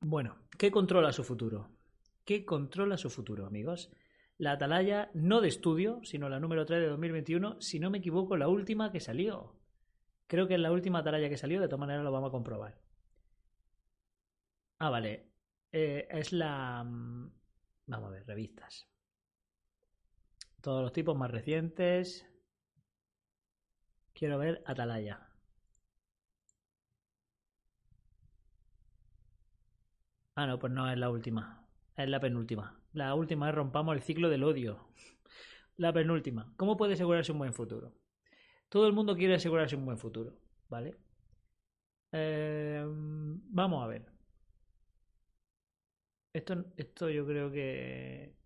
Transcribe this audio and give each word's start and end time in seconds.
bueno, 0.00 0.36
¿qué 0.56 0.70
controla 0.70 1.12
su 1.12 1.24
futuro? 1.24 1.68
¿Qué 2.24 2.44
controla 2.44 2.96
su 2.96 3.10
futuro, 3.10 3.44
amigos? 3.44 3.90
La 4.36 4.52
atalaya 4.52 5.10
no 5.14 5.40
de 5.40 5.48
estudio, 5.48 6.00
sino 6.04 6.28
la 6.28 6.38
número 6.38 6.64
3 6.64 6.82
de 6.82 6.86
2021, 6.86 7.60
si 7.60 7.80
no 7.80 7.90
me 7.90 7.98
equivoco, 7.98 8.36
la 8.36 8.46
última 8.46 8.92
que 8.92 9.00
salió. 9.00 9.56
Creo 10.28 10.46
que 10.46 10.54
es 10.54 10.60
la 10.60 10.70
última 10.70 11.00
atalaya 11.00 11.28
que 11.28 11.36
salió, 11.36 11.60
de 11.60 11.66
todas 11.66 11.80
maneras 11.80 12.04
lo 12.04 12.12
vamos 12.12 12.28
a 12.28 12.30
comprobar. 12.30 12.80
Ah, 14.78 14.90
vale. 14.90 15.32
Eh, 15.72 16.06
es 16.10 16.32
la... 16.32 16.84
Mm, 16.84 17.32
vamos 17.86 18.08
a 18.08 18.12
ver, 18.12 18.26
revistas. 18.26 18.86
Todos 20.60 20.82
los 20.82 20.92
tipos 20.92 21.16
más 21.16 21.32
recientes. 21.32 22.24
Quiero 24.12 24.38
ver 24.38 24.62
Atalaya. 24.66 25.27
Ah, 30.38 30.46
no, 30.46 30.56
pues 30.56 30.72
no 30.72 30.88
es 30.88 30.96
la 30.96 31.10
última. 31.10 31.66
Es 31.96 32.08
la 32.08 32.20
penúltima. 32.20 32.80
La 32.92 33.12
última 33.16 33.48
es 33.48 33.56
rompamos 33.56 33.96
el 33.96 34.02
ciclo 34.02 34.28
del 34.28 34.44
odio. 34.44 34.86
La 35.76 35.92
penúltima. 35.92 36.54
¿Cómo 36.56 36.76
puede 36.76 36.92
asegurarse 36.92 37.32
un 37.32 37.38
buen 37.38 37.52
futuro? 37.52 37.92
Todo 38.68 38.86
el 38.86 38.92
mundo 38.92 39.16
quiere 39.16 39.34
asegurarse 39.34 39.74
un 39.74 39.84
buen 39.84 39.98
futuro, 39.98 40.38
¿vale? 40.68 40.96
Eh, 42.12 42.84
vamos 42.86 43.82
a 43.82 43.88
ver. 43.88 44.06
Esto, 46.32 46.66
esto 46.76 47.10
yo 47.10 47.26
creo 47.26 47.50
que... 47.50 48.36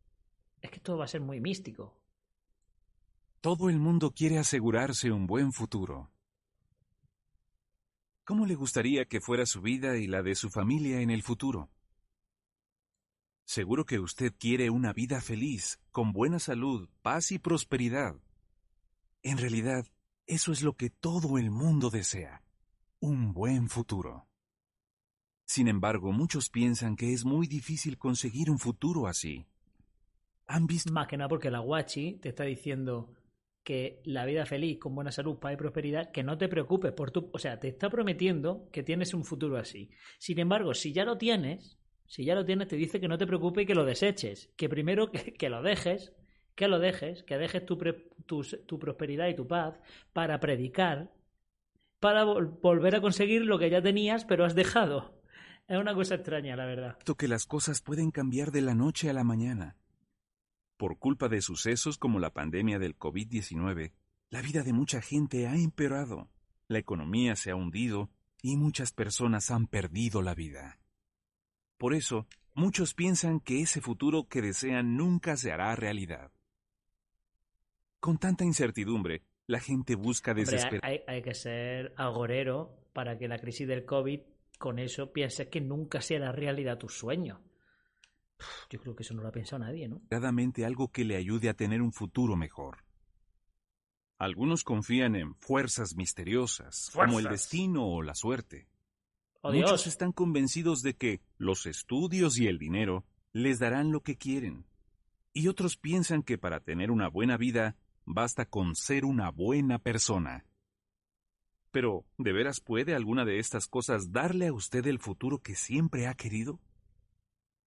Es 0.62 0.70
que 0.70 0.76
esto 0.76 0.96
va 0.96 1.04
a 1.04 1.08
ser 1.08 1.20
muy 1.20 1.40
místico. 1.40 2.00
Todo 3.42 3.68
el 3.68 3.78
mundo 3.78 4.12
quiere 4.12 4.38
asegurarse 4.38 5.12
un 5.12 5.26
buen 5.26 5.52
futuro. 5.52 6.10
¿Cómo 8.24 8.46
le 8.46 8.54
gustaría 8.54 9.04
que 9.04 9.20
fuera 9.20 9.44
su 9.44 9.60
vida 9.60 9.98
y 9.98 10.06
la 10.06 10.22
de 10.22 10.34
su 10.34 10.48
familia 10.48 11.02
en 11.02 11.10
el 11.10 11.22
futuro? 11.22 11.68
Seguro 13.54 13.84
que 13.84 13.98
usted 13.98 14.32
quiere 14.38 14.70
una 14.70 14.94
vida 14.94 15.20
feliz, 15.20 15.78
con 15.90 16.14
buena 16.14 16.38
salud, 16.38 16.88
paz 17.02 17.32
y 17.32 17.38
prosperidad. 17.38 18.14
En 19.22 19.36
realidad, 19.36 19.84
eso 20.26 20.52
es 20.52 20.62
lo 20.62 20.72
que 20.72 20.88
todo 20.88 21.36
el 21.36 21.50
mundo 21.50 21.90
desea, 21.90 22.42
un 22.98 23.34
buen 23.34 23.68
futuro. 23.68 24.26
Sin 25.44 25.68
embargo, 25.68 26.12
muchos 26.12 26.48
piensan 26.48 26.96
que 26.96 27.12
es 27.12 27.26
muy 27.26 27.46
difícil 27.46 27.98
conseguir 27.98 28.50
un 28.50 28.58
futuro 28.58 29.06
así. 29.06 29.44
¿Han 30.46 30.66
visto? 30.66 30.90
Más 30.90 31.06
que 31.06 31.18
nada 31.18 31.28
porque 31.28 31.50
la 31.50 31.58
guachi 31.58 32.20
te 32.22 32.30
está 32.30 32.44
diciendo 32.44 33.12
que 33.62 34.00
la 34.06 34.24
vida 34.24 34.46
feliz, 34.46 34.78
con 34.78 34.94
buena 34.94 35.12
salud, 35.12 35.36
paz 35.38 35.52
y 35.52 35.56
prosperidad, 35.58 36.10
que 36.10 36.22
no 36.22 36.38
te 36.38 36.48
preocupes 36.48 36.92
por 36.92 37.10
tu... 37.10 37.28
O 37.34 37.38
sea, 37.38 37.60
te 37.60 37.68
está 37.68 37.90
prometiendo 37.90 38.70
que 38.72 38.82
tienes 38.82 39.12
un 39.12 39.26
futuro 39.26 39.58
así. 39.58 39.90
Sin 40.18 40.38
embargo, 40.38 40.72
si 40.72 40.94
ya 40.94 41.04
lo 41.04 41.18
tienes, 41.18 41.81
si 42.12 42.26
ya 42.26 42.34
lo 42.34 42.44
tienes, 42.44 42.68
te 42.68 42.76
dice 42.76 43.00
que 43.00 43.08
no 43.08 43.16
te 43.16 43.26
preocupes 43.26 43.62
y 43.62 43.66
que 43.66 43.74
lo 43.74 43.86
deseches. 43.86 44.50
Que 44.58 44.68
primero 44.68 45.10
que, 45.10 45.48
lo 45.48 45.62
dejes, 45.62 46.12
que 46.54 46.68
lo 46.68 46.78
dejes, 46.78 47.22
que 47.22 47.38
dejes 47.38 47.64
tu, 47.64 47.78
tu, 48.26 48.78
prosperidad 48.78 49.28
y 49.28 49.34
tu 49.34 49.48
paz 49.48 49.80
para 50.12 50.38
predicar, 50.38 51.10
para 52.00 52.24
volver 52.24 52.96
a 52.96 53.00
conseguir 53.00 53.46
lo 53.46 53.58
que 53.58 53.70
ya 53.70 53.80
tenías, 53.80 54.26
pero 54.26 54.44
has 54.44 54.54
dejado. 54.54 55.22
Es 55.66 55.78
una 55.78 55.94
cosa 55.94 56.16
extraña, 56.16 56.54
la 56.54 56.66
verdad. 56.66 56.98
Que 57.16 57.28
las 57.28 57.46
cosas 57.46 57.80
pueden 57.80 58.10
cambiar 58.10 58.50
de 58.50 58.60
la 58.60 58.74
noche 58.74 59.08
a 59.08 59.14
la 59.14 59.24
mañana. 59.24 59.78
Por 60.76 60.98
culpa 60.98 61.30
de 61.30 61.40
sucesos 61.40 61.96
como 61.96 62.18
la 62.18 62.34
pandemia 62.34 62.78
del 62.78 62.98
COVID-19, 62.98 63.94
la 64.28 64.42
vida 64.42 64.62
de 64.62 64.74
mucha 64.74 65.00
gente 65.00 65.46
ha 65.46 65.56
empeorado, 65.56 66.28
la 66.68 66.78
economía 66.78 67.36
se 67.36 67.52
ha 67.52 67.56
hundido 67.56 68.10
y 68.42 68.58
muchas 68.58 68.92
personas 68.92 69.50
han 69.50 69.66
perdido 69.66 70.20
la 70.20 70.34
vida. 70.34 70.81
Por 71.82 71.94
eso, 71.94 72.28
muchos 72.54 72.94
piensan 72.94 73.40
que 73.40 73.60
ese 73.60 73.80
futuro 73.80 74.28
que 74.28 74.40
desean 74.40 74.96
nunca 74.96 75.36
se 75.36 75.50
hará 75.50 75.74
realidad. 75.74 76.30
Con 77.98 78.18
tanta 78.18 78.44
incertidumbre, 78.44 79.24
la 79.48 79.58
gente 79.58 79.96
busca 79.96 80.32
desesperar. 80.32 80.80
Hay, 81.08 81.22
que 81.22 81.34
ser 81.34 81.92
agorero 81.96 82.86
para 82.92 83.18
que 83.18 83.26
la 83.26 83.40
crisis 83.40 83.66
del 83.66 83.84
COVID, 83.84 84.20
con 84.60 84.78
eso, 84.78 85.12
pienses 85.12 85.48
que 85.48 85.60
nunca 85.60 86.00
se 86.00 86.14
hará 86.14 86.30
realidad 86.30 86.78
tu 86.78 86.88
sueño. 86.88 87.40
Yo 88.70 88.78
creo 88.78 88.94
que 88.94 89.02
eso 89.02 89.14
no 89.14 89.22
lo 89.22 89.30
ha 89.30 89.32
pensado 89.32 89.64
nadie, 89.64 89.88
¿no? 89.88 90.02
algo 90.64 90.92
que 90.92 91.04
le 91.04 91.16
ayude 91.16 91.48
a 91.48 91.54
tener 91.54 91.82
un 91.82 91.92
futuro 91.92 92.36
mejor. 92.36 92.84
Algunos 94.18 94.62
confían 94.62 95.16
en 95.16 95.34
fuerzas 95.34 95.96
misteriosas, 95.96 96.92
como 96.94 97.18
el 97.18 97.24
destino 97.24 97.88
o 97.88 98.02
la 98.02 98.14
suerte. 98.14 98.68
Oh, 99.44 99.52
Muchos 99.52 99.88
están 99.88 100.12
convencidos 100.12 100.82
de 100.82 100.94
que 100.94 101.20
los 101.36 101.66
estudios 101.66 102.38
y 102.38 102.46
el 102.46 102.58
dinero 102.58 103.04
les 103.32 103.58
darán 103.58 103.90
lo 103.90 104.00
que 104.00 104.16
quieren. 104.16 104.66
Y 105.32 105.48
otros 105.48 105.76
piensan 105.76 106.22
que 106.22 106.38
para 106.38 106.60
tener 106.60 106.92
una 106.92 107.08
buena 107.08 107.36
vida 107.36 107.76
basta 108.04 108.44
con 108.44 108.76
ser 108.76 109.04
una 109.04 109.30
buena 109.30 109.80
persona. 109.80 110.46
Pero, 111.72 112.04
¿de 112.18 112.32
veras 112.32 112.60
puede 112.60 112.94
alguna 112.94 113.24
de 113.24 113.40
estas 113.40 113.66
cosas 113.66 114.12
darle 114.12 114.46
a 114.46 114.52
usted 114.52 114.86
el 114.86 115.00
futuro 115.00 115.38
que 115.38 115.56
siempre 115.56 116.06
ha 116.06 116.14
querido? 116.14 116.60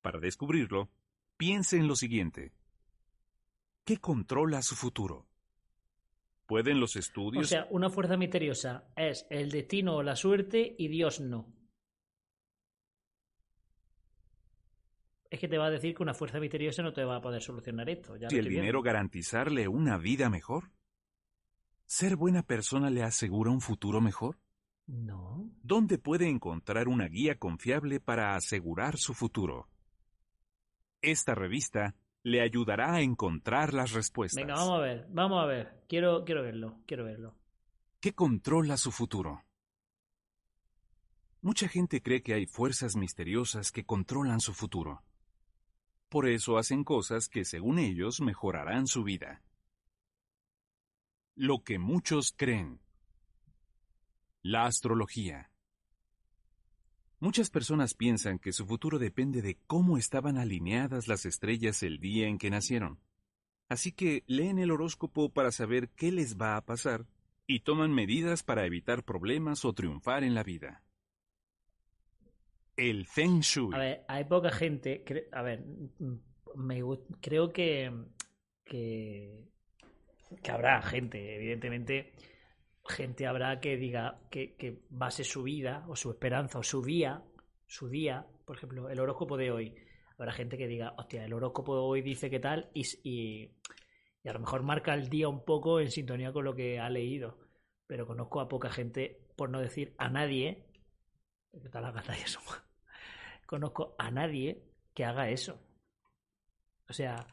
Para 0.01 0.19
descubrirlo, 0.19 0.89
piense 1.35 1.75
en 1.75 1.87
lo 1.87 1.97
siguiente. 1.97 2.53
¿Qué 3.83 3.97
controla 3.97 4.61
su 4.61 4.75
futuro? 4.75 5.27
¿Pueden 6.45 6.79
los 6.79 6.95
estudios? 6.95 7.45
O 7.45 7.47
sea, 7.47 7.67
una 7.69 7.89
fuerza 7.89 8.15
misteriosa 8.15 8.85
es 8.95 9.25
el 9.29 9.51
destino 9.51 9.95
o 9.95 10.03
la 10.03 10.15
suerte 10.15 10.75
y 10.77 10.87
Dios 10.87 11.19
no. 11.19 11.53
Es 15.29 15.39
que 15.39 15.47
te 15.47 15.57
va 15.57 15.67
a 15.67 15.71
decir 15.71 15.95
que 15.95 16.03
una 16.03 16.13
fuerza 16.13 16.39
misteriosa 16.39 16.83
no 16.83 16.93
te 16.93 17.03
va 17.03 17.17
a 17.17 17.21
poder 17.21 17.41
solucionar 17.41 17.89
esto. 17.89 18.15
¿Y 18.17 18.35
el 18.35 18.49
dinero 18.49 18.81
garantizarle 18.81 19.67
una 19.67 19.97
vida 19.97 20.29
mejor? 20.29 20.71
¿Ser 21.85 22.15
buena 22.15 22.43
persona 22.43 22.89
le 22.89 23.03
asegura 23.03 23.51
un 23.51 23.61
futuro 23.61 24.01
mejor? 24.01 24.39
No. 24.87 25.51
¿Dónde 25.63 25.97
puede 25.97 26.29
encontrar 26.29 26.87
una 26.87 27.07
guía 27.07 27.37
confiable 27.37 27.99
para 27.99 28.35
asegurar 28.35 28.97
su 28.97 29.13
futuro? 29.13 29.67
Esta 31.01 31.35
revista 31.35 31.95
le 32.23 32.41
ayudará 32.41 32.95
a 32.95 33.01
encontrar 33.01 33.73
las 33.73 33.93
respuestas. 33.93 34.43
Venga, 34.43 34.55
vamos 34.55 34.79
a 34.79 34.81
ver, 34.81 35.07
vamos 35.09 35.43
a 35.43 35.45
ver. 35.45 35.83
Quiero, 35.87 36.23
quiero 36.23 36.41
verlo, 36.41 36.79
quiero 36.85 37.03
verlo. 37.05 37.35
¿Qué 37.99 38.13
controla 38.13 38.77
su 38.77 38.91
futuro? 38.91 39.43
Mucha 41.41 41.67
gente 41.67 42.01
cree 42.01 42.23
que 42.23 42.33
hay 42.33 42.47
fuerzas 42.47 42.95
misteriosas 42.95 43.71
que 43.71 43.85
controlan 43.85 44.39
su 44.39 44.53
futuro. 44.53 45.03
Por 46.15 46.29
eso 46.29 46.57
hacen 46.57 46.85
cosas 46.85 47.27
que 47.27 47.43
según 47.43 47.77
ellos 47.77 48.21
mejorarán 48.21 48.87
su 48.87 49.03
vida. 49.03 49.43
Lo 51.35 51.61
que 51.61 51.77
muchos 51.77 52.31
creen. 52.31 52.79
La 54.41 54.65
astrología. 54.65 55.51
Muchas 57.19 57.49
personas 57.49 57.95
piensan 57.95 58.39
que 58.39 58.53
su 58.53 58.65
futuro 58.65 58.97
depende 58.97 59.41
de 59.41 59.59
cómo 59.67 59.97
estaban 59.97 60.37
alineadas 60.37 61.09
las 61.09 61.25
estrellas 61.25 61.83
el 61.83 61.99
día 61.99 62.29
en 62.29 62.37
que 62.37 62.49
nacieron. 62.49 63.01
Así 63.67 63.91
que 63.91 64.23
leen 64.25 64.57
el 64.57 64.71
horóscopo 64.71 65.33
para 65.33 65.51
saber 65.51 65.89
qué 65.97 66.13
les 66.13 66.37
va 66.37 66.55
a 66.55 66.63
pasar 66.63 67.09
y 67.45 67.59
toman 67.59 67.93
medidas 67.93 68.41
para 68.41 68.65
evitar 68.65 69.03
problemas 69.03 69.65
o 69.65 69.73
triunfar 69.73 70.23
en 70.23 70.33
la 70.33 70.43
vida. 70.43 70.84
El 72.75 73.05
Feng 73.05 73.39
Shui. 73.39 73.73
A 73.73 73.77
ver, 73.77 74.05
hay 74.07 74.23
poca 74.25 74.51
gente. 74.51 75.03
a 75.31 75.41
ver, 75.41 75.63
me, 76.55 76.81
creo 77.21 77.51
que, 77.51 77.91
que. 78.63 79.45
que 80.43 80.51
habrá 80.51 80.81
gente, 80.81 81.35
evidentemente. 81.35 82.13
Gente 82.87 83.25
habrá 83.25 83.59
que 83.59 83.77
diga 83.77 84.21
que, 84.29 84.55
que 84.55 84.83
base 84.89 85.23
su 85.23 85.41
vida 85.41 85.85
o 85.87 85.95
su 85.95 86.11
esperanza 86.11 86.59
o 86.59 86.63
su 86.63 86.83
día, 86.83 87.23
su 87.65 87.89
día, 87.89 88.27
por 88.45 88.57
ejemplo, 88.57 88.89
el 88.89 88.99
horóscopo 88.99 89.37
de 89.37 89.51
hoy. 89.51 89.75
Habrá 90.19 90.31
gente 90.31 90.57
que 90.57 90.67
diga, 90.67 90.93
hostia, 90.97 91.25
el 91.25 91.33
horóscopo 91.33 91.75
de 91.75 91.81
hoy 91.81 92.01
dice 92.03 92.29
qué 92.29 92.39
tal 92.39 92.69
y, 92.73 93.51
a 94.23 94.33
lo 94.33 94.39
mejor 94.39 94.61
marca 94.63 94.93
el 94.93 95.09
día 95.09 95.27
un 95.27 95.43
poco 95.43 95.79
en 95.79 95.89
sintonía 95.89 96.31
con 96.31 96.45
lo 96.45 96.53
que 96.53 96.79
ha 96.79 96.89
leído. 96.89 97.39
Pero 97.87 98.05
conozco 98.05 98.39
a 98.39 98.47
poca 98.47 98.69
gente, 98.69 99.19
por 99.35 99.49
no 99.49 99.59
decir 99.59 99.95
a 99.97 100.09
nadie, 100.09 100.65
¿Qué 101.61 101.69
tal 101.69 101.83
las 101.83 101.93
batallas 101.93 102.37
conozco 103.45 103.95
a 103.97 104.11
nadie 104.11 104.63
que 104.93 105.05
haga 105.05 105.29
eso. 105.29 105.59
O 106.89 106.93
sea, 106.93 107.27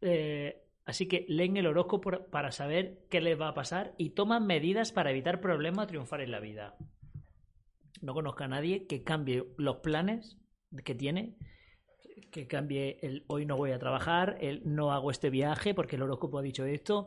eh, 0.00 0.62
así 0.84 1.08
que 1.08 1.24
leen 1.28 1.56
el 1.56 1.66
horóscopo 1.66 2.10
para 2.30 2.52
saber 2.52 3.06
qué 3.08 3.20
les 3.20 3.40
va 3.40 3.48
a 3.48 3.54
pasar 3.54 3.94
y 3.98 4.10
toman 4.10 4.46
medidas 4.46 4.92
para 4.92 5.10
evitar 5.10 5.40
problemas 5.40 5.84
o 5.84 5.88
triunfar 5.88 6.20
en 6.20 6.30
la 6.30 6.40
vida. 6.40 6.76
No 8.00 8.14
conozco 8.14 8.44
a 8.44 8.48
nadie 8.48 8.86
que 8.86 9.04
cambie 9.04 9.44
los 9.58 9.76
planes 9.76 10.38
que 10.84 10.94
tiene, 10.94 11.36
que 12.30 12.46
cambie 12.46 12.98
el 13.02 13.24
hoy 13.28 13.46
no 13.46 13.56
voy 13.56 13.72
a 13.72 13.78
trabajar, 13.78 14.38
el 14.40 14.62
no 14.64 14.92
hago 14.92 15.10
este 15.10 15.30
viaje 15.30 15.74
porque 15.74 15.96
el 15.96 16.02
horóscopo 16.02 16.38
ha 16.38 16.42
dicho 16.42 16.64
esto, 16.64 17.06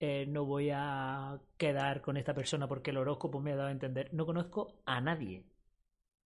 eh, 0.00 0.26
no 0.26 0.44
voy 0.44 0.70
a 0.72 1.40
quedar 1.56 2.02
con 2.02 2.16
esta 2.16 2.34
persona 2.34 2.68
porque 2.68 2.90
el 2.90 2.98
horóscopo 2.98 3.40
me 3.40 3.52
ha 3.52 3.56
dado 3.56 3.68
a 3.68 3.72
entender. 3.72 4.12
No 4.12 4.26
conozco 4.26 4.82
a 4.84 5.00
nadie, 5.00 5.46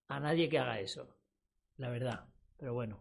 a 0.08 0.18
nadie 0.20 0.48
que 0.48 0.58
haga 0.58 0.80
eso, 0.80 1.17
la 1.78 1.88
verdad. 1.88 2.28
Pero 2.58 2.74
bueno. 2.74 3.00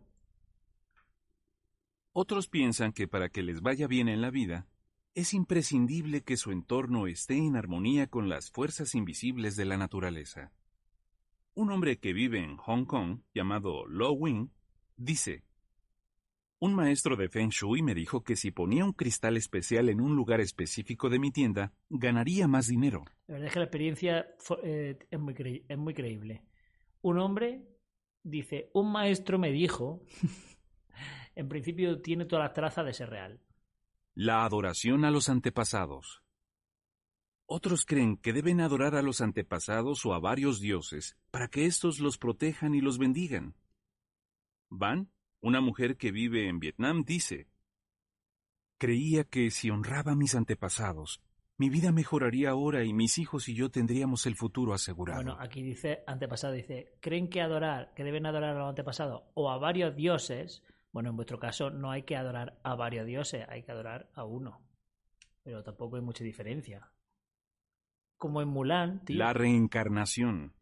Otros 2.14 2.48
piensan 2.48 2.94
que 2.94 3.08
para 3.08 3.30
que 3.30 3.44
les 3.44 3.62
vaya 3.62 3.88
bien 3.88 4.08
en 4.08 4.22
la 4.22 4.32
vida, 4.32 4.66
es 5.14 5.34
imprescindible 5.34 6.24
que 6.24 6.38
su 6.38 6.52
entorno 6.52 7.08
esté 7.08 7.38
en 7.38 7.56
armonía 7.56 8.08
con 8.08 8.30
las 8.30 8.50
fuerzas 8.50 8.96
invisibles 8.96 9.56
de 9.56 9.66
la 9.66 9.78
naturaleza. 9.78 10.52
Un 11.54 11.72
hombre 11.72 12.00
que 12.00 12.14
vive 12.14 12.44
en 12.44 12.58
Hong 12.58 12.86
Kong, 12.86 13.22
llamado 13.34 13.86
Lo 13.88 14.14
Wing, 14.14 14.50
dice, 14.96 15.44
un 16.60 16.74
maestro 16.74 17.16
de 17.16 17.30
Feng 17.30 17.50
Shui 17.50 17.84
me 17.84 17.94
dijo 17.94 18.24
que 18.24 18.36
si 18.36 18.50
ponía 18.50 18.84
un 18.84 18.94
cristal 18.94 19.38
especial 19.38 19.90
en 19.90 20.02
un 20.02 20.16
lugar 20.16 20.42
específico 20.42 21.08
de 21.08 21.20
mi 21.20 21.32
tienda, 21.32 21.72
ganaría 21.90 22.48
más 22.48 22.68
dinero. 22.68 23.06
La 23.28 23.34
verdad 23.34 23.48
es 23.48 23.54
que 23.54 23.60
la 23.60 23.66
experiencia 23.66 24.28
eh, 24.64 24.98
es, 25.10 25.20
muy 25.20 25.66
es 25.68 25.78
muy 25.78 25.94
creíble. 25.94 26.42
Un 27.04 27.20
hombre 27.20 27.77
dice, 28.30 28.70
un 28.74 28.92
maestro 28.92 29.40
me 29.40 29.52
dijo, 29.52 30.02
en 31.36 31.48
principio 31.48 32.02
tiene 32.02 32.26
todas 32.26 32.46
las 32.46 32.54
trazas 32.54 32.86
de 32.86 32.94
ser 32.94 33.10
real. 33.10 33.42
La 34.14 34.44
adoración 34.44 35.06
a 35.06 35.12
los 35.12 35.30
antepasados. 35.30 36.24
Otros 37.46 37.86
creen 37.86 38.18
que 38.18 38.34
deben 38.34 38.60
adorar 38.60 38.96
a 38.96 39.02
los 39.02 39.22
antepasados 39.22 40.06
o 40.06 40.14
a 40.14 40.20
varios 40.20 40.60
dioses 40.60 41.18
para 41.32 41.48
que 41.48 41.66
éstos 41.66 42.00
los 42.00 42.18
protejan 42.18 42.76
y 42.76 42.82
los 42.82 42.98
bendigan. 42.98 43.56
Van 44.70 45.10
una 45.40 45.62
mujer 45.62 45.98
que 45.98 46.12
vive 46.12 46.50
en 46.50 46.60
Vietnam 46.60 47.04
dice, 47.06 47.48
Creía 48.78 49.24
que 49.24 49.50
si 49.50 49.70
honraba 49.70 50.12
a 50.12 50.16
mis 50.16 50.36
antepasados, 50.36 51.22
mi 51.58 51.70
vida 51.70 51.92
mejoraría 51.92 52.52
ahora 52.52 52.84
y 52.84 52.94
mis 52.94 53.18
hijos 53.18 53.50
y 53.50 53.56
yo 53.56 53.70
tendríamos 53.72 54.28
el 54.28 54.36
futuro 54.36 54.74
asegurado. 54.74 55.24
Bueno, 55.24 55.38
aquí 55.40 55.64
dice 55.64 56.04
antepasado, 56.06 56.54
dice, 56.54 56.94
¿creen 57.02 57.30
que 57.30 57.42
adorar, 57.42 57.94
que 57.96 58.04
deben 58.04 58.28
adorar 58.28 58.56
a 58.56 58.60
los 58.60 58.70
antepasados 58.70 59.24
o 59.34 59.50
a 59.50 59.58
varios 59.58 59.96
dioses? 59.96 60.64
Bueno, 60.92 61.10
en 61.10 61.16
vuestro 61.16 61.40
caso 61.40 61.72
no 61.72 61.90
hay 61.92 62.04
que 62.04 62.16
adorar 62.16 62.60
a 62.64 62.76
varios 62.76 63.08
dioses, 63.08 63.46
hay 63.50 63.64
que 63.64 63.72
adorar 63.72 64.10
a 64.14 64.24
uno. 64.24 64.62
Pero 65.44 65.64
tampoco 65.64 65.96
hay 65.96 66.04
mucha 66.04 66.24
diferencia. 66.24 66.92
Como 68.18 68.42
en 68.42 68.50
Mulan, 68.50 69.04
tío. 69.04 69.18
La 69.18 69.34
reencarnación. 69.34 70.54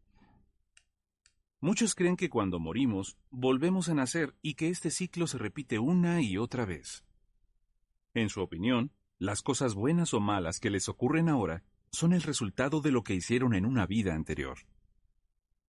Muchos 1.60 1.94
creen 1.94 2.16
que 2.16 2.30
cuando 2.30 2.58
morimos 2.58 3.18
volvemos 3.30 3.88
a 3.88 3.94
nacer 3.94 4.34
y 4.40 4.54
que 4.54 4.68
este 4.68 4.90
ciclo 4.90 5.26
se 5.26 5.38
repite 5.38 5.78
una 5.78 6.22
y 6.22 6.38
otra 6.38 6.64
vez. 6.64 7.04
En 8.14 8.28
su 8.28 8.40
opinión, 8.40 8.92
las 9.18 9.42
cosas 9.42 9.74
buenas 9.74 10.14
o 10.14 10.20
malas 10.20 10.60
que 10.60 10.70
les 10.70 10.88
ocurren 10.88 11.28
ahora 11.28 11.62
son 11.90 12.12
el 12.12 12.22
resultado 12.22 12.80
de 12.80 12.90
lo 12.90 13.02
que 13.02 13.14
hicieron 13.14 13.54
en 13.54 13.64
una 13.64 13.86
vida 13.86 14.14
anterior. 14.14 14.58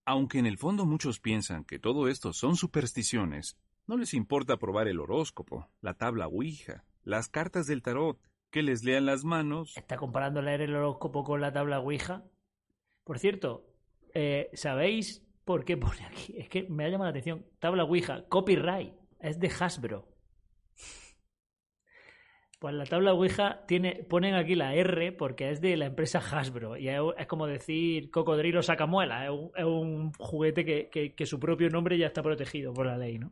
Aunque 0.05 0.39
en 0.39 0.45
el 0.45 0.57
fondo 0.57 0.85
muchos 0.85 1.19
piensan 1.19 1.63
que 1.63 1.79
todo 1.79 2.07
esto 2.07 2.33
son 2.33 2.55
supersticiones, 2.55 3.57
no 3.85 3.97
les 3.97 4.13
importa 4.13 4.57
probar 4.57 4.87
el 4.87 4.99
horóscopo, 4.99 5.69
la 5.81 5.93
tabla 5.93 6.27
Ouija, 6.27 6.83
las 7.03 7.29
cartas 7.29 7.67
del 7.67 7.81
tarot, 7.81 8.19
que 8.51 8.63
les 8.63 8.83
lean 8.83 9.05
las 9.05 9.23
manos. 9.23 9.75
¿Está 9.77 9.97
comparando 9.97 10.41
leer 10.41 10.61
el 10.61 10.75
horóscopo 10.75 11.23
con 11.23 11.41
la 11.41 11.53
tabla 11.53 11.79
Ouija? 11.79 12.23
Por 13.03 13.19
cierto, 13.19 13.65
eh, 14.13 14.49
¿sabéis 14.53 15.27
¿Por 15.47 15.63
qué 15.63 15.77
pone 15.77 16.05
aquí? 16.05 16.35
Es 16.37 16.49
que 16.49 16.63
me 16.63 16.83
ha 16.83 16.89
llamado 16.89 17.05
la 17.05 17.11
atención. 17.11 17.45
Tabla 17.59 17.85
Ouija, 17.85 18.25
copyright. 18.27 18.93
Es 19.21 19.39
de 19.39 19.47
Hasbro. 19.47 20.05
Pues 22.59 22.73
la 22.73 22.85
tabla 22.85 23.13
Ouija 23.13 23.65
tiene, 23.67 24.03
ponen 24.09 24.33
aquí 24.33 24.55
la 24.55 24.73
R 24.73 25.11
porque 25.11 25.51
es 25.51 25.61
de 25.61 25.77
la 25.77 25.85
empresa 25.85 26.17
Hasbro. 26.19 26.75
Y 26.75 26.89
es, 26.89 27.27
como 27.27 27.45
decir 27.45 28.09
cocodrilo 28.09 28.63
sacamuela. 28.63 29.25
Es 29.25 29.31
un, 29.31 29.51
es 29.55 29.65
un 29.65 30.11
juguete 30.13 30.65
que, 30.65 31.13
que, 31.15 31.25
su 31.27 31.39
propio 31.39 31.69
nombre 31.69 31.97
ya 31.97 32.07
está 32.07 32.23
protegido 32.23 32.73
por 32.73 32.87
la 32.87 32.97
ley, 32.97 33.19
¿no? 33.19 33.31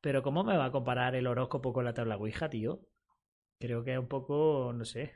Pero 0.00 0.22
¿cómo 0.22 0.44
me 0.44 0.56
va 0.56 0.66
a 0.66 0.72
comparar 0.72 1.14
el 1.14 1.26
horóscopo 1.26 1.72
con 1.74 1.84
la 1.84 1.92
tabla 1.92 2.16
Ouija, 2.16 2.48
tío? 2.48 2.80
Creo 3.58 3.84
que 3.84 3.92
es 3.92 3.98
un 3.98 4.08
poco, 4.08 4.72
no 4.74 4.84
sé. 4.84 5.14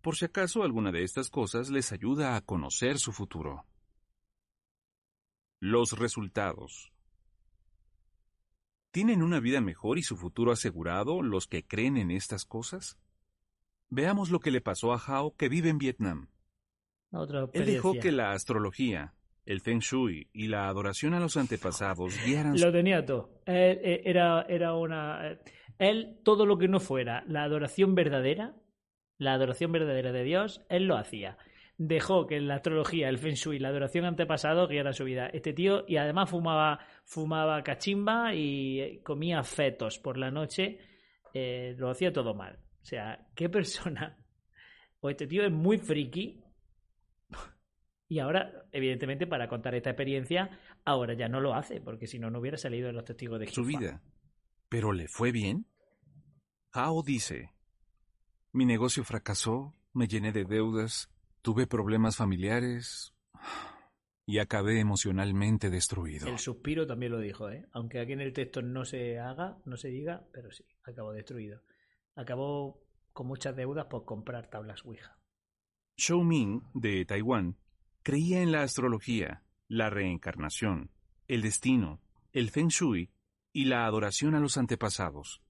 Por 0.00 0.16
si 0.16 0.24
acaso 0.24 0.62
alguna 0.62 0.92
de 0.92 1.02
estas 1.02 1.28
cosas 1.28 1.68
les 1.68 1.92
ayuda 1.92 2.36
a 2.36 2.40
conocer 2.40 2.98
su 2.98 3.12
futuro. 3.12 3.66
Los 5.58 5.98
resultados. 5.98 6.90
¿Tienen 8.90 9.22
una 9.22 9.38
vida 9.38 9.60
mejor 9.60 9.98
y 9.98 10.02
su 10.02 10.16
futuro 10.16 10.50
asegurado 10.50 11.22
los 11.22 11.46
que 11.46 11.64
creen 11.64 11.96
en 11.96 12.10
estas 12.10 12.44
cosas? 12.44 12.98
Veamos 13.88 14.30
lo 14.30 14.40
que 14.40 14.50
le 14.50 14.60
pasó 14.60 14.92
a 14.92 14.98
Hao 14.98 15.36
que 15.36 15.48
vive 15.48 15.68
en 15.68 15.78
Vietnam. 15.78 16.28
Él 17.52 17.66
dejó 17.66 17.94
que 17.94 18.10
la 18.10 18.32
astrología, 18.32 19.14
el 19.46 19.60
feng 19.60 19.78
shui 19.78 20.28
y 20.32 20.48
la 20.48 20.68
adoración 20.68 21.14
a 21.14 21.20
los 21.20 21.36
antepasados 21.36 22.14
guiaran 22.24 22.58
Lo 22.60 22.72
tenía 22.72 23.04
todo. 23.04 23.40
Eh, 23.46 24.02
era, 24.04 24.42
era 24.42 24.74
una... 24.74 25.32
Eh, 25.32 25.40
él, 25.78 26.20
todo 26.24 26.44
lo 26.44 26.58
que 26.58 26.68
no 26.68 26.80
fuera 26.80 27.24
la 27.26 27.44
adoración 27.44 27.94
verdadera, 27.94 28.56
la 29.18 29.34
adoración 29.34 29.70
verdadera 29.70 30.12
de 30.12 30.24
Dios, 30.24 30.64
él 30.68 30.86
lo 30.86 30.96
hacía 30.96 31.38
dejó 31.80 32.26
que 32.26 32.38
la 32.40 32.56
astrología, 32.56 33.08
el 33.08 33.16
feng 33.16 33.32
shui, 33.32 33.58
la 33.58 33.68
adoración 33.68 34.04
antepasado 34.04 34.68
guiara 34.68 34.92
su 34.92 35.04
vida. 35.04 35.28
Este 35.28 35.54
tío, 35.54 35.84
y 35.88 35.96
además 35.96 36.28
fumaba, 36.28 36.80
fumaba 37.04 37.62
cachimba 37.62 38.34
y 38.34 39.00
comía 39.02 39.42
fetos 39.42 39.98
por 39.98 40.18
la 40.18 40.30
noche, 40.30 40.78
eh, 41.32 41.74
lo 41.78 41.88
hacía 41.88 42.12
todo 42.12 42.34
mal. 42.34 42.58
O 42.82 42.84
sea, 42.84 43.26
¿qué 43.34 43.48
persona? 43.48 44.18
O 45.00 45.08
este 45.08 45.26
tío 45.26 45.42
es 45.42 45.50
muy 45.50 45.78
friki. 45.78 46.44
Y 48.08 48.18
ahora, 48.18 48.66
evidentemente, 48.72 49.26
para 49.26 49.48
contar 49.48 49.74
esta 49.74 49.88
experiencia, 49.88 50.60
ahora 50.84 51.14
ya 51.14 51.28
no 51.28 51.40
lo 51.40 51.54
hace, 51.54 51.80
porque 51.80 52.06
si 52.06 52.18
no, 52.18 52.28
no 52.28 52.40
hubiera 52.40 52.58
salido 52.58 52.90
en 52.90 52.96
los 52.96 53.06
testigos 53.06 53.40
de 53.40 53.46
Su 53.46 53.64
vida. 53.64 54.02
¿Pero 54.68 54.92
le 54.92 55.08
fue 55.08 55.32
bien? 55.32 55.64
Hao 56.72 57.02
dice, 57.02 57.54
mi 58.52 58.66
negocio 58.66 59.02
fracasó, 59.02 59.74
me 59.94 60.08
llené 60.08 60.32
de 60.32 60.44
deudas, 60.44 61.08
Tuve 61.42 61.66
problemas 61.66 62.16
familiares 62.16 63.14
y 64.26 64.38
acabé 64.38 64.80
emocionalmente 64.80 65.70
destruido. 65.70 66.28
El 66.28 66.38
suspiro 66.38 66.86
también 66.86 67.12
lo 67.12 67.18
dijo, 67.18 67.50
¿eh? 67.50 67.66
Aunque 67.72 68.00
aquí 68.00 68.12
en 68.12 68.20
el 68.20 68.32
texto 68.32 68.62
no 68.62 68.84
se 68.84 69.18
haga, 69.18 69.58
no 69.64 69.76
se 69.76 69.88
diga, 69.88 70.26
pero 70.32 70.50
sí, 70.50 70.64
acabó 70.84 71.12
destruido. 71.12 71.62
Acabó 72.14 72.82
con 73.12 73.26
muchas 73.26 73.56
deudas 73.56 73.86
por 73.86 74.04
comprar 74.04 74.48
tablas 74.50 74.84
Ouija. 74.84 75.18
Shou 75.96 76.22
Ming, 76.22 76.62
de 76.74 77.04
Taiwán, 77.04 77.56
creía 78.02 78.42
en 78.42 78.52
la 78.52 78.62
astrología, 78.62 79.42
la 79.68 79.90
reencarnación, 79.90 80.90
el 81.28 81.42
destino, 81.42 82.00
el 82.32 82.50
feng 82.50 82.68
shui 82.68 83.10
y 83.52 83.66
la 83.66 83.86
adoración 83.86 84.34
a 84.34 84.40
los 84.40 84.56
antepasados. 84.56 85.42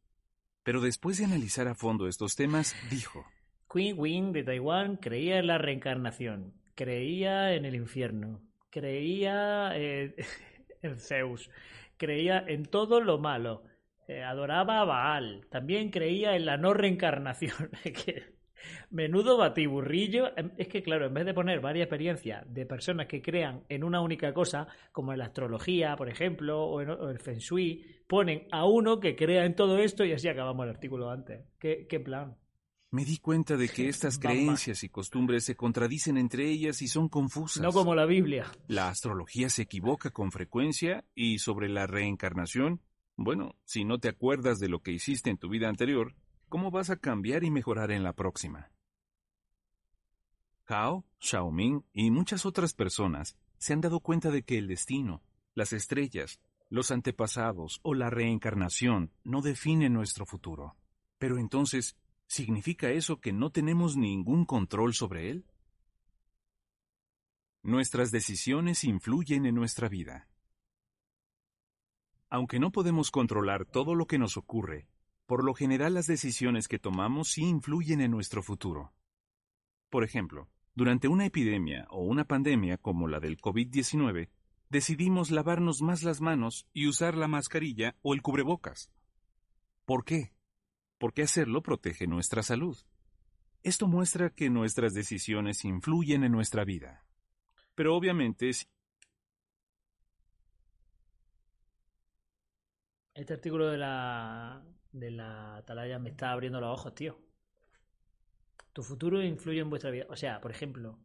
Pero 0.62 0.80
después 0.80 1.18
de 1.18 1.24
analizar 1.24 1.68
a 1.68 1.74
fondo 1.74 2.06
estos 2.06 2.34
temas, 2.34 2.74
dijo, 2.90 3.24
Queen 3.72 3.94
Wing 3.96 4.32
de 4.32 4.42
Taiwán 4.42 4.96
creía 4.96 5.38
en 5.38 5.46
la 5.46 5.56
reencarnación, 5.56 6.54
creía 6.74 7.54
en 7.54 7.64
el 7.64 7.76
infierno, 7.76 8.40
creía 8.68 9.70
eh, 9.76 10.16
en 10.82 10.98
Zeus, 10.98 11.50
creía 11.96 12.44
en 12.48 12.64
todo 12.64 13.00
lo 13.00 13.18
malo, 13.18 13.62
eh, 14.08 14.24
adoraba 14.24 14.80
a 14.80 14.84
Baal, 14.84 15.46
también 15.50 15.90
creía 15.90 16.34
en 16.34 16.46
la 16.46 16.56
no 16.56 16.74
reencarnación. 16.74 17.70
Menudo 18.90 19.38
batiburrillo. 19.38 20.36
Em, 20.36 20.50
es 20.58 20.66
que, 20.66 20.82
claro, 20.82 21.06
en 21.06 21.14
vez 21.14 21.24
de 21.24 21.32
poner 21.32 21.60
varias 21.60 21.84
experiencias 21.84 22.52
de 22.52 22.66
personas 22.66 23.06
que 23.06 23.22
crean 23.22 23.62
en 23.68 23.84
una 23.84 24.00
única 24.00 24.34
cosa, 24.34 24.66
como 24.90 25.12
en 25.12 25.20
la 25.20 25.26
astrología, 25.26 25.94
por 25.96 26.08
ejemplo, 26.08 26.64
o 26.64 26.80
en 26.80 26.90
el 26.90 27.20
feng 27.20 27.38
shui, 27.38 27.84
ponen 28.08 28.48
a 28.50 28.66
uno 28.66 28.98
que 28.98 29.14
crea 29.14 29.44
en 29.44 29.54
todo 29.54 29.78
esto 29.78 30.04
y 30.04 30.12
así 30.12 30.26
acabamos 30.26 30.64
el 30.64 30.70
artículo 30.70 31.08
antes. 31.08 31.46
¿Qué, 31.60 31.86
qué 31.88 32.00
plan? 32.00 32.36
Me 32.92 33.04
di 33.04 33.18
cuenta 33.18 33.56
de 33.56 33.68
que 33.68 33.88
estas 33.88 34.18
creencias 34.18 34.82
y 34.82 34.88
costumbres 34.88 35.44
se 35.44 35.54
contradicen 35.54 36.16
entre 36.16 36.48
ellas 36.50 36.82
y 36.82 36.88
son 36.88 37.08
confusas. 37.08 37.62
No 37.62 37.70
como 37.70 37.94
la 37.94 38.04
Biblia. 38.04 38.50
La 38.66 38.88
astrología 38.88 39.48
se 39.48 39.62
equivoca 39.62 40.10
con 40.10 40.32
frecuencia 40.32 41.04
y 41.14 41.38
sobre 41.38 41.68
la 41.68 41.86
reencarnación, 41.86 42.80
bueno, 43.16 43.54
si 43.64 43.84
no 43.84 44.00
te 44.00 44.08
acuerdas 44.08 44.58
de 44.58 44.68
lo 44.68 44.82
que 44.82 44.90
hiciste 44.90 45.30
en 45.30 45.38
tu 45.38 45.48
vida 45.48 45.68
anterior, 45.68 46.16
¿cómo 46.48 46.72
vas 46.72 46.90
a 46.90 46.96
cambiar 46.96 47.44
y 47.44 47.52
mejorar 47.52 47.92
en 47.92 48.02
la 48.02 48.12
próxima? 48.12 48.72
Hao, 50.66 51.04
Xiaoming 51.20 51.84
y 51.92 52.10
muchas 52.10 52.44
otras 52.44 52.74
personas 52.74 53.36
se 53.58 53.72
han 53.72 53.80
dado 53.80 54.00
cuenta 54.00 54.32
de 54.32 54.42
que 54.42 54.58
el 54.58 54.66
destino, 54.66 55.22
las 55.54 55.72
estrellas, 55.72 56.40
los 56.68 56.90
antepasados 56.90 57.78
o 57.82 57.94
la 57.94 58.10
reencarnación 58.10 59.12
no 59.22 59.42
definen 59.42 59.92
nuestro 59.92 60.26
futuro. 60.26 60.76
Pero 61.18 61.38
entonces, 61.38 61.96
¿significa 62.30 62.90
eso 62.90 63.20
que 63.20 63.32
no 63.32 63.50
tenemos 63.50 63.96
ningún 63.96 64.44
control 64.44 64.94
sobre 64.94 65.30
él? 65.30 65.44
Nuestras 67.64 68.12
decisiones 68.12 68.84
influyen 68.84 69.46
en 69.46 69.56
nuestra 69.56 69.88
vida. 69.88 70.28
Aunque 72.28 72.60
no 72.60 72.70
podemos 72.70 73.10
controlar 73.10 73.66
todo 73.66 73.96
lo 73.96 74.06
que 74.06 74.16
nos 74.16 74.36
ocurre, 74.36 74.86
por 75.26 75.42
lo 75.44 75.54
general 75.54 75.94
las 75.94 76.06
decisiones 76.06 76.68
que 76.68 76.78
tomamos 76.78 77.32
sí 77.32 77.42
influyen 77.42 78.00
en 78.00 78.12
nuestro 78.12 78.44
futuro. 78.44 78.92
Por 79.88 80.04
ejemplo, 80.04 80.48
durante 80.76 81.08
una 81.08 81.26
epidemia 81.26 81.88
o 81.90 82.04
una 82.04 82.24
pandemia 82.24 82.78
como 82.78 83.08
la 83.08 83.18
del 83.18 83.40
COVID-19, 83.40 84.30
decidimos 84.68 85.32
lavarnos 85.32 85.82
más 85.82 86.04
las 86.04 86.20
manos 86.20 86.68
y 86.72 86.86
usar 86.86 87.16
la 87.16 87.26
mascarilla 87.26 87.96
o 88.02 88.14
el 88.14 88.22
cubrebocas. 88.22 88.92
¿Por 89.84 90.04
qué? 90.04 90.32
Porque 91.00 91.22
hacerlo 91.22 91.62
protege 91.62 92.06
nuestra 92.06 92.42
salud. 92.42 92.76
Esto 93.62 93.86
muestra 93.88 94.28
que 94.28 94.50
nuestras 94.50 94.92
decisiones 94.92 95.64
influyen 95.64 96.24
en 96.24 96.32
nuestra 96.32 96.62
vida. 96.62 97.06
Pero 97.74 97.96
obviamente 97.96 98.50
Este 103.14 103.32
artículo 103.32 103.68
de 103.68 103.78
la, 103.78 104.62
de 104.92 105.10
la 105.10 105.56
atalaya 105.56 105.98
me 105.98 106.10
está 106.10 106.32
abriendo 106.32 106.60
los 106.60 106.78
ojos, 106.78 106.94
tío. 106.94 107.18
Tu 108.74 108.82
futuro 108.82 109.22
influye 109.22 109.60
en 109.60 109.70
vuestra 109.70 109.90
vida. 109.90 110.04
O 110.10 110.16
sea, 110.16 110.38
por 110.38 110.50
ejemplo, 110.50 110.98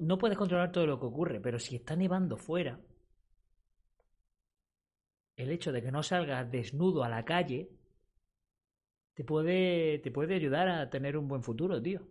no 0.00 0.18
puedes 0.18 0.38
controlar 0.38 0.72
todo 0.72 0.86
lo 0.86 0.98
que 0.98 1.06
ocurre, 1.06 1.38
pero 1.38 1.58
si 1.58 1.76
está 1.76 1.94
nevando 1.96 2.38
fuera, 2.38 2.80
el 5.36 5.50
hecho 5.50 5.70
de 5.70 5.82
que 5.82 5.92
no 5.92 6.02
salgas 6.02 6.50
desnudo 6.50 7.04
a 7.04 7.10
la 7.10 7.26
calle 7.26 7.70
te 9.16 9.24
puede, 9.24 9.98
te 10.00 10.10
puede 10.12 10.34
ayudar 10.36 10.68
a 10.68 10.90
tener 10.90 11.16
un 11.16 11.26
buen 11.26 11.42
futuro, 11.42 11.82
tío. 11.82 12.06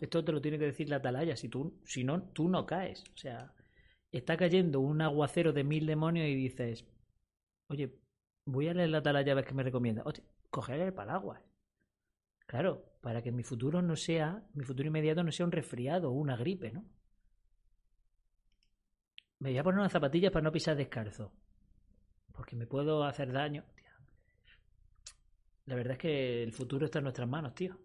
Esto 0.00 0.22
te 0.24 0.32
lo 0.32 0.40
tiene 0.40 0.58
que 0.58 0.66
decir 0.66 0.88
la 0.90 0.96
atalaya. 0.96 1.34
Si, 1.34 1.48
tú, 1.48 1.80
si 1.84 2.04
no, 2.04 2.22
tú 2.34 2.48
no 2.48 2.66
caes. 2.66 3.02
O 3.14 3.16
sea, 3.16 3.54
está 4.12 4.36
cayendo 4.36 4.80
un 4.80 5.00
aguacero 5.00 5.52
de 5.54 5.64
mil 5.64 5.86
demonios 5.86 6.28
y 6.28 6.34
dices, 6.34 6.84
Oye, 7.68 7.98
voy 8.44 8.68
a 8.68 8.74
leer 8.74 8.90
la 8.90 9.02
tala 9.02 9.22
llaves 9.22 9.46
que 9.46 9.54
me 9.54 9.62
recomienda. 9.62 10.02
Oye, 10.04 10.22
coger 10.50 10.80
el 10.80 10.92
paraguas. 10.92 11.40
Claro, 12.46 12.84
para 13.00 13.22
que 13.22 13.32
mi 13.32 13.42
futuro 13.42 13.80
no 13.80 13.96
sea, 13.96 14.46
mi 14.52 14.64
futuro 14.64 14.88
inmediato 14.88 15.24
no 15.24 15.32
sea 15.32 15.46
un 15.46 15.52
resfriado 15.52 16.10
o 16.10 16.12
una 16.12 16.36
gripe, 16.36 16.70
¿no? 16.70 16.84
Me 19.38 19.50
voy 19.50 19.58
a 19.58 19.62
poner 19.64 19.80
unas 19.80 19.92
zapatillas 19.92 20.32
para 20.32 20.44
no 20.44 20.52
pisar 20.52 20.76
descalzo. 20.76 21.32
Porque 22.32 22.56
me 22.56 22.66
puedo 22.66 23.04
hacer 23.04 23.32
daño. 23.32 23.64
La 25.66 25.74
verdad 25.74 25.92
es 25.92 25.98
que 25.98 26.42
el 26.42 26.52
futuro 26.52 26.84
está 26.84 26.98
en 26.98 27.04
nuestras 27.04 27.28
manos, 27.28 27.54
tío. 27.54 27.78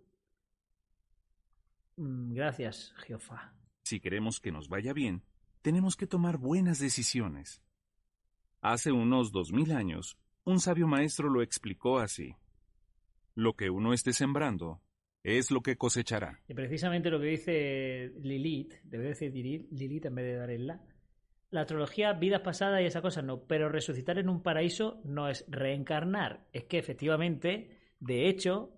Mm, 1.96 2.34
gracias, 2.34 2.94
Jehová. 3.06 3.54
Si 3.84 4.00
queremos 4.00 4.40
que 4.40 4.52
nos 4.52 4.68
vaya 4.70 4.94
bien, 4.94 5.24
tenemos 5.62 5.96
que 5.96 6.08
tomar 6.08 6.38
buenas 6.38 6.80
decisiones. 6.80 7.62
Hace 8.62 8.92
unos 8.92 9.32
dos 9.32 9.52
mil 9.52 9.72
años, 9.72 10.18
un 10.44 10.60
sabio 10.60 10.88
maestro 10.88 11.30
lo 11.30 11.42
explicó 11.42 12.00
así. 12.00 12.36
Lo 13.36 13.56
que 13.56 13.70
uno 13.70 13.94
esté 13.94 14.12
sembrando 14.14 14.82
es 15.24 15.52
lo 15.52 15.62
que 15.62 15.78
cosechará. 15.78 16.42
Y 16.48 16.54
precisamente 16.54 17.10
lo 17.10 17.20
que 17.20 17.28
dice 17.28 18.14
Lilith, 18.22 18.76
debe 18.84 19.10
decir 19.10 19.34
Lilith 19.34 20.06
en 20.06 20.16
vez 20.16 20.26
de 20.26 20.36
dar 20.36 20.50
el 20.50 20.68
la. 20.68 20.82
La 21.52 21.62
astrología, 21.62 22.14
vidas 22.14 22.42
pasadas 22.42 22.82
y 22.82 22.86
esa 22.86 23.02
cosa 23.02 23.22
no, 23.22 23.42
pero 23.44 23.70
resucitar 23.70 24.20
en 24.20 24.30
un 24.30 24.44
paraíso 24.44 25.02
no 25.04 25.30
es 25.30 25.46
reencarnar. 25.48 26.46
Es 26.54 26.66
que 26.66 26.78
efectivamente, 26.78 27.80
de 28.00 28.30
hecho, 28.30 28.72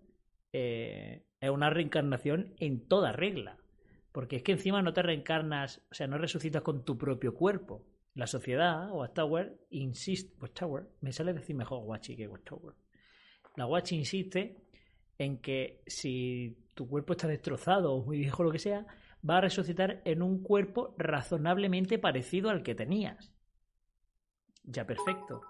eh, 0.54 1.26
es 1.40 1.50
una 1.50 1.70
reencarnación 1.70 2.54
en 2.58 2.88
toda 2.88 3.12
regla. 3.12 3.58
Porque 4.12 4.38
es 4.38 4.44
que 4.44 4.54
encima 4.54 4.82
no 4.82 4.94
te 4.94 5.02
reencarnas, 5.02 5.82
o 5.92 5.94
sea, 5.94 6.08
no 6.08 6.18
resucitas 6.18 6.62
con 6.62 6.84
tu 6.84 6.98
propio 6.98 7.34
cuerpo. 7.34 7.86
La 8.14 8.28
sociedad, 8.28 8.92
Watchtower, 8.92 9.58
insiste, 9.70 10.36
Watchtower, 10.42 10.88
me 11.00 11.14
sale 11.14 11.34
decir 11.34 11.56
mejor 11.56 11.84
Watchy 11.86 12.16
que 12.18 12.28
Watchtower. 12.28 12.76
La 13.56 13.66
Watch 13.68 13.94
insiste 13.94 14.58
en 15.18 15.38
que 15.38 15.82
si 15.88 16.58
tu 16.74 16.88
cuerpo 16.88 17.14
está 17.14 17.28
destrozado 17.28 17.94
o 17.94 18.04
muy 18.04 18.18
viejo 18.18 18.44
o 18.44 18.46
lo 18.46 18.52
que 18.52 18.60
sea, 18.60 18.86
va 19.28 19.38
a 19.38 19.42
resucitar 19.42 20.02
en 20.06 20.22
un 20.22 20.42
cuerpo 20.42 20.96
razonablemente 20.98 22.00
parecido 22.00 22.50
al 22.50 22.64
que 22.64 22.76
tenías. 22.76 23.34
Ya 24.64 24.86
perfecto. 24.86 25.42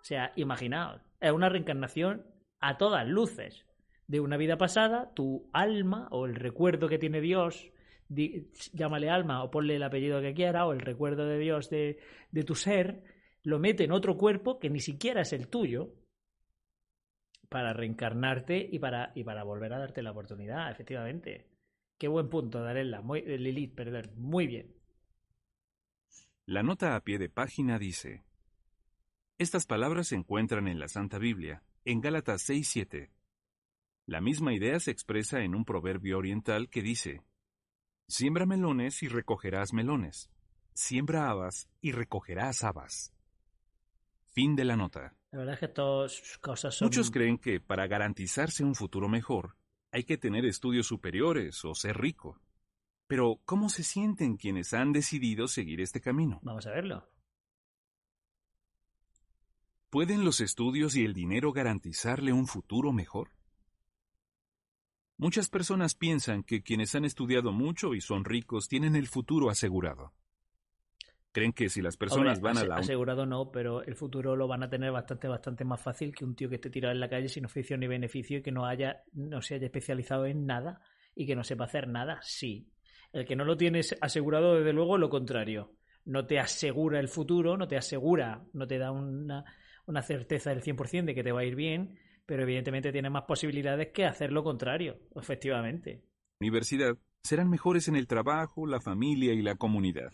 O 0.00 0.04
sea, 0.04 0.32
imaginaos, 0.36 1.00
es 1.20 1.32
una 1.32 1.48
reencarnación 1.48 2.26
a 2.60 2.76
todas 2.76 3.06
luces 3.06 3.66
de 4.06 4.20
una 4.20 4.36
vida 4.36 4.56
pasada, 4.56 5.12
tu 5.14 5.48
alma 5.52 6.08
o 6.10 6.26
el 6.26 6.34
recuerdo 6.34 6.88
que 6.88 6.98
tiene 6.98 7.20
Dios 7.20 7.72
llámale 8.72 9.10
alma 9.10 9.42
o 9.42 9.50
ponle 9.50 9.76
el 9.76 9.82
apellido 9.82 10.20
que 10.20 10.34
quiera 10.34 10.66
o 10.66 10.72
el 10.72 10.80
recuerdo 10.80 11.26
de 11.26 11.38
Dios 11.38 11.70
de, 11.70 11.98
de 12.30 12.42
tu 12.42 12.54
ser, 12.54 13.02
lo 13.42 13.58
mete 13.58 13.84
en 13.84 13.92
otro 13.92 14.16
cuerpo 14.16 14.58
que 14.58 14.70
ni 14.70 14.80
siquiera 14.80 15.22
es 15.22 15.32
el 15.32 15.48
tuyo 15.48 15.94
para 17.48 17.72
reencarnarte 17.72 18.68
y 18.70 18.78
para, 18.78 19.12
y 19.14 19.24
para 19.24 19.44
volver 19.44 19.72
a 19.72 19.78
darte 19.78 20.02
la 20.02 20.12
oportunidad, 20.12 20.70
efectivamente. 20.70 21.48
Qué 22.02 22.08
buen 22.08 22.28
punto, 22.28 22.60
Darella. 22.60 23.00
Muy, 23.00 23.20
eh, 23.20 23.38
Lilith, 23.38 23.76
perdón. 23.76 24.10
Muy 24.16 24.48
bien. 24.48 24.74
La 26.46 26.64
nota 26.64 26.96
a 26.96 27.00
pie 27.04 27.16
de 27.16 27.28
página 27.28 27.78
dice: 27.78 28.24
Estas 29.38 29.66
palabras 29.66 30.08
se 30.08 30.16
encuentran 30.16 30.66
en 30.66 30.80
la 30.80 30.88
Santa 30.88 31.18
Biblia, 31.18 31.62
en 31.84 32.00
Gálatas 32.00 32.42
6:7. 32.50 33.12
La 34.06 34.20
misma 34.20 34.52
idea 34.52 34.80
se 34.80 34.90
expresa 34.90 35.44
en 35.44 35.54
un 35.54 35.64
proverbio 35.64 36.18
oriental 36.18 36.68
que 36.68 36.82
dice: 36.82 37.22
Siembra 38.08 38.46
melones 38.46 39.00
y 39.04 39.06
recogerás 39.06 39.72
melones. 39.72 40.28
Siembra 40.74 41.30
habas 41.30 41.68
y 41.80 41.92
recogerás 41.92 42.64
habas. 42.64 43.14
Fin 44.24 44.56
de 44.56 44.64
la 44.64 44.74
nota. 44.74 45.14
La 45.30 45.38
verdad 45.38 45.54
es 45.54 45.60
que 45.60 45.66
estas 45.66 46.38
cosas 46.40 46.74
son... 46.74 46.86
Muchos 46.86 47.12
creen 47.12 47.38
que 47.38 47.60
para 47.60 47.86
garantizarse 47.86 48.64
un 48.64 48.74
futuro 48.74 49.08
mejor 49.08 49.54
hay 49.92 50.04
que 50.04 50.16
tener 50.16 50.46
estudios 50.46 50.86
superiores 50.86 51.64
o 51.64 51.74
ser 51.74 51.98
rico. 51.98 52.40
Pero, 53.06 53.40
¿cómo 53.44 53.68
se 53.68 53.84
sienten 53.84 54.38
quienes 54.38 54.72
han 54.72 54.92
decidido 54.92 55.46
seguir 55.46 55.82
este 55.82 56.00
camino? 56.00 56.40
Vamos 56.42 56.66
a 56.66 56.70
verlo. 56.70 57.08
¿Pueden 59.90 60.24
los 60.24 60.40
estudios 60.40 60.96
y 60.96 61.04
el 61.04 61.12
dinero 61.12 61.52
garantizarle 61.52 62.32
un 62.32 62.46
futuro 62.46 62.92
mejor? 62.92 63.32
Muchas 65.18 65.50
personas 65.50 65.94
piensan 65.94 66.42
que 66.42 66.62
quienes 66.62 66.94
han 66.94 67.04
estudiado 67.04 67.52
mucho 67.52 67.94
y 67.94 68.00
son 68.00 68.24
ricos 68.24 68.68
tienen 68.68 68.96
el 68.96 69.06
futuro 69.06 69.50
asegurado. 69.50 70.14
Creen 71.32 71.54
que 71.54 71.70
si 71.70 71.80
las 71.80 71.96
personas 71.96 72.40
van 72.40 72.58
a 72.58 72.64
la... 72.64 72.76
Asegurado 72.76 73.24
no, 73.24 73.50
pero 73.50 73.82
el 73.82 73.96
futuro 73.96 74.36
lo 74.36 74.46
van 74.46 74.62
a 74.62 74.68
tener 74.68 74.92
bastante, 74.92 75.28
bastante 75.28 75.64
más 75.64 75.80
fácil 75.80 76.14
que 76.14 76.26
un 76.26 76.36
tío 76.36 76.50
que 76.50 76.56
esté 76.56 76.68
tirado 76.68 76.92
en 76.92 77.00
la 77.00 77.08
calle 77.08 77.28
sin 77.28 77.46
oficio 77.46 77.78
ni 77.78 77.86
beneficio 77.86 78.38
y 78.38 78.42
que 78.42 78.52
no 78.52 78.66
haya, 78.66 79.02
no 79.14 79.40
se 79.40 79.54
haya 79.54 79.66
especializado 79.66 80.26
en 80.26 80.44
nada 80.44 80.82
y 81.14 81.26
que 81.26 81.34
no 81.34 81.42
sepa 81.42 81.64
hacer 81.64 81.88
nada, 81.88 82.18
sí. 82.22 82.68
El 83.12 83.24
que 83.24 83.34
no 83.34 83.44
lo 83.44 83.56
tienes 83.56 83.96
asegurado, 84.00 84.56
desde 84.56 84.72
luego, 84.74 84.98
lo 84.98 85.08
contrario. 85.08 85.72
No 86.04 86.26
te 86.26 86.38
asegura 86.38 87.00
el 87.00 87.08
futuro, 87.08 87.56
no 87.56 87.66
te 87.66 87.76
asegura, 87.76 88.44
no 88.52 88.66
te 88.66 88.78
da 88.78 88.90
una, 88.90 89.44
una 89.86 90.02
certeza 90.02 90.50
del 90.50 90.62
100% 90.62 91.04
de 91.04 91.14
que 91.14 91.22
te 91.22 91.32
va 91.32 91.40
a 91.40 91.44
ir 91.44 91.54
bien, 91.54 91.98
pero 92.26 92.42
evidentemente 92.42 92.92
tiene 92.92 93.10
más 93.10 93.24
posibilidades 93.24 93.88
que 93.92 94.04
hacer 94.04 94.32
lo 94.32 94.44
contrario, 94.44 94.98
efectivamente. 95.16 96.02
Universidad 96.40 96.96
serán 97.22 97.48
mejores 97.48 97.88
en 97.88 97.96
el 97.96 98.06
trabajo, 98.06 98.66
la 98.66 98.80
familia 98.80 99.32
y 99.32 99.42
la 99.42 99.54
comunidad. 99.54 100.12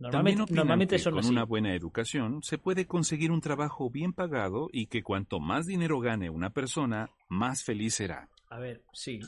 Normalmente, 0.00 0.54
normalmente 0.54 0.96
que 0.96 1.10
con 1.10 1.26
una 1.26 1.44
buena 1.44 1.74
educación 1.74 2.42
se 2.42 2.56
puede 2.56 2.86
conseguir 2.86 3.30
un 3.30 3.42
trabajo 3.42 3.90
bien 3.90 4.14
pagado 4.14 4.68
y 4.72 4.86
que 4.86 5.02
cuanto 5.02 5.40
más 5.40 5.66
dinero 5.66 6.00
gane 6.00 6.30
una 6.30 6.50
persona, 6.50 7.10
más 7.28 7.62
feliz 7.62 7.96
será. 7.96 8.30
A 8.48 8.58
ver, 8.58 8.82
sí, 8.94 9.20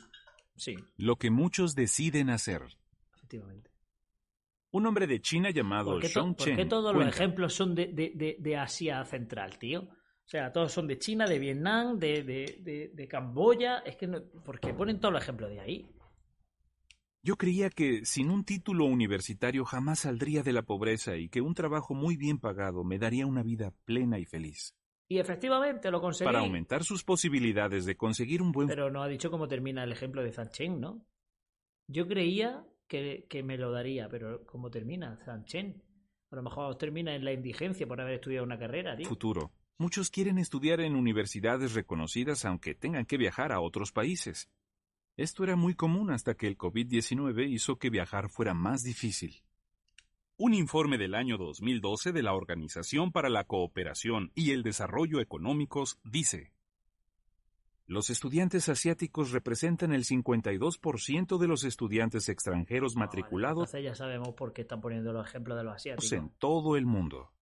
sí. 0.57 0.77
Lo 0.97 1.17
que 1.17 1.31
muchos 1.31 1.75
deciden 1.75 2.31
hacer. 2.31 2.63
Efectivamente. 3.15 3.71
Un 4.71 4.87
hombre 4.87 5.07
de 5.07 5.21
China 5.21 5.51
llamado 5.51 6.01
Chen. 6.01 6.35
¿Por 6.35 6.57
qué 6.57 6.65
todos 6.65 6.95
los 6.95 7.07
ejemplos 7.07 7.53
son 7.53 7.75
de, 7.75 7.89
de, 7.89 8.37
de 8.39 8.57
Asia 8.57 9.05
Central, 9.05 9.59
tío? 9.59 9.83
O 9.83 10.29
sea, 10.33 10.51
todos 10.51 10.73
son 10.73 10.87
de 10.87 10.99
China, 10.99 11.27
de 11.27 11.39
Vietnam, 11.39 11.99
de, 11.99 12.23
de, 12.23 12.91
de, 12.95 13.09
Camboya. 13.09 13.81
Es 13.81 13.97
que 13.97 14.07
no, 14.07 14.23
¿por 14.23 14.59
qué 14.61 14.73
ponen 14.73 14.99
todos 14.99 15.13
los 15.13 15.23
ejemplos 15.23 15.51
de 15.51 15.61
ahí? 15.61 15.92
Yo 17.25 17.37
creía 17.37 17.71
que 17.71 18.05
sin 18.05 18.31
un 18.31 18.45
título 18.45 18.85
universitario 18.85 19.65
jamás 19.65 20.01
saldría 20.01 20.43
de 20.43 20.53
la 20.53 20.63
pobreza 20.63 21.17
y 21.17 21.29
que 21.29 21.41
un 21.41 21.55
trabajo 21.55 21.95
muy 21.95 22.17
bien 22.17 22.41
pagado 22.41 22.83
me 22.83 22.99
daría 22.99 23.27
una 23.27 23.45
vida 23.45 23.73
plena 23.85 24.19
y 24.19 24.25
feliz. 24.25 24.75
Y 25.09 25.19
efectivamente 25.19 25.93
lo 25.93 26.01
conseguí. 26.01 26.27
Para 26.27 26.41
aumentar 26.41 26.83
sus 26.83 27.05
posibilidades 27.05 27.85
de 27.85 27.97
conseguir 27.97 28.43
un 28.43 28.51
buen... 28.51 28.67
Pero 28.67 28.91
no 28.91 29.05
ha 29.05 29.09
dicho 29.09 29.31
cómo 29.31 29.47
termina 29.47 29.85
el 29.85 29.93
ejemplo 29.93 30.25
de 30.25 30.33
Zanchen, 30.33 30.81
¿no? 30.81 31.07
Yo 31.87 32.09
creía 32.09 32.67
que, 32.89 33.27
que, 33.29 33.45
me 33.45 33.57
lo 33.57 33.71
daría, 33.71 34.09
pero 34.09 34.45
¿cómo 34.45 34.71
termina 34.71 35.17
Zanchen? 35.25 35.81
A 36.33 36.37
lo 36.37 36.43
mejor 36.43 36.77
termina 36.77 37.15
en 37.15 37.25
la 37.25 37.33
indigencia 37.33 37.87
por 37.87 38.01
haber 38.01 38.15
estudiado 38.15 38.45
una 38.45 38.59
carrera, 38.59 38.97
tío. 38.97 39.07
Futuro. 39.07 39.53
Muchos 39.79 40.11
quieren 40.11 40.39
estudiar 40.39 40.81
en 40.81 40.97
universidades 40.97 41.75
reconocidas 41.75 42.45
aunque 42.45 42.75
tengan 42.75 43.07
que 43.07 43.17
viajar 43.17 43.53
a 43.53 43.61
otros 43.61 43.93
países. 43.93 44.49
Esto 45.17 45.45
era 45.45 45.57
muy 45.57 45.75
común 45.75 46.11
hasta 46.11 46.35
que 46.35 46.47
el 46.47 46.57
COVID-19 46.57 47.49
hizo 47.51 47.77
que 47.77 47.91
viajar 47.91 48.31
fuera 48.31 48.55
más 48.55 48.83
difícil. 48.83 49.43
Un 50.39 50.55
informe 50.55 50.97
del 50.97 51.15
año 51.15 51.37
2012 51.37 52.13
de 52.13 52.23
la 52.23 52.35
Organización 52.35 53.13
para 53.13 53.29
la 53.29 53.45
Cooperación 53.45 54.33
y 54.35 54.53
el 54.53 54.63
Desarrollo 54.63 55.21
Económicos 55.21 55.99
dice, 56.03 56.53
los 57.87 58.09
estudiantes 58.09 58.71
asiáticos 58.71 59.33
representan 59.33 59.93
el 59.93 60.05
52% 60.05 61.39
de 61.39 61.47
los 61.47 61.65
estudiantes 61.65 62.31
extranjeros 62.31 62.97
matriculados. 62.97 63.71
ya 63.73 63.95
sabemos 63.95 64.31
por 64.35 64.55
qué 64.55 64.63
están 64.63 64.81
poniendo 64.81 65.13
los 65.13 65.27
ejemplos 65.27 65.59
de 65.59 65.65
los 65.65 65.75
asiáticos. 65.75 66.11
En 66.13 66.31
todo 66.39 66.77
el 66.77 66.87
mundo. 66.87 67.33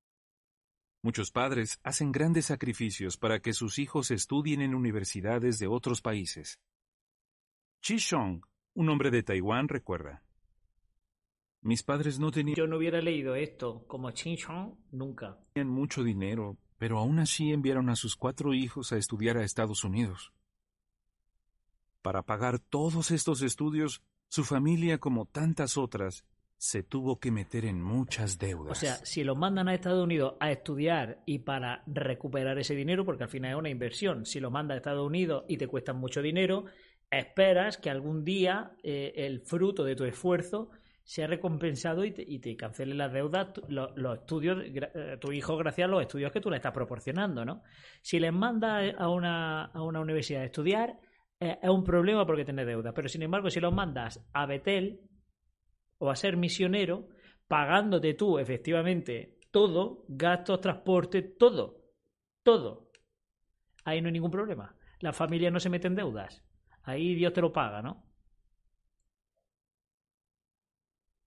Muchos 1.02 1.30
padres 1.30 1.78
hacen 1.84 2.10
grandes 2.10 2.46
sacrificios 2.46 3.16
para 3.16 3.40
que 3.40 3.52
sus 3.52 3.78
hijos 3.78 4.10
estudien 4.10 4.60
en 4.60 4.74
universidades 4.74 5.60
de 5.60 5.68
otros 5.68 6.02
países. 6.02 6.58
Chi 7.80 7.96
Shong, 7.96 8.42
un 8.74 8.88
hombre 8.90 9.10
de 9.10 9.22
Taiwán, 9.22 9.68
recuerda. 9.68 10.22
Mis 11.62 11.82
padres 11.82 12.18
no 12.18 12.30
tenían... 12.30 12.54
Yo 12.54 12.66
no 12.66 12.76
hubiera 12.76 13.00
leído 13.00 13.34
esto 13.34 13.84
como 13.86 14.10
Chi 14.10 14.36
Shong 14.36 14.74
nunca. 14.92 15.38
Tenían 15.54 15.72
mucho 15.72 16.02
dinero, 16.02 16.58
pero 16.78 16.98
aún 16.98 17.18
así 17.18 17.52
enviaron 17.52 17.88
a 17.88 17.96
sus 17.96 18.16
cuatro 18.16 18.52
hijos 18.54 18.92
a 18.92 18.98
estudiar 18.98 19.38
a 19.38 19.44
Estados 19.44 19.82
Unidos. 19.84 20.32
Para 22.02 22.22
pagar 22.22 22.58
todos 22.58 23.10
estos 23.10 23.42
estudios, 23.42 24.02
su 24.28 24.44
familia, 24.44 24.98
como 24.98 25.26
tantas 25.26 25.76
otras, 25.76 26.24
se 26.56 26.82
tuvo 26.82 27.18
que 27.18 27.30
meter 27.30 27.64
en 27.64 27.82
muchas 27.82 28.38
deudas. 28.38 28.72
O 28.72 28.74
sea, 28.74 28.96
si 28.96 29.24
los 29.24 29.36
mandan 29.38 29.68
a 29.68 29.74
Estados 29.74 30.04
Unidos 30.04 30.34
a 30.40 30.50
estudiar 30.50 31.22
y 31.24 31.38
para 31.40 31.82
recuperar 31.86 32.58
ese 32.58 32.74
dinero, 32.74 33.06
porque 33.06 33.24
al 33.24 33.30
final 33.30 33.52
es 33.52 33.58
una 33.58 33.70
inversión, 33.70 34.26
si 34.26 34.40
lo 34.40 34.50
mandas 34.50 34.74
a 34.74 34.78
Estados 34.78 35.06
Unidos 35.06 35.44
y 35.48 35.56
te 35.56 35.66
cuestan 35.66 35.96
mucho 35.96 36.20
dinero, 36.20 36.66
esperas 37.10 37.76
que 37.78 37.90
algún 37.90 38.24
día 38.24 38.72
eh, 38.82 39.12
el 39.16 39.40
fruto 39.40 39.84
de 39.84 39.96
tu 39.96 40.04
esfuerzo 40.04 40.70
sea 41.02 41.26
recompensado 41.26 42.04
y 42.04 42.12
te, 42.12 42.22
y 42.22 42.56
cancele 42.56 42.94
las 42.94 43.12
deudas, 43.12 43.48
los, 43.68 43.90
estudios, 44.18 44.58
eh, 44.64 45.16
tu 45.20 45.32
hijo 45.32 45.56
gracias 45.56 45.88
a 45.88 45.90
los 45.90 46.02
estudios 46.02 46.30
que 46.30 46.40
tú 46.40 46.50
le 46.50 46.56
estás 46.56 46.72
proporcionando, 46.72 47.44
¿no? 47.44 47.62
Si 48.00 48.20
les 48.20 48.32
mandas 48.32 48.94
a 48.96 49.08
una, 49.08 49.64
a 49.64 49.82
una 49.82 50.00
universidad 50.00 50.42
a 50.42 50.44
estudiar, 50.44 51.00
eh, 51.40 51.58
es 51.60 51.68
un 51.68 51.82
problema 51.82 52.24
porque 52.24 52.44
tiene 52.44 52.64
deuda. 52.64 52.92
Pero 52.92 53.08
sin 53.08 53.22
embargo, 53.22 53.50
si 53.50 53.58
los 53.58 53.74
mandas 53.74 54.24
a 54.32 54.46
Betel 54.46 55.00
o 55.98 56.10
a 56.10 56.16
ser 56.16 56.36
misionero, 56.36 57.08
pagándote 57.48 58.14
tú 58.14 58.38
efectivamente 58.38 59.40
todo, 59.50 60.04
gastos, 60.06 60.60
transporte, 60.60 61.22
todo, 61.22 61.82
todo, 62.44 62.92
ahí 63.84 64.00
no 64.00 64.06
hay 64.06 64.12
ningún 64.12 64.30
problema. 64.30 64.76
La 65.00 65.12
familia 65.12 65.50
no 65.50 65.58
se 65.58 65.70
mete 65.70 65.88
en 65.88 65.96
deudas. 65.96 66.44
Ahí 66.90 67.14
Dios 67.14 67.32
te 67.32 67.40
lo 67.40 67.52
paga, 67.52 67.82
¿no? 67.82 68.04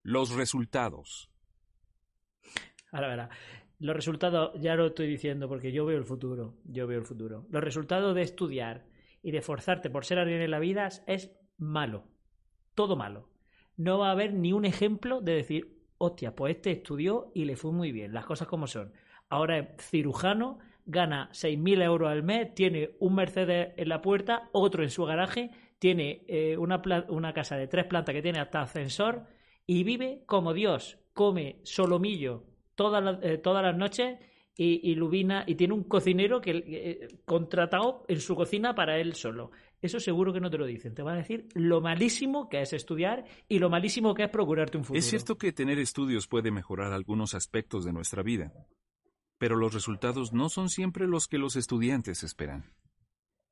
Los 0.04 0.32
resultados. 0.32 1.30
Ahora 2.92 3.08
verá. 3.08 3.30
Los 3.80 3.96
resultados, 3.96 4.52
ya 4.62 4.76
lo 4.76 4.88
estoy 4.88 5.08
diciendo 5.08 5.48
porque 5.48 5.72
yo 5.72 5.86
veo 5.86 5.98
el 5.98 6.06
futuro. 6.06 6.56
Yo 6.66 6.88
veo 6.88 7.00
el 7.00 7.06
futuro. 7.06 7.48
Los 7.50 7.64
resultados 7.64 8.14
de 8.14 8.22
estudiar 8.22 8.86
y 9.22 9.32
de 9.32 9.42
forzarte 9.42 9.90
por 9.90 10.06
ser 10.06 10.20
alguien 10.20 10.42
en 10.42 10.52
la 10.52 10.60
vida 10.60 10.88
es 11.08 11.32
malo. 11.58 12.08
Todo 12.76 12.96
malo. 12.96 13.30
No 13.78 14.00
va 14.00 14.10
a 14.10 14.12
haber 14.12 14.34
ni 14.34 14.54
un 14.54 14.66
ejemplo 14.66 15.22
de 15.22 15.34
decir, 15.34 15.84
hostia, 15.98 16.36
pues 16.36 16.58
este 16.58 16.72
estudió 16.72 17.32
y 17.34 17.46
le 17.46 17.56
fue 17.56 17.72
muy 17.72 17.92
bien, 17.92 18.14
las 18.14 18.26
cosas 18.26 18.48
como 18.48 18.68
son. 18.68 18.94
Ahora 19.30 19.58
es 19.58 19.68
cirujano, 19.90 20.60
gana 20.86 21.30
6.000 21.32 21.84
euros 21.84 22.10
al 22.10 22.24
mes, 22.24 22.54
tiene 22.54 22.92
un 23.00 23.16
Mercedes 23.16 23.74
en 23.78 23.90
la 23.90 24.02
puerta, 24.02 24.50
otro 24.52 24.84
en 24.84 24.90
su 24.90 25.06
garaje, 25.06 25.52
tiene 25.80 26.24
eh, 26.28 26.58
una, 26.58 26.82
una 27.10 27.34
casa 27.34 27.58
de 27.58 27.68
tres 27.68 27.86
plantas 27.86 28.14
que 28.14 28.22
tiene 28.22 28.40
hasta 28.40 28.62
ascensor 28.62 29.26
y 29.66 29.84
vive 29.84 30.24
como 30.26 30.54
Dios. 30.54 30.98
Come 31.14 31.60
solomillo 31.64 32.44
todas 32.76 33.20
eh, 33.22 33.38
todas 33.38 33.64
las 33.64 33.76
noches 33.76 34.18
y, 34.56 34.94
Lubina 34.94 35.44
y 35.48 35.56
tiene 35.56 35.74
un 35.74 35.84
cocinero 35.84 36.40
que 36.40 36.52
eh, 36.52 37.08
contratado 37.26 38.06
en 38.08 38.20
su 38.20 38.36
cocina 38.36 38.76
para 38.76 39.00
él 39.00 39.16
solo. 39.16 39.50
Eso 39.82 40.00
seguro 40.00 40.32
que 40.32 40.40
no 40.40 40.52
te 40.52 40.60
lo 40.60 40.66
dicen. 40.68 40.94
Te 40.94 41.02
van 41.02 41.16
a 41.16 41.18
decir 41.18 41.48
lo 41.56 41.82
malísimo 41.82 42.48
que 42.50 42.62
es 42.62 42.72
estudiar 42.72 43.26
y 43.50 43.58
lo 43.58 43.72
malísimo 43.72 44.14
que 44.14 44.24
es 44.24 44.30
procurarte 44.30 44.78
un 44.78 44.84
futuro. 44.84 45.00
Es 45.00 45.06
cierto 45.06 45.38
que 45.38 45.52
tener 45.54 45.80
estudios 45.80 46.28
puede 46.28 46.52
mejorar 46.52 46.94
algunos 46.94 47.34
aspectos 47.34 47.84
de 47.84 47.94
nuestra 47.94 48.22
vida, 48.22 48.54
pero 49.44 49.58
los 49.58 49.74
resultados 49.74 50.32
no 50.32 50.48
son 50.48 50.70
siempre 50.70 51.06
los 51.06 51.28
que 51.28 51.38
los 51.38 51.58
estudiantes 51.58 52.24
esperan. 52.24 52.64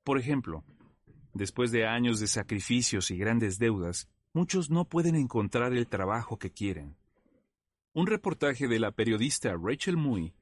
Por 0.05 0.17
ejemplo, 0.17 0.63
después 1.33 1.69
de 1.73 1.85
años 1.85 2.21
de 2.21 2.27
sacrificios 2.27 3.11
y 3.11 3.17
grandes 3.17 3.59
deudas, 3.59 4.07
muchos 4.31 4.69
no 4.69 4.85
pueden 4.85 5.17
encontrar 5.17 5.73
el 5.73 5.89
trabajo 5.89 6.39
que 6.39 6.49
quieren. 6.49 6.95
Un 7.91 8.07
reportaje 8.07 8.69
de 8.69 8.79
la 8.79 8.93
periodista 8.93 9.53
Rachel 9.61 9.97
Mui 9.97 10.33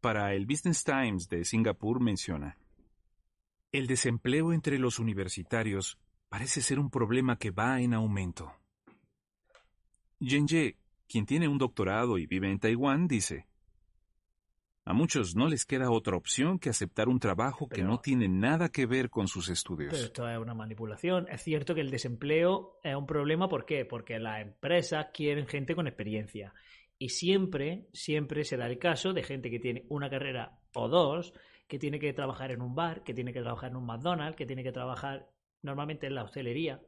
para 0.00 0.32
el 0.32 0.46
Business 0.46 0.82
Times 0.82 1.28
de 1.28 1.44
Singapur 1.44 2.00
menciona, 2.00 2.56
el 3.72 3.86
desempleo 3.88 4.54
entre 4.54 4.78
los 4.78 4.98
universitarios 4.98 5.98
parece 6.30 6.62
ser 6.62 6.78
un 6.78 6.88
problema 6.88 7.36
que 7.36 7.50
va 7.50 7.82
en 7.82 7.92
aumento. 7.92 8.50
Yen 10.20 10.48
Ye, 10.48 10.78
quien 11.06 11.26
tiene 11.26 11.48
un 11.48 11.58
doctorado 11.58 12.16
y 12.16 12.24
vive 12.24 12.50
en 12.50 12.58
Taiwán, 12.58 13.06
dice, 13.08 13.46
a 14.86 14.92
muchos 14.92 15.34
no 15.34 15.48
les 15.48 15.66
queda 15.66 15.90
otra 15.90 16.16
opción 16.16 16.60
que 16.60 16.70
aceptar 16.70 17.08
un 17.08 17.18
trabajo 17.18 17.68
que 17.68 17.82
no 17.82 17.98
tiene 17.98 18.28
nada 18.28 18.68
que 18.68 18.86
ver 18.86 19.10
con 19.10 19.26
sus 19.26 19.48
estudios. 19.48 19.92
Pero 19.92 20.04
esto 20.04 20.30
es 20.30 20.38
una 20.38 20.54
manipulación. 20.54 21.26
Es 21.28 21.42
cierto 21.42 21.74
que 21.74 21.80
el 21.80 21.90
desempleo 21.90 22.78
es 22.84 22.94
un 22.94 23.04
problema. 23.04 23.48
¿Por 23.48 23.66
qué? 23.66 23.84
Porque 23.84 24.20
las 24.20 24.40
empresas 24.40 25.08
quieren 25.12 25.48
gente 25.48 25.74
con 25.74 25.88
experiencia. 25.88 26.54
Y 26.98 27.08
siempre, 27.08 27.88
siempre 27.92 28.44
se 28.44 28.56
da 28.56 28.68
el 28.68 28.78
caso 28.78 29.12
de 29.12 29.24
gente 29.24 29.50
que 29.50 29.58
tiene 29.58 29.86
una 29.88 30.08
carrera 30.08 30.60
o 30.72 30.88
dos, 30.88 31.34
que 31.66 31.80
tiene 31.80 31.98
que 31.98 32.12
trabajar 32.12 32.52
en 32.52 32.62
un 32.62 32.76
bar, 32.76 33.02
que 33.02 33.12
tiene 33.12 33.32
que 33.32 33.42
trabajar 33.42 33.72
en 33.72 33.76
un 33.78 33.86
McDonald's, 33.86 34.36
que 34.36 34.46
tiene 34.46 34.62
que 34.62 34.70
trabajar 34.70 35.28
normalmente 35.62 36.06
en 36.06 36.14
la 36.14 36.22
hostelería 36.22 36.80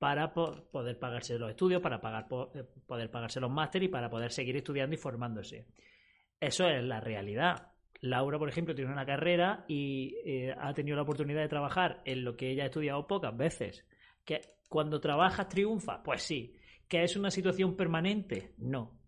para 0.00 0.34
poder 0.34 0.98
pagarse 0.98 1.38
los 1.38 1.50
estudios, 1.50 1.80
para 1.80 2.00
pagar, 2.00 2.26
eh, 2.54 2.64
poder 2.84 3.12
pagarse 3.12 3.38
los 3.38 3.50
másteres 3.50 3.88
y 3.88 3.92
para 3.92 4.10
poder 4.10 4.32
seguir 4.32 4.56
estudiando 4.56 4.96
y 4.96 4.98
formándose. 4.98 5.66
Eso 6.40 6.68
es 6.68 6.82
la 6.84 7.00
realidad. 7.00 7.72
Laura, 8.00 8.38
por 8.38 8.48
ejemplo, 8.48 8.74
tiene 8.74 8.92
una 8.92 9.06
carrera 9.06 9.64
y 9.66 10.16
eh, 10.24 10.54
ha 10.56 10.72
tenido 10.72 10.96
la 10.96 11.02
oportunidad 11.02 11.40
de 11.40 11.48
trabajar 11.48 12.00
en 12.04 12.24
lo 12.24 12.36
que 12.36 12.50
ella 12.50 12.64
ha 12.64 12.66
estudiado 12.66 13.06
pocas 13.06 13.36
veces. 13.36 13.84
¿Que 14.24 14.40
cuando 14.68 15.00
trabajas 15.00 15.48
triunfa? 15.48 16.02
Pues 16.02 16.22
sí. 16.22 16.54
¿Que 16.86 17.02
es 17.02 17.16
una 17.16 17.30
situación 17.30 17.76
permanente? 17.76 18.54
No 18.58 18.98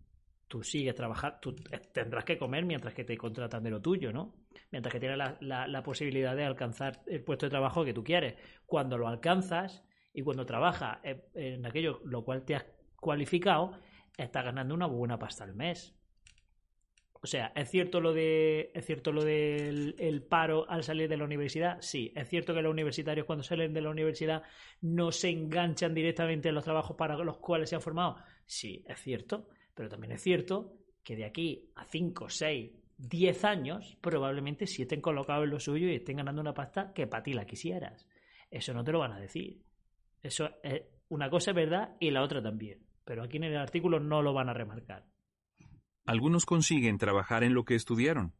tú 0.51 0.61
sigues 0.63 0.93
trabajando, 0.93 1.37
tú 1.39 1.55
tendrás 1.93 2.25
que 2.25 2.37
comer 2.37 2.65
mientras 2.65 2.93
que 2.93 3.05
te 3.05 3.17
contratan 3.17 3.63
de 3.63 3.69
lo 3.69 3.81
tuyo, 3.81 4.11
¿no? 4.11 4.35
Mientras 4.69 4.91
que 4.91 4.99
tienes 4.99 5.17
la, 5.39 5.81
posibilidad 5.81 6.35
de 6.35 6.43
alcanzar 6.43 7.03
el 7.07 7.23
puesto 7.23 7.45
de 7.45 7.51
trabajo 7.51 7.85
que 7.85 7.93
tú 7.93 8.03
quieres. 8.03 8.35
Cuando 8.65 8.97
lo 8.97 9.07
alcanzas 9.07 9.81
y 10.13 10.23
cuando 10.23 10.45
trabajas 10.45 10.99
en 11.35 11.65
aquello 11.65 12.01
lo 12.03 12.25
cual 12.25 12.43
te 12.43 12.55
has 12.55 12.65
cualificado, 12.99 13.79
estás 14.17 14.43
ganando 14.43 14.75
una 14.75 14.87
buena 14.87 15.17
pasta 15.17 15.45
al 15.45 15.55
mes. 15.55 15.95
O 17.23 17.27
sea, 17.27 17.51
¿es 17.55 17.69
cierto 17.69 18.01
lo 18.01 18.13
de 18.13 18.71
es 18.73 18.85
cierto 18.85 19.11
lo 19.11 19.23
del 19.23 19.95
el 19.99 20.23
paro 20.23 20.67
al 20.67 20.83
salir 20.83 21.07
de 21.07 21.17
la 21.17 21.25
universidad? 21.25 21.77
Sí. 21.81 22.11
¿Es 22.15 22.27
cierto 22.27 22.53
que 22.53 22.63
los 22.63 22.71
universitarios 22.71 23.27
cuando 23.27 23.43
salen 23.43 23.73
de 23.73 23.81
la 23.81 23.91
universidad 23.91 24.41
no 24.81 25.11
se 25.11 25.29
enganchan 25.29 25.93
directamente 25.93 26.49
en 26.49 26.55
los 26.55 26.63
trabajos 26.63 26.97
para 26.97 27.15
los 27.17 27.37
cuales 27.37 27.69
se 27.69 27.75
han 27.75 27.81
formado? 27.81 28.17
Sí, 28.45 28.83
es 28.87 28.99
cierto. 28.99 29.49
Pero 29.75 29.87
también 29.87 30.13
es 30.13 30.21
cierto 30.21 30.73
que 31.03 31.15
de 31.15 31.25
aquí 31.25 31.71
a 31.75 31.85
5, 31.85 32.27
6, 32.27 32.71
10 32.97 33.45
años, 33.45 33.97
probablemente 34.01 34.65
si 34.65 34.81
estén 34.81 35.01
colocados 35.01 35.43
en 35.43 35.51
lo 35.51 35.59
suyo 35.59 35.87
y 35.87 35.95
estén 35.95 36.17
ganando 36.17 36.41
una 36.41 36.53
pasta 36.53 36.91
que 36.91 37.05
para 37.05 37.23
ti 37.23 37.33
la 37.33 37.45
quisieras. 37.45 38.07
Eso 38.49 38.73
no 38.73 38.83
te 38.83 38.91
lo 38.91 38.99
van 38.99 39.13
a 39.13 39.19
decir. 39.19 39.61
Eso 40.23 40.49
es 40.63 40.81
una 41.09 41.29
cosa 41.29 41.51
es 41.51 41.55
verdad 41.55 41.95
y 41.99 42.09
la 42.09 42.23
otra 42.23 42.41
también. 42.41 42.79
Pero 43.05 43.23
aquí 43.23 43.37
en 43.37 43.43
el 43.43 43.57
artículo 43.57 43.99
no 43.99 44.21
lo 44.21 44.33
van 44.33 44.49
a 44.49 44.53
remarcar. 44.53 45.10
Algunos 46.05 46.45
consiguen 46.45 46.97
trabajar 46.97 47.43
en 47.43 47.53
lo 47.53 47.63
que 47.63 47.75
estudiaron, 47.75 48.33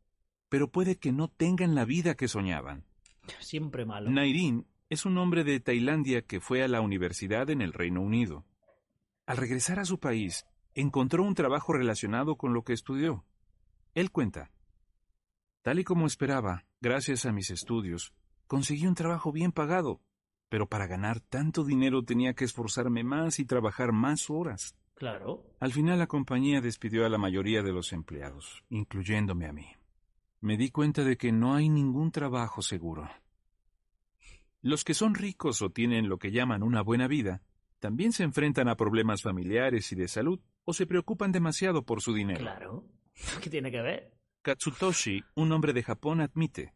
pero 0.50 0.71
puede 0.71 0.97
que 0.97 1.12
no 1.12 1.28
tengan 1.30 1.76
la 1.76 1.86
vida 1.86 2.15
que 2.15 2.28
soñaban. 2.28 2.86
Siempre 3.39 3.86
malo. 3.86 4.10
Nairin 4.10 4.67
es 4.89 5.06
un 5.06 5.17
hombre 5.17 5.43
de 5.43 5.60
Tailandia 5.60 6.24
que 6.24 6.41
fue 6.41 6.63
a 6.63 6.67
la 6.67 6.82
universidad 6.82 7.50
en 7.50 7.62
el 7.62 7.71
Reino 7.71 8.02
Unido. 8.02 8.45
Al 9.26 9.38
regresar 9.38 9.80
a 9.80 9.86
su 9.86 10.00
país, 10.00 10.45
encontró 10.74 11.24
un 11.24 11.36
trabajo 11.36 11.74
relacionado 11.74 12.36
con 12.36 12.54
lo 12.54 12.63
que 12.63 12.74
estudió. 12.74 13.24
Él 13.93 14.12
cuenta, 14.12 14.52
tal 15.62 15.80
y 15.80 15.84
como 15.84 16.08
esperaba, 16.08 16.65
gracias 16.82 17.26
a 17.26 17.32
mis 17.32 17.52
estudios, 17.52 18.13
conseguí 18.47 18.88
un 18.88 18.95
trabajo 18.95 19.32
bien 19.32 19.52
pagado, 19.52 20.02
pero 20.50 20.67
para 20.67 20.88
ganar 20.88 21.21
tanto 21.21 21.63
dinero 21.63 22.04
tenía 22.04 22.34
que 22.34 22.43
esforzarme 22.43 23.04
más 23.04 23.39
y 23.39 23.45
trabajar 23.45 23.93
más 23.93 24.30
horas. 24.30 24.76
Claro. 25.02 25.44
Al 25.60 25.74
final 25.74 25.98
la 25.98 26.06
compañía 26.06 26.62
despidió 26.62 27.08
a 27.08 27.10
la 27.10 27.18
mayoría 27.18 27.64
de 27.64 27.72
los 27.72 27.92
empleados, 27.92 28.64
incluyéndome 28.70 29.48
a 29.48 29.52
mí. 29.52 29.66
Me 30.42 30.58
di 30.58 30.70
cuenta 30.70 31.04
de 31.04 31.18
que 31.18 31.32
no 31.32 31.56
hay 31.56 31.70
ningún 31.70 32.12
trabajo 32.12 32.62
seguro. 32.62 33.10
Los 34.62 34.84
que 34.84 34.94
son 34.94 35.16
ricos 35.16 35.64
o 35.64 35.72
tienen 35.72 36.08
lo 36.08 36.20
que 36.20 36.30
llaman 36.30 36.62
una 36.62 36.84
buena 36.84 37.08
vida, 37.08 37.42
también 37.80 38.12
se 38.12 38.22
enfrentan 38.22 38.70
a 38.70 38.76
problemas 38.76 39.24
familiares 39.24 39.92
y 39.92 39.96
de 39.96 40.08
salud 40.08 40.40
o 40.66 40.74
se 40.74 40.86
preocupan 40.86 41.32
demasiado 41.32 41.84
por 41.84 42.04
su 42.04 42.14
dinero. 42.14 42.40
Claro. 42.40 42.86
¿Qué 43.42 43.50
tiene 43.50 43.72
que 43.72 43.82
ver? 43.82 44.14
Katsutoshi, 44.44 45.24
un 45.34 45.52
hombre 45.52 45.74
de 45.74 45.82
Japón, 45.82 46.22
admite. 46.22 46.76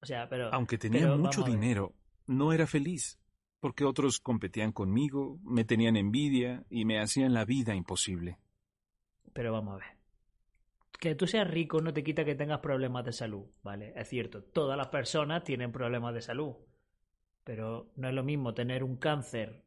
O 0.00 0.06
sea, 0.06 0.28
pero. 0.28 0.54
Aunque 0.54 0.78
tenía 0.78 1.08
mucho 1.16 1.42
dinero, 1.42 1.96
no 2.28 2.52
era 2.52 2.68
feliz, 2.68 3.18
porque 3.66 3.84
otros 3.84 4.20
competían 4.20 4.70
conmigo, 4.70 5.40
me 5.42 5.64
tenían 5.64 5.96
envidia 5.96 6.62
y 6.70 6.84
me 6.84 7.00
hacían 7.00 7.34
la 7.34 7.44
vida 7.44 7.74
imposible. 7.74 8.38
Pero 9.32 9.52
vamos 9.52 9.74
a 9.74 9.78
ver. 9.78 9.96
Que 11.00 11.16
tú 11.16 11.26
seas 11.26 11.50
rico 11.50 11.80
no 11.80 11.92
te 11.92 12.04
quita 12.04 12.24
que 12.24 12.36
tengas 12.36 12.60
problemas 12.60 13.04
de 13.04 13.12
salud, 13.12 13.46
¿vale? 13.64 13.92
Es 13.96 14.08
cierto, 14.08 14.44
todas 14.44 14.78
las 14.78 14.86
personas 14.86 15.42
tienen 15.42 15.72
problemas 15.72 16.14
de 16.14 16.22
salud. 16.22 16.54
Pero 17.42 17.90
no 17.96 18.08
es 18.08 18.14
lo 18.14 18.22
mismo 18.22 18.54
tener 18.54 18.84
un 18.84 18.98
cáncer 18.98 19.64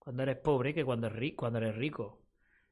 cuando 0.00 0.24
eres 0.24 0.38
pobre 0.38 0.74
que 0.74 0.84
cuando, 0.84 1.06
eres 1.06 1.76
rico. 1.76 2.24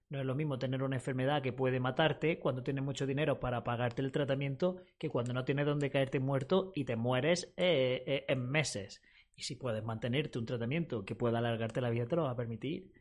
No 0.09 0.19
es 0.19 0.27
lo 0.27 0.35
mismo 0.35 0.59
tener 0.59 0.83
una 0.83 0.97
enfermedad 0.97 1.43
que 1.43 1.53
puede 1.53 1.79
matarte 1.79 2.41
cuando 2.41 2.65
tienes 2.65 2.83
mucho 2.83 3.07
dinero 3.07 3.39
para 3.39 3.63
pagarte 3.63 4.03
el 4.03 4.11
tratamiento 4.11 4.83
que 4.99 5.11
cuando 5.11 5.33
no 5.33 5.45
tienes 5.45 5.67
donde 5.67 5.91
caerte 5.91 6.19
muerto 6.19 6.73
y 6.75 6.87
te 6.87 6.97
mueres 6.97 7.55
eh, 7.57 8.03
eh, 8.05 8.25
en 8.27 8.51
meses. 8.51 9.01
Y 9.41 9.43
si 9.43 9.57
puedes 9.57 9.83
mantenerte 9.83 10.39
un 10.39 10.45
tratamiento 10.45 11.03
que 11.03 11.15
pueda 11.15 11.39
alargarte 11.39 11.81
la 11.81 11.89
vida, 11.89 12.05
te 12.05 12.15
lo 12.15 12.25
va 12.25 12.33
a 12.33 12.37
permitir. 12.37 12.93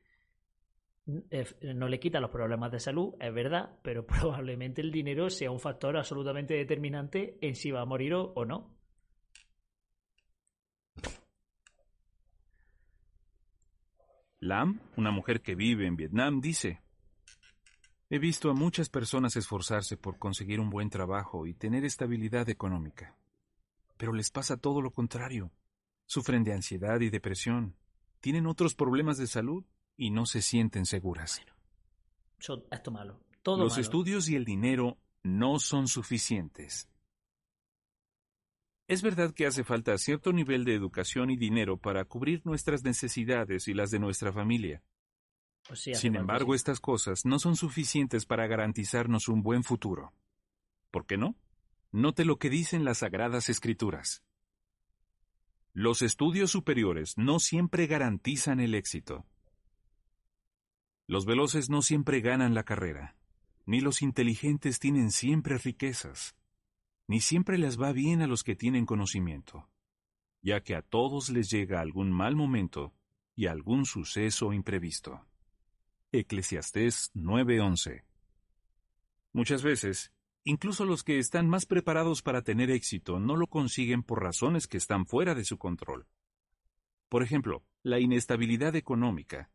No 1.06 1.89
le 1.89 1.99
quita 1.99 2.21
los 2.21 2.30
problemas 2.30 2.71
de 2.71 2.80
salud, 2.80 3.13
es 3.19 3.34
verdad, 3.34 3.78
pero 3.82 4.06
probablemente 4.08 4.80
el 4.80 4.89
dinero 4.89 5.30
sea 5.30 5.52
un 5.52 5.60
factor 5.60 5.97
absolutamente 5.97 6.54
determinante 6.54 7.38
en 7.41 7.56
si 7.56 7.71
va 7.71 7.82
a 7.82 7.86
morir 7.86 8.13
o 8.13 8.45
no. 8.45 8.73
Lam, 14.39 14.80
una 14.95 15.12
mujer 15.12 15.41
que 15.41 15.56
vive 15.56 15.88
en 15.88 15.97
Vietnam, 15.97 16.39
dice, 16.39 16.80
He 18.10 18.17
visto 18.17 18.49
a 18.49 18.54
muchas 18.54 18.88
personas 18.88 19.36
esforzarse 19.36 19.97
por 19.97 20.17
conseguir 20.17 20.62
un 20.62 20.69
buen 20.69 20.89
trabajo 20.89 21.45
y 21.47 21.54
tener 21.54 21.84
estabilidad 21.84 22.47
económica. 22.47 23.17
Pero 23.97 24.13
les 24.13 24.32
pasa 24.32 24.56
todo 24.56 24.82
lo 24.82 24.91
contrario. 24.91 25.52
Sufren 26.10 26.43
de 26.43 26.54
ansiedad 26.54 27.00
y 27.02 27.12
depresión, 27.12 27.76
tienen 28.19 28.48
otros 28.48 28.74
problemas 28.74 29.19
de 29.19 29.28
salud 29.28 29.63
y 29.95 30.10
no 30.10 30.26
se 30.26 30.41
sienten 30.41 30.88
seguras. 30.88 31.39
esto 32.72 32.91
malo. 32.91 33.19
Los 33.45 33.78
estudios 33.78 34.28
y 34.28 34.36
el 34.36 34.43
dinero 34.43 34.98
no 35.22 35.60
son 35.60 35.88
suficientes. 35.88 36.89
Es 38.88 39.04
verdad 39.04 39.36
que 39.36 39.45
hace 39.45 39.63
falta 39.63 39.95
cierto 40.00 40.34
nivel 40.34 40.65
de 40.65 40.74
educación 40.74 41.30
y 41.30 41.38
dinero 41.38 41.78
para 41.78 42.04
cubrir 42.06 42.41
nuestras 42.43 42.84
necesidades 42.84 43.67
y 43.67 43.76
las 43.76 43.91
de 43.91 44.00
nuestra 44.00 44.34
familia. 44.34 44.82
Pues 45.67 45.91
Sin 45.93 46.15
embargo, 46.15 46.56
estas 46.56 46.80
cosas 46.80 47.24
no 47.24 47.38
son 47.38 47.56
suficientes 47.56 48.26
para 48.26 48.48
garantizarnos 48.48 49.28
un 49.28 49.43
buen 49.43 49.63
futuro. 49.63 50.12
¿Por 50.89 51.06
qué 51.06 51.17
no? 51.17 51.36
Note 51.91 52.26
lo 52.26 52.39
que 52.39 52.50
dicen 52.50 52.84
las 52.84 52.98
Sagradas 53.00 53.48
Escrituras. 53.48 54.24
Los 55.74 56.02
estudios 56.02 56.52
superiores 56.52 57.18
no 57.18 57.40
siempre 57.40 57.88
garantizan 57.88 58.60
el 58.60 58.74
éxito. 58.74 59.26
Los 61.08 61.26
veloces 61.26 61.70
no 61.70 61.82
siempre 61.82 62.22
ganan 62.22 62.54
la 62.54 62.64
carrera, 62.64 63.16
ni 63.66 63.82
los 63.82 64.02
inteligentes 64.02 64.80
tienen 64.80 65.12
siempre 65.12 65.58
riquezas, 65.58 66.36
ni 67.08 67.20
siempre 67.20 67.58
les 67.58 67.80
va 67.80 67.92
bien 67.92 68.22
a 68.22 68.28
los 68.28 68.44
que 68.44 68.56
tienen 68.56 68.86
conocimiento, 68.86 69.70
ya 70.42 70.62
que 70.62 70.76
a 70.76 70.82
todos 70.82 71.30
les 71.30 71.50
llega 71.50 71.82
algún 71.82 72.12
mal 72.12 72.36
momento 72.36 72.94
y 73.36 73.48
algún 73.48 73.86
suceso 73.86 74.54
imprevisto. 74.54 75.26
Eclesiastés 76.12 77.12
9:11. 77.14 78.04
Muchas 79.32 79.62
veces, 79.62 80.12
incluso 80.50 80.84
los 80.84 81.04
que 81.04 81.20
están 81.20 81.48
más 81.48 81.66
preparados 81.66 82.24
para 82.24 82.42
tener 82.42 82.72
éxito 82.72 83.20
no 83.20 83.36
lo 83.36 83.48
consiguen 83.48 84.02
por 84.02 84.24
razones 84.24 84.68
que 84.68 84.78
están 84.78 85.06
fuera 85.06 85.36
de 85.36 85.46
su 85.46 85.58
control. 85.58 86.08
Por 87.08 87.22
ejemplo, 87.22 87.64
la 87.84 88.00
inestabilidad 88.00 88.76
económica, 88.76 89.52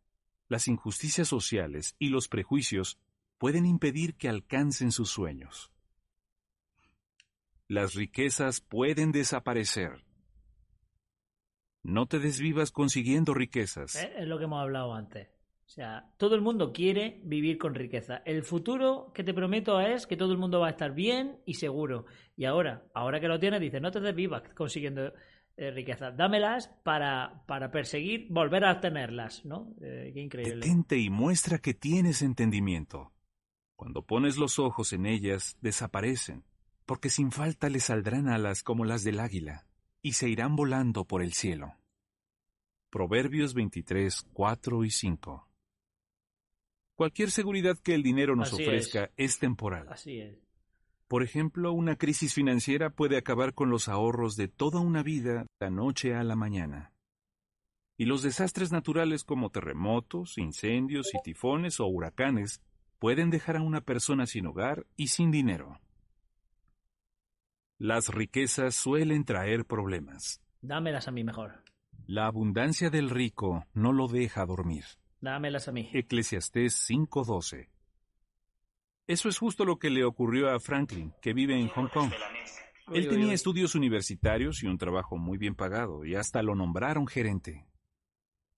las 0.48 0.68
injusticias 0.68 1.26
sociales 1.26 1.96
y 1.98 2.10
los 2.10 2.28
prejuicios 2.28 2.98
pueden 3.38 3.66
impedir 3.66 4.14
que 4.14 4.28
alcancen 4.28 4.92
sus 4.92 5.10
sueños. 5.10 5.72
Las 7.66 7.94
riquezas 7.94 8.60
pueden 8.60 9.10
desaparecer. 9.10 10.04
No 11.82 12.06
te 12.06 12.20
desvivas 12.20 12.70
consiguiendo 12.70 13.34
riquezas. 13.34 13.96
Eh, 13.96 14.12
es 14.18 14.28
lo 14.28 14.38
que 14.38 14.44
hemos 14.44 14.62
hablado 14.62 14.94
antes. 14.94 15.33
Sea, 15.74 16.08
todo 16.18 16.36
el 16.36 16.40
mundo 16.40 16.72
quiere 16.72 17.20
vivir 17.24 17.58
con 17.58 17.74
riqueza. 17.74 18.22
El 18.24 18.44
futuro 18.44 19.10
que 19.12 19.24
te 19.24 19.34
prometo 19.34 19.80
es 19.80 20.06
que 20.06 20.16
todo 20.16 20.30
el 20.30 20.38
mundo 20.38 20.60
va 20.60 20.68
a 20.68 20.70
estar 20.70 20.94
bien 20.94 21.40
y 21.46 21.54
seguro. 21.54 22.06
Y 22.36 22.44
ahora, 22.44 22.84
ahora 22.94 23.18
que 23.18 23.26
lo 23.26 23.40
tienes, 23.40 23.60
dices, 23.60 23.82
no 23.82 23.90
te 23.90 23.98
desvivas 23.98 24.44
consiguiendo 24.54 25.12
eh, 25.56 25.72
riqueza. 25.72 26.12
Dámelas 26.12 26.68
para, 26.84 27.42
para 27.48 27.72
perseguir, 27.72 28.28
volver 28.30 28.64
a 28.64 28.80
tenerlas, 28.80 29.44
¿no? 29.44 29.74
Eh, 29.82 30.12
qué 30.14 30.20
increíble. 30.20 30.64
Detente 30.64 30.96
y 30.96 31.10
muestra 31.10 31.58
que 31.58 31.74
tienes 31.74 32.22
entendimiento. 32.22 33.12
Cuando 33.74 34.06
pones 34.06 34.36
los 34.36 34.60
ojos 34.60 34.92
en 34.92 35.06
ellas, 35.06 35.58
desaparecen, 35.60 36.44
porque 36.86 37.10
sin 37.10 37.32
falta 37.32 37.68
le 37.68 37.80
saldrán 37.80 38.28
alas 38.28 38.62
como 38.62 38.84
las 38.84 39.02
del 39.02 39.18
águila, 39.18 39.66
y 40.02 40.12
se 40.12 40.28
irán 40.28 40.54
volando 40.54 41.04
por 41.04 41.20
el 41.20 41.32
cielo. 41.32 41.74
Proverbios 42.90 43.54
23, 43.54 44.28
4 44.32 44.84
y 44.84 44.90
5 44.90 45.48
Cualquier 46.94 47.30
seguridad 47.30 47.76
que 47.78 47.94
el 47.94 48.02
dinero 48.02 48.36
nos 48.36 48.52
ofrezca 48.52 49.10
es. 49.16 49.38
temporal. 49.38 49.86
Así 49.90 50.20
es. 50.20 50.38
Por 51.08 51.22
ejemplo, 51.22 51.72
una 51.72 51.96
crisis 51.96 52.34
financiera 52.34 52.90
puede 52.90 53.16
acabar 53.16 53.54
con 53.54 53.68
los 53.68 53.88
ahorros 53.88 54.36
de 54.36 54.48
toda 54.48 54.80
una 54.80 55.02
vida 55.02 55.42
de 55.42 55.46
la 55.60 55.70
noche 55.70 56.14
a 56.14 56.22
la 56.22 56.36
mañana. 56.36 56.92
Y 57.96 58.06
los 58.06 58.22
desastres 58.22 58.72
naturales 58.72 59.24
como 59.24 59.50
terremotos, 59.50 60.38
incendios 60.38 61.12
y 61.14 61.22
tifones 61.22 61.78
o 61.80 61.86
huracanes 61.86 62.60
pueden 62.98 63.30
dejar 63.30 63.56
a 63.56 63.62
una 63.62 63.80
persona 63.80 64.26
sin 64.26 64.46
hogar 64.46 64.86
y 64.96 65.08
sin 65.08 65.30
dinero. 65.30 65.80
Las 67.78 68.08
riquezas 68.08 68.74
suelen 68.74 69.24
traer 69.24 69.66
problemas. 69.66 70.40
Dámelas 70.62 71.06
a 71.06 71.10
mí 71.10 71.22
mejor. 71.22 71.64
La 72.06 72.26
abundancia 72.26 72.90
del 72.90 73.10
rico 73.10 73.66
no 73.74 73.92
lo 73.92 74.08
deja 74.08 74.46
dormir. 74.46 74.84
Dámelas 75.24 75.68
a 75.68 75.72
mí. 75.72 75.88
Eclesiastés 75.90 76.74
5:12. 76.86 77.70
Eso 79.06 79.28
es 79.30 79.38
justo 79.38 79.64
lo 79.64 79.78
que 79.78 79.88
le 79.88 80.04
ocurrió 80.04 80.50
a 80.50 80.60
Franklin, 80.60 81.14
que 81.22 81.32
vive 81.32 81.58
en 81.58 81.68
Hong 81.68 81.88
Kong. 81.88 82.12
Él 82.92 83.08
tenía 83.08 83.32
estudios 83.32 83.74
universitarios 83.74 84.62
y 84.62 84.66
un 84.66 84.76
trabajo 84.76 85.16
muy 85.16 85.38
bien 85.38 85.54
pagado, 85.54 86.04
y 86.04 86.14
hasta 86.14 86.42
lo 86.42 86.54
nombraron 86.54 87.06
gerente. 87.06 87.66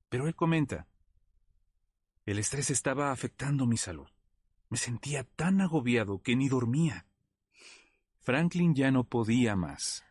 Pero 0.08 0.26
él 0.26 0.34
comenta, 0.34 0.88
el 2.24 2.40
estrés 2.40 2.70
estaba 2.70 3.12
afectando 3.12 3.66
mi 3.66 3.76
salud. 3.76 4.08
Me 4.68 4.76
sentía 4.76 5.22
tan 5.22 5.60
agobiado 5.60 6.20
que 6.20 6.34
ni 6.34 6.48
dormía. 6.48 7.06
Franklin 8.18 8.74
ya 8.74 8.90
no 8.90 9.04
podía 9.04 9.54
más. 9.54 10.04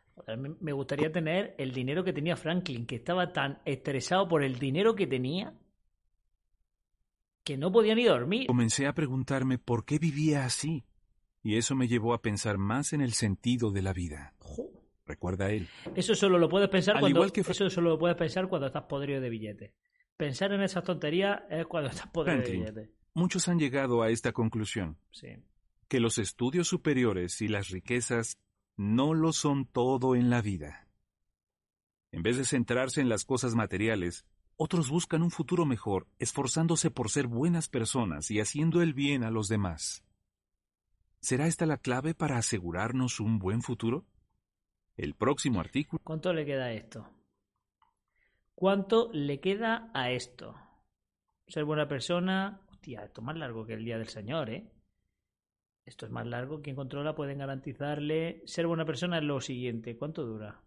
Me 0.62 0.72
gustaría 0.72 1.12
tener 1.12 1.54
el 1.58 1.74
dinero 1.74 2.06
que 2.06 2.14
tenía 2.14 2.38
Franklin, 2.38 2.86
que 2.86 2.96
estaba 2.96 3.34
tan 3.34 3.60
estresado 3.66 4.30
por 4.30 4.42
el 4.42 4.58
dinero 4.58 4.96
que 4.96 5.06
tenía 5.06 5.54
que 7.46 7.58
no 7.58 7.72
podía 7.72 7.96
ni 7.96 8.04
dormir. 8.04 8.48
Comencé 8.48 8.88
a 8.88 8.94
preguntarme 8.94 9.58
por 9.58 9.86
qué 9.86 10.00
vivía 10.00 10.44
así, 10.44 10.84
y 11.44 11.58
eso 11.58 11.76
me 11.76 11.88
llevó 11.88 12.14
a 12.14 12.22
pensar 12.22 12.58
más 12.58 12.92
en 12.92 13.02
el 13.02 13.14
sentido 13.14 13.72
de 13.72 13.84
la 13.84 13.94
vida. 13.94 14.34
Recuerda 15.06 15.52
él. 15.52 15.70
Eso 15.96 16.16
solo 16.16 16.40
lo 16.40 16.50
puedes 16.50 16.68
pensar 16.68 17.00
cuando 17.00 17.24
eso 17.24 17.70
solo 17.70 17.92
lo 17.92 18.00
puedes 18.00 18.18
pensar 18.18 18.48
cuando 18.50 18.68
estás 18.68 18.84
podrido 18.84 19.22
de 19.22 19.30
billetes. 19.30 19.72
Pensar 20.18 20.52
en 20.54 20.64
esas 20.64 20.84
tonterías 20.84 21.44
es 21.50 21.68
cuando 21.68 21.92
estás 21.92 22.08
podrido 22.08 22.42
de 22.42 22.52
billetes. 22.52 22.90
Muchos 23.14 23.48
han 23.48 23.60
llegado 23.60 24.02
a 24.02 24.10
esta 24.10 24.32
conclusión. 24.32 24.98
Sí. 25.12 25.38
Que 25.88 26.00
los 26.00 26.18
estudios 26.18 26.68
superiores 26.68 27.42
y 27.42 27.48
las 27.48 27.70
riquezas 27.70 28.40
no 28.76 29.14
lo 29.14 29.32
son 29.32 29.68
todo 29.68 30.16
en 30.16 30.32
la 30.32 30.42
vida. 30.42 30.88
En 32.12 32.24
vez 32.24 32.38
de 32.38 32.46
centrarse 32.46 33.02
en 33.02 33.10
las 33.10 33.24
cosas 33.24 33.54
materiales, 33.54 34.26
otros 34.58 34.90
buscan 34.90 35.22
un 35.22 35.32
futuro 35.32 35.66
mejor, 35.66 36.08
esforzándose 36.20 36.92
por 36.92 37.10
ser 37.10 37.28
buenas 37.28 37.68
personas 37.68 38.32
y 38.32 38.40
haciendo 38.40 38.82
el 38.82 38.94
bien 38.94 39.24
a 39.24 39.32
los 39.32 39.48
demás. 39.48 40.04
¿Será 41.20 41.48
esta 41.48 41.66
la 41.66 41.78
clave 41.78 42.14
para 42.14 42.38
asegurarnos 42.38 43.20
un 43.20 43.40
buen 43.40 43.62
futuro? 43.62 44.06
El 44.96 45.16
próximo 45.16 45.60
artículo. 45.60 46.02
¿Cuánto 46.04 46.32
le 46.34 46.46
queda 46.46 46.66
a 46.66 46.74
esto? 46.74 47.10
¿Cuánto 48.54 49.10
le 49.12 49.40
queda 49.40 49.90
a 49.94 50.12
esto? 50.12 50.56
Ser 51.48 51.66
buena 51.66 51.88
persona, 51.88 52.62
Hostia, 52.86 53.04
esto 53.04 53.22
es 53.22 53.26
más 53.26 53.36
largo 53.36 53.66
que 53.66 53.74
el 53.74 53.84
Día 53.84 53.98
del 53.98 54.10
Señor, 54.10 54.52
¿eh? 54.52 54.72
Esto 55.86 56.06
es 56.06 56.12
más 56.12 56.28
largo. 56.28 56.62
Quien 56.62 56.76
controla 56.76 57.16
pueden 57.16 57.40
garantizarle. 57.40 58.44
Ser 58.46 58.68
buena 58.68 58.86
persona 58.86 59.18
es 59.18 59.24
lo 59.24 59.42
siguiente. 59.42 59.98
¿Cuánto 59.98 60.24
dura? 60.24 60.62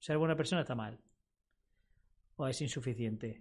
Ser 0.00 0.18
buena 0.18 0.34
persona 0.34 0.62
está 0.62 0.74
mal. 0.74 0.98
O 2.42 2.48
es 2.48 2.60
insuficiente. 2.60 3.40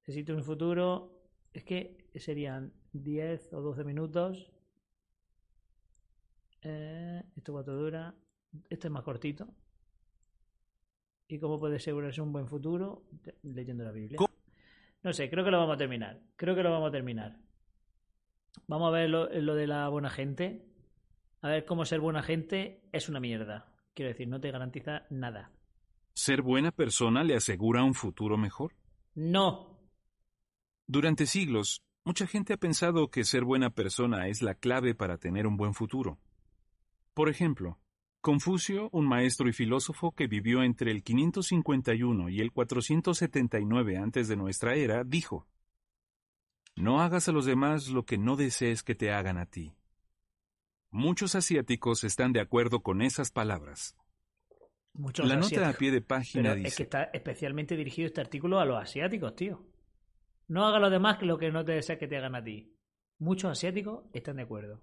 Necesito 0.00 0.34
un 0.34 0.42
futuro. 0.42 1.20
Es 1.52 1.64
que 1.64 2.08
serían 2.14 2.72
10 2.94 3.52
o 3.52 3.60
12 3.60 3.84
minutos. 3.84 4.50
Eh, 6.62 7.22
¿Esto 7.36 7.52
cuánto 7.52 7.74
dura? 7.76 8.14
Este 8.70 8.86
es 8.86 8.90
más 8.90 9.02
cortito. 9.02 9.48
¿Y 11.28 11.38
cómo 11.38 11.58
puede 11.58 11.76
asegurarse 11.76 12.22
un 12.22 12.32
buen 12.32 12.46
futuro? 12.46 13.04
Leyendo 13.42 13.84
la 13.84 13.92
Biblia. 13.92 14.18
No 15.02 15.12
sé, 15.12 15.28
creo 15.28 15.44
que 15.44 15.50
lo 15.50 15.58
vamos 15.58 15.74
a 15.74 15.78
terminar. 15.78 16.22
Creo 16.36 16.54
que 16.54 16.62
lo 16.62 16.70
vamos 16.70 16.88
a 16.88 16.92
terminar. 16.92 17.36
Vamos 18.66 18.88
a 18.88 18.92
ver 18.92 19.10
lo, 19.10 19.28
lo, 19.28 19.54
de 19.54 19.66
la 19.66 19.86
buena 19.90 20.08
gente. 20.08 20.64
A 21.42 21.50
ver 21.50 21.66
cómo 21.66 21.84
ser 21.84 22.00
buena 22.00 22.22
gente 22.22 22.88
es 22.92 23.10
una 23.10 23.20
mierda. 23.20 23.74
Quiero 23.92 24.08
decir, 24.08 24.26
no 24.26 24.40
te 24.40 24.50
garantiza 24.50 25.04
nada. 25.10 25.52
¿Ser 26.22 26.42
buena 26.42 26.70
persona 26.70 27.24
le 27.24 27.34
asegura 27.34 27.82
un 27.82 27.94
futuro 27.94 28.36
mejor? 28.36 28.74
No. 29.14 29.80
Durante 30.86 31.24
siglos, 31.24 31.80
mucha 32.04 32.26
gente 32.26 32.52
ha 32.52 32.58
pensado 32.58 33.10
que 33.10 33.24
ser 33.24 33.42
buena 33.42 33.70
persona 33.70 34.28
es 34.28 34.42
la 34.42 34.54
clave 34.54 34.94
para 34.94 35.16
tener 35.16 35.46
un 35.46 35.56
buen 35.56 35.72
futuro. 35.72 36.18
Por 37.14 37.30
ejemplo, 37.30 37.78
Confucio, 38.20 38.90
un 38.92 39.08
maestro 39.08 39.48
y 39.48 39.54
filósofo 39.54 40.12
que 40.12 40.26
vivió 40.26 40.62
entre 40.62 40.90
el 40.90 41.02
551 41.02 42.28
y 42.28 42.40
el 42.40 42.52
479 42.52 43.96
antes 43.96 44.28
de 44.28 44.36
nuestra 44.36 44.74
era, 44.74 45.04
dijo: 45.04 45.48
No 46.76 47.00
hagas 47.00 47.30
a 47.30 47.32
los 47.32 47.46
demás 47.46 47.88
lo 47.88 48.04
que 48.04 48.18
no 48.18 48.36
desees 48.36 48.82
que 48.82 48.94
te 48.94 49.10
hagan 49.10 49.38
a 49.38 49.46
ti. 49.46 49.74
Muchos 50.90 51.34
asiáticos 51.34 52.04
están 52.04 52.34
de 52.34 52.42
acuerdo 52.42 52.82
con 52.82 53.00
esas 53.00 53.30
palabras. 53.30 53.96
Muchos 54.94 55.26
la 55.26 55.36
nota 55.36 55.68
a 55.68 55.72
pie 55.72 55.90
de 55.90 56.00
página 56.00 56.54
dice. 56.54 56.68
Es 56.68 56.76
que 56.76 56.82
está 56.82 57.04
especialmente 57.04 57.76
dirigido 57.76 58.06
este 58.06 58.20
artículo 58.20 58.58
a 58.58 58.64
los 58.64 58.82
asiáticos, 58.82 59.34
tío. 59.36 59.64
No 60.48 60.66
haga 60.66 60.78
a 60.78 60.80
los 60.80 60.90
demás 60.90 61.22
lo 61.22 61.38
que 61.38 61.50
no 61.50 61.64
te 61.64 61.72
desees 61.72 61.98
que 61.98 62.08
te 62.08 62.16
hagan 62.16 62.34
a 62.34 62.42
ti. 62.42 62.76
Muchos 63.18 63.52
asiáticos 63.52 64.04
están 64.12 64.36
de 64.36 64.42
acuerdo. 64.42 64.82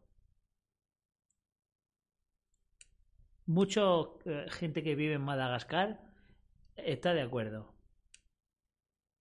Mucha 3.45 3.81
eh, 4.25 4.45
gente 4.49 4.83
que 4.83 4.95
vive 4.95 5.15
en 5.15 5.21
Madagascar 5.21 6.01
está 6.75 7.13
de 7.13 7.21
acuerdo. 7.21 7.73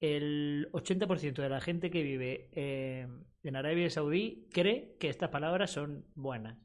El 0.00 0.68
80% 0.72 1.42
de 1.42 1.48
la 1.48 1.60
gente 1.60 1.90
que 1.90 2.02
vive 2.02 2.50
eh, 2.52 3.08
en 3.42 3.56
Arabia 3.56 3.88
Saudí 3.88 4.48
cree 4.52 4.96
que 4.98 5.08
estas 5.08 5.30
palabras 5.30 5.70
son 5.70 6.04
buenas. 6.14 6.58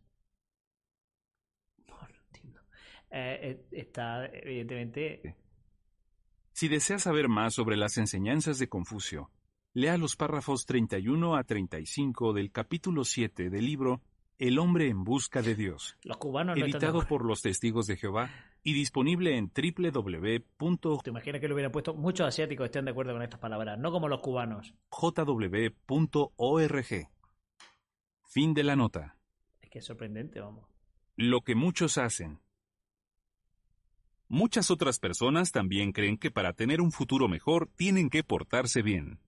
No, 1.87 1.95
entiendo. 2.25 2.61
Eh, 3.11 3.65
está, 3.71 4.25
evidentemente. 4.25 5.35
Si 6.53 6.67
deseas 6.67 7.03
saber 7.03 7.27
más 7.27 7.53
sobre 7.53 7.77
las 7.77 7.97
enseñanzas 7.97 8.57
de 8.59 8.69
Confucio, 8.69 9.29
lea 9.73 9.97
los 9.97 10.15
párrafos 10.15 10.65
31 10.65 11.35
a 11.35 11.43
35 11.43 12.33
del 12.33 12.51
capítulo 12.51 13.03
7 13.03 13.49
del 13.49 13.65
libro 13.65 14.01
el 14.41 14.57
hombre 14.57 14.87
en 14.87 15.03
busca 15.03 15.43
de 15.43 15.53
Dios. 15.53 15.95
Los 16.03 16.17
cubanos 16.17 16.57
editado 16.57 17.07
por 17.07 17.23
los 17.23 17.43
testigos 17.43 17.85
de 17.85 17.95
Jehová 17.95 18.31
y 18.63 18.73
disponible 18.73 19.37
en 19.37 19.51
www. 19.53 20.97
¿Te 21.03 21.09
imaginas 21.11 21.41
que 21.41 21.47
lo 21.47 21.53
hubieran 21.53 21.71
puesto? 21.71 21.93
Muchos 21.93 22.27
asiáticos 22.27 22.65
estén 22.65 22.85
de 22.85 22.91
acuerdo 22.91 23.13
con 23.13 23.21
estas 23.21 23.39
palabras, 23.39 23.77
no 23.77 23.91
como 23.91 24.07
los 24.07 24.19
cubanos. 24.19 24.73
jw.org. 24.89 26.29
Fin 28.23 28.53
de 28.55 28.63
la 28.63 28.75
nota. 28.75 29.15
Es 29.61 29.69
que 29.69 29.77
es 29.77 29.85
sorprendente, 29.85 30.39
vamos. 30.39 30.67
Lo 31.15 31.41
que 31.41 31.53
muchos 31.53 31.99
hacen. 31.99 32.39
Muchas 34.33 34.71
otras 34.71 34.97
personas 34.97 35.51
también 35.51 35.91
creen 35.91 36.17
que 36.17 36.31
para 36.31 36.53
tener 36.53 36.79
un 36.79 36.93
futuro 36.93 37.27
mejor 37.27 37.69
tienen 37.75 38.09
que 38.09 38.23
portarse 38.23 38.81
bien. 38.81 39.19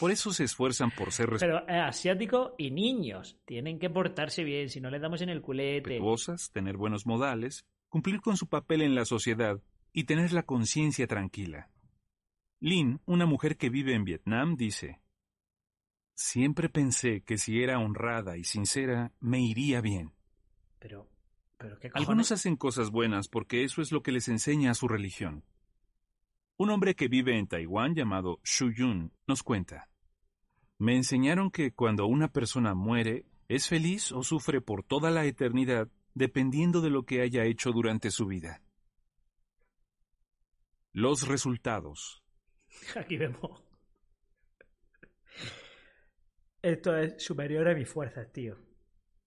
Por 0.00 0.10
eso 0.10 0.32
se 0.32 0.42
esfuerzan 0.42 0.90
por 0.90 1.12
ser 1.12 1.30
Pero 1.38 1.60
eh, 1.68 1.78
asiáticos 1.78 2.50
y 2.58 2.72
niños 2.72 3.38
tienen 3.44 3.78
que 3.78 3.90
portarse 3.90 4.42
bien, 4.42 4.70
si 4.70 4.80
no 4.80 4.90
les 4.90 5.00
damos 5.00 5.22
en 5.22 5.28
el 5.28 5.40
culete. 5.40 5.90
Respetuosas, 5.90 6.50
tener 6.50 6.76
buenos 6.76 7.06
modales, 7.06 7.64
cumplir 7.88 8.20
con 8.20 8.36
su 8.36 8.48
papel 8.48 8.82
en 8.82 8.96
la 8.96 9.04
sociedad 9.04 9.62
y 9.92 10.02
tener 10.02 10.32
la 10.32 10.42
conciencia 10.42 11.06
tranquila. 11.06 11.70
Lin, 12.58 13.00
una 13.06 13.24
mujer 13.24 13.56
que 13.56 13.70
vive 13.70 13.94
en 13.94 14.02
Vietnam, 14.02 14.56
dice, 14.56 15.00
Siempre 16.14 16.68
pensé 16.68 17.22
que 17.22 17.38
si 17.38 17.62
era 17.62 17.78
honrada 17.78 18.36
y 18.36 18.42
sincera, 18.42 19.12
me 19.20 19.40
iría 19.40 19.80
bien. 19.80 20.12
Pero, 20.80 21.08
pero 21.58 21.78
¿qué 21.78 21.90
cojones? 21.90 22.08
Algunos 22.08 22.32
hacen 22.32 22.56
cosas 22.56 22.90
buenas 22.90 23.28
porque 23.28 23.64
eso 23.64 23.82
es 23.82 23.92
lo 23.92 24.02
que 24.02 24.12
les 24.12 24.28
enseña 24.28 24.70
a 24.70 24.74
su 24.74 24.88
religión. 24.88 25.44
Un 26.56 26.70
hombre 26.70 26.94
que 26.94 27.08
vive 27.08 27.38
en 27.38 27.46
Taiwán 27.46 27.94
llamado 27.94 28.40
Shu 28.42 28.72
Yun 28.72 29.12
nos 29.26 29.42
cuenta. 29.42 29.88
Me 30.78 30.96
enseñaron 30.96 31.50
que 31.50 31.72
cuando 31.72 32.06
una 32.06 32.28
persona 32.28 32.74
muere, 32.74 33.26
es 33.48 33.68
feliz 33.68 34.12
o 34.12 34.22
sufre 34.22 34.60
por 34.60 34.84
toda 34.84 35.10
la 35.10 35.24
eternidad 35.24 35.88
dependiendo 36.14 36.80
de 36.80 36.90
lo 36.90 37.04
que 37.04 37.20
haya 37.20 37.44
hecho 37.44 37.72
durante 37.72 38.10
su 38.10 38.26
vida. 38.26 38.62
Los 40.92 41.28
resultados. 41.28 42.22
Aquí 42.96 43.16
vemos. 43.16 43.62
Esto 46.60 46.96
es 46.96 47.22
superior 47.22 47.68
a 47.68 47.74
mis 47.74 47.88
fuerzas, 47.88 48.32
tío. 48.32 48.56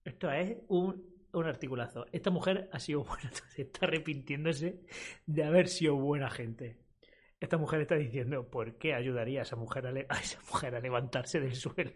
Esto 0.04 0.30
es 0.30 0.58
un, 0.68 1.11
un 1.32 1.46
articulazo. 1.46 2.06
Esta 2.12 2.30
mujer 2.30 2.68
ha 2.72 2.78
sido 2.78 3.04
buena, 3.04 3.30
está 3.56 3.86
arrepintiéndose 3.86 4.82
de 5.26 5.44
haber 5.44 5.68
sido 5.68 5.96
buena 5.96 6.30
gente 6.30 6.82
esta 7.42 7.58
mujer 7.58 7.80
está 7.80 7.96
diciendo, 7.96 8.48
¿por 8.48 8.78
qué 8.78 8.94
ayudaría 8.94 9.40
a 9.40 9.42
esa 9.42 9.56
mujer 9.56 9.84
a, 9.86 10.18
esa 10.20 10.40
mujer 10.48 10.76
a 10.76 10.80
levantarse 10.80 11.40
del 11.40 11.56
suelo 11.56 11.90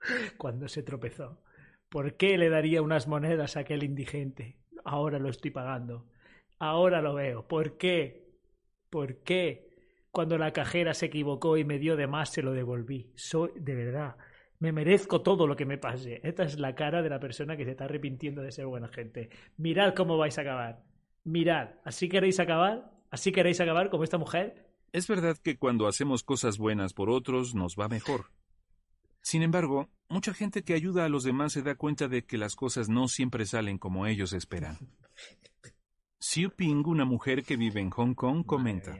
cuando 0.38 0.68
se 0.68 0.84
tropezó? 0.84 1.42
¿Por 1.88 2.16
qué 2.16 2.38
le 2.38 2.48
daría 2.48 2.80
unas 2.80 3.08
monedas 3.08 3.56
a 3.56 3.60
aquel 3.60 3.82
indigente? 3.82 4.60
Ahora 4.84 5.18
lo 5.18 5.30
estoy 5.30 5.50
pagando. 5.50 6.06
Ahora 6.60 7.02
lo 7.02 7.14
veo. 7.14 7.48
¿Por 7.48 7.76
qué? 7.76 8.30
¿Por 8.88 9.24
qué? 9.24 9.68
Cuando 10.12 10.38
la 10.38 10.52
cajera 10.52 10.94
se 10.94 11.06
equivocó 11.06 11.56
y 11.56 11.64
me 11.64 11.80
dio 11.80 11.96
de 11.96 12.06
más, 12.06 12.30
se 12.30 12.42
lo 12.42 12.52
devolví. 12.52 13.12
Soy, 13.16 13.50
de 13.56 13.74
verdad, 13.74 14.16
me 14.60 14.72
merezco 14.72 15.22
todo 15.22 15.46
lo 15.46 15.56
que 15.56 15.64
me 15.64 15.78
pase. 15.78 16.20
Esta 16.24 16.44
es 16.44 16.58
la 16.58 16.74
cara 16.74 17.02
de 17.02 17.10
la 17.10 17.20
persona 17.20 17.56
que 17.56 17.64
se 17.64 17.72
está 17.72 17.84
arrepintiendo 17.84 18.42
de 18.42 18.52
ser 18.52 18.66
buena 18.66 18.88
gente. 18.88 19.30
Mirad 19.56 19.94
cómo 19.94 20.16
vais 20.16 20.36
a 20.38 20.42
acabar. 20.42 20.82
Mirad. 21.24 21.70
¿Así 21.84 22.08
queréis 22.08 22.40
acabar? 22.40 22.90
¿Así 23.10 23.32
queréis 23.32 23.60
acabar 23.60 23.90
como 23.90 24.04
esta 24.04 24.18
mujer? 24.18 24.66
Es 24.92 25.06
verdad 25.06 25.36
que 25.36 25.58
cuando 25.58 25.86
hacemos 25.86 26.22
cosas 26.22 26.58
buenas 26.58 26.92
por 26.92 27.10
otros 27.10 27.54
nos 27.54 27.76
va 27.76 27.88
mejor. 27.88 28.26
Sin 29.20 29.42
embargo, 29.42 29.90
mucha 30.08 30.32
gente 30.34 30.62
que 30.62 30.74
ayuda 30.74 31.04
a 31.04 31.08
los 31.08 31.24
demás 31.24 31.52
se 31.52 31.62
da 31.62 31.74
cuenta 31.74 32.08
de 32.08 32.24
que 32.24 32.38
las 32.38 32.56
cosas 32.56 32.88
no 32.88 33.08
siempre 33.08 33.44
salen 33.46 33.78
como 33.78 34.06
ellos 34.06 34.32
esperan. 34.32 34.78
Xiu 36.20 36.50
Ping, 36.50 36.84
una 36.86 37.04
mujer 37.04 37.44
que 37.44 37.56
vive 37.56 37.80
en 37.80 37.90
Hong 37.90 38.14
Kong, 38.14 38.44
comenta. 38.44 38.98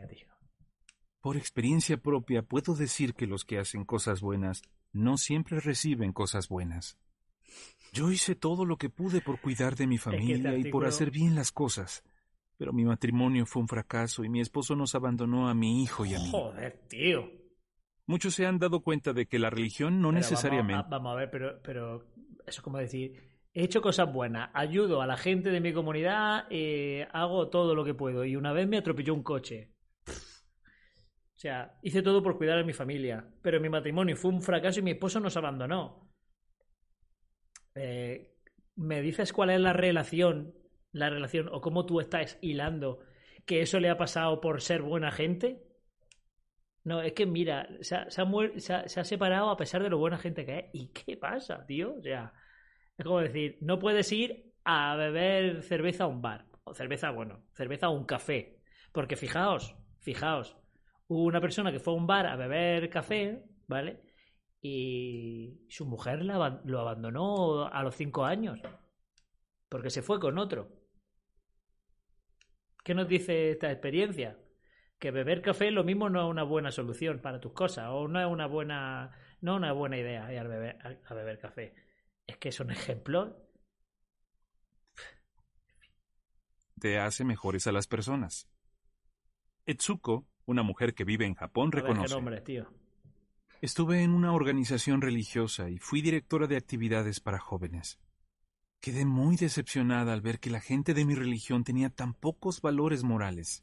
Por 1.20 1.36
experiencia 1.36 1.96
propia 1.96 2.42
puedo 2.42 2.74
decir 2.74 3.14
que 3.14 3.26
los 3.26 3.44
que 3.44 3.58
hacen 3.58 3.84
cosas 3.84 4.20
buenas 4.20 4.62
no 4.92 5.16
siempre 5.16 5.60
reciben 5.60 6.12
cosas 6.12 6.48
buenas. 6.48 6.98
Yo 7.92 8.10
hice 8.10 8.34
todo 8.34 8.64
lo 8.64 8.76
que 8.76 8.90
pude 8.90 9.20
por 9.20 9.40
cuidar 9.40 9.76
de 9.76 9.86
mi 9.86 9.98
familia 9.98 10.56
y 10.56 10.70
por 10.70 10.86
hacer 10.86 11.10
bien 11.10 11.34
las 11.34 11.52
cosas. 11.52 12.04
Pero 12.56 12.72
mi 12.72 12.84
matrimonio 12.84 13.46
fue 13.46 13.62
un 13.62 13.68
fracaso 13.68 14.24
y 14.24 14.28
mi 14.28 14.40
esposo 14.40 14.74
nos 14.74 14.94
abandonó 14.94 15.48
a 15.48 15.54
mi 15.54 15.82
hijo 15.82 16.04
y 16.04 16.14
a 16.14 16.18
mí. 16.18 16.30
Joder, 16.30 16.80
tío. 16.88 17.30
Muchos 18.06 18.34
se 18.34 18.46
han 18.46 18.58
dado 18.58 18.80
cuenta 18.80 19.12
de 19.12 19.26
que 19.26 19.38
la 19.38 19.50
religión 19.50 20.00
no 20.00 20.12
necesariamente. 20.12 20.88
Vamos 20.90 21.12
a, 21.12 21.16
ver, 21.16 21.30
pero, 21.30 21.60
pero 21.62 22.04
eso 22.46 22.60
es 22.60 22.60
como 22.60 22.78
decir, 22.78 23.12
he 23.52 23.64
hecho 23.64 23.82
cosas 23.82 24.12
buenas, 24.12 24.50
ayudo 24.54 25.02
a 25.02 25.06
la 25.06 25.16
gente 25.16 25.50
de 25.50 25.60
mi 25.60 25.72
comunidad, 25.72 26.46
eh, 26.50 27.06
hago 27.12 27.48
todo 27.48 27.74
lo 27.74 27.84
que 27.84 27.94
puedo 27.94 28.24
y 28.24 28.34
una 28.34 28.52
vez 28.52 28.66
me 28.66 28.78
atropelló 28.78 29.14
un 29.14 29.22
coche. 29.22 29.70
O 31.38 31.40
sea, 31.40 31.78
hice 31.82 32.02
todo 32.02 32.22
por 32.22 32.36
cuidar 32.36 32.58
a 32.58 32.64
mi 32.64 32.72
familia, 32.72 33.24
pero 33.40 33.60
mi 33.60 33.68
matrimonio 33.68 34.16
fue 34.16 34.32
un 34.32 34.42
fracaso 34.42 34.80
y 34.80 34.82
mi 34.82 34.90
esposo 34.90 35.20
nos 35.20 35.36
abandonó. 35.36 36.10
Eh, 37.74 38.34
¿Me 38.74 39.00
dices 39.00 39.32
cuál 39.32 39.50
es 39.50 39.60
la 39.60 39.72
relación 39.72 40.52
la 40.92 41.10
relación 41.10 41.48
o 41.52 41.60
cómo 41.60 41.86
tú 41.86 42.00
estás 42.00 42.38
hilando 42.40 43.00
que 43.46 43.60
eso 43.60 43.80
le 43.80 43.90
ha 43.90 43.96
pasado 43.96 44.40
por 44.40 44.60
ser 44.60 44.82
buena 44.82 45.10
gente. 45.10 45.64
No, 46.84 47.02
es 47.02 47.12
que 47.12 47.26
mira, 47.26 47.68
se 47.80 47.96
ha, 47.96 48.10
se, 48.10 49.04
separado 49.04 49.50
a 49.50 49.56
pesar 49.56 49.82
de 49.82 49.90
lo 49.90 49.98
buena 49.98 50.18
gente 50.18 50.44
que 50.44 50.58
es. 50.58 50.64
¿Y 50.72 50.88
qué 50.92 51.16
pasa, 51.16 51.64
tío? 51.66 51.94
O 51.96 52.02
sea, 52.02 52.32
es 52.96 53.04
como 53.04 53.20
decir, 53.20 53.58
no 53.60 53.78
puedes 53.78 54.10
ir 54.12 54.54
a 54.64 54.96
beber 54.96 55.62
cerveza 55.62 56.04
a 56.04 56.08
un 56.08 56.22
bar. 56.22 56.46
O 56.64 56.74
cerveza, 56.74 57.10
bueno, 57.10 57.44
cerveza 57.54 57.86
a 57.86 57.90
un 57.90 58.04
café. 58.04 58.60
Porque 58.92 59.16
fijaos, 59.16 59.76
fijaos, 60.00 60.56
hubo 61.08 61.24
una 61.24 61.40
persona 61.40 61.72
que 61.72 61.80
fue 61.80 61.92
a 61.92 61.96
un 61.96 62.06
bar 62.06 62.26
a 62.26 62.36
beber 62.36 62.88
café, 62.88 63.44
¿vale? 63.66 64.08
y 64.60 65.66
su 65.68 65.86
mujer 65.86 66.24
lo 66.24 66.80
abandonó 66.80 67.68
a 67.68 67.82
los 67.82 67.94
cinco 67.94 68.24
años 68.24 68.60
porque 69.68 69.90
se 69.90 70.02
fue 70.02 70.18
con 70.18 70.38
otro. 70.38 70.68
¿Qué 72.82 72.94
nos 72.94 73.08
dice 73.08 73.50
esta 73.50 73.70
experiencia? 73.70 74.38
Que 74.98 75.10
beber 75.10 75.42
café 75.42 75.70
lo 75.70 75.84
mismo 75.84 76.08
no 76.08 76.24
es 76.24 76.30
una 76.30 76.42
buena 76.42 76.72
solución 76.72 77.20
para 77.20 77.40
tus 77.40 77.52
cosas 77.52 77.88
o 77.90 78.08
no 78.08 78.20
es 78.20 78.26
una 78.26 78.46
buena, 78.46 79.12
no 79.40 79.56
una 79.56 79.72
buena 79.72 79.98
idea 79.98 80.32
ir 80.32 80.38
a 80.38 80.44
beber, 80.44 81.02
a 81.06 81.14
beber 81.14 81.38
café. 81.38 81.74
Es 82.26 82.38
que 82.38 82.50
son 82.50 82.70
ejemplos. 82.70 83.34
Te 86.80 86.98
hace 86.98 87.24
mejores 87.24 87.66
a 87.66 87.72
las 87.72 87.86
personas. 87.86 88.48
Etsuko, 89.66 90.26
una 90.48 90.62
mujer 90.62 90.94
que 90.94 91.04
vive 91.04 91.26
en 91.26 91.34
Japón, 91.34 91.70
reconoce. 91.72 92.14
nombre, 92.14 92.40
tío. 92.40 92.66
Estuve 93.60 94.02
en 94.02 94.12
una 94.12 94.32
organización 94.32 95.02
religiosa 95.02 95.68
y 95.68 95.78
fui 95.78 96.00
directora 96.00 96.46
de 96.46 96.56
actividades 96.56 97.20
para 97.20 97.38
jóvenes. 97.38 97.98
Quedé 98.80 99.04
muy 99.04 99.36
decepcionada 99.36 100.14
al 100.14 100.22
ver 100.22 100.40
que 100.40 100.48
la 100.48 100.60
gente 100.60 100.94
de 100.94 101.04
mi 101.04 101.14
religión 101.14 101.64
tenía 101.64 101.90
tan 101.90 102.14
pocos 102.14 102.62
valores 102.62 103.04
morales. 103.04 103.62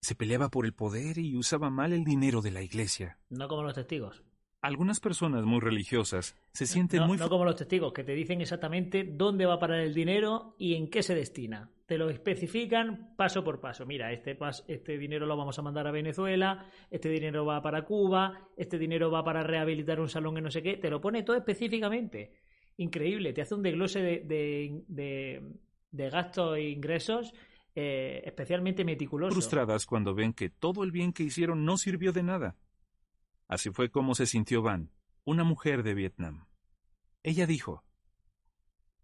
Se 0.00 0.16
peleaba 0.16 0.48
por 0.48 0.66
el 0.66 0.72
poder 0.72 1.18
y 1.18 1.36
usaba 1.36 1.70
mal 1.70 1.92
el 1.92 2.02
dinero 2.02 2.40
de 2.40 2.50
la 2.50 2.62
iglesia. 2.62 3.18
No 3.28 3.46
como 3.46 3.62
los 3.62 3.74
testigos. 3.74 4.24
Algunas 4.62 5.00
personas 5.00 5.44
muy 5.44 5.60
religiosas 5.60 6.36
se 6.52 6.66
sienten 6.66 7.04
muy... 7.06 7.16
No 7.16 7.30
como 7.30 7.46
los 7.46 7.56
testigos, 7.56 7.94
que 7.94 8.04
te 8.04 8.12
dicen 8.12 8.42
exactamente 8.42 9.04
dónde 9.04 9.46
va 9.46 9.54
a 9.54 9.58
parar 9.58 9.80
el 9.80 9.94
dinero 9.94 10.54
y 10.58 10.74
en 10.74 10.90
qué 10.90 11.02
se 11.02 11.14
destina. 11.14 11.70
Te 11.86 11.96
lo 11.96 12.10
especifican 12.10 13.14
paso 13.16 13.42
por 13.42 13.58
paso. 13.58 13.86
Mira, 13.86 14.12
este, 14.12 14.38
este 14.68 14.98
dinero 14.98 15.24
lo 15.24 15.36
vamos 15.36 15.58
a 15.58 15.62
mandar 15.62 15.86
a 15.86 15.90
Venezuela, 15.90 16.66
este 16.90 17.08
dinero 17.08 17.46
va 17.46 17.62
para 17.62 17.86
Cuba, 17.86 18.48
este 18.54 18.78
dinero 18.78 19.10
va 19.10 19.24
para 19.24 19.42
rehabilitar 19.42 19.98
un 19.98 20.10
salón 20.10 20.36
en 20.36 20.44
no 20.44 20.50
sé 20.50 20.62
qué. 20.62 20.76
Te 20.76 20.90
lo 20.90 21.00
pone 21.00 21.22
todo 21.22 21.36
específicamente. 21.36 22.34
Increíble. 22.76 23.32
Te 23.32 23.40
hace 23.40 23.54
un 23.54 23.62
desglose 23.62 24.02
de, 24.02 24.84
de, 24.86 26.10
gastos 26.10 26.58
e 26.58 26.68
ingresos 26.68 27.32
eh, 27.74 28.22
especialmente 28.26 28.84
meticuloso. 28.84 29.32
Frustradas 29.32 29.86
cuando 29.86 30.14
ven 30.14 30.34
que 30.34 30.50
todo 30.50 30.84
el 30.84 30.92
bien 30.92 31.14
que 31.14 31.22
hicieron 31.22 31.64
no 31.64 31.78
sirvió 31.78 32.12
de 32.12 32.22
nada. 32.22 32.56
Así 33.50 33.70
fue 33.70 33.90
como 33.90 34.14
se 34.14 34.26
sintió 34.26 34.62
Van, 34.62 34.92
una 35.24 35.42
mujer 35.42 35.82
de 35.82 35.94
Vietnam. 35.94 36.46
Ella 37.24 37.48
dijo, 37.48 37.82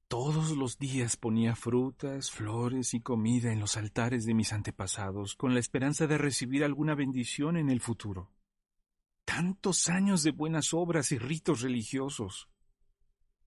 todos 0.07 0.57
los 0.57 0.79
días 0.79 1.17
ponía 1.17 1.57
frutas, 1.57 2.31
flores 2.31 2.95
y 2.95 3.01
comida 3.01 3.53
en 3.53 3.59
los 3.59 3.77
altares 3.77 4.25
de 4.25 4.35
mis 4.35 4.53
antepasados 4.53 5.35
con 5.35 5.53
la 5.53 5.59
esperanza 5.59 6.07
de 6.07 6.17
recibir 6.17 6.63
alguna 6.63 6.95
bendición 6.95 7.57
en 7.57 7.71
el 7.71 7.81
futuro. 7.81 8.31
Tantos 9.25 9.89
años 9.89 10.23
de 10.23 10.31
buenas 10.31 10.73
obras 10.73 11.11
y 11.11 11.19
ritos 11.19 11.63
religiosos. 11.63 12.49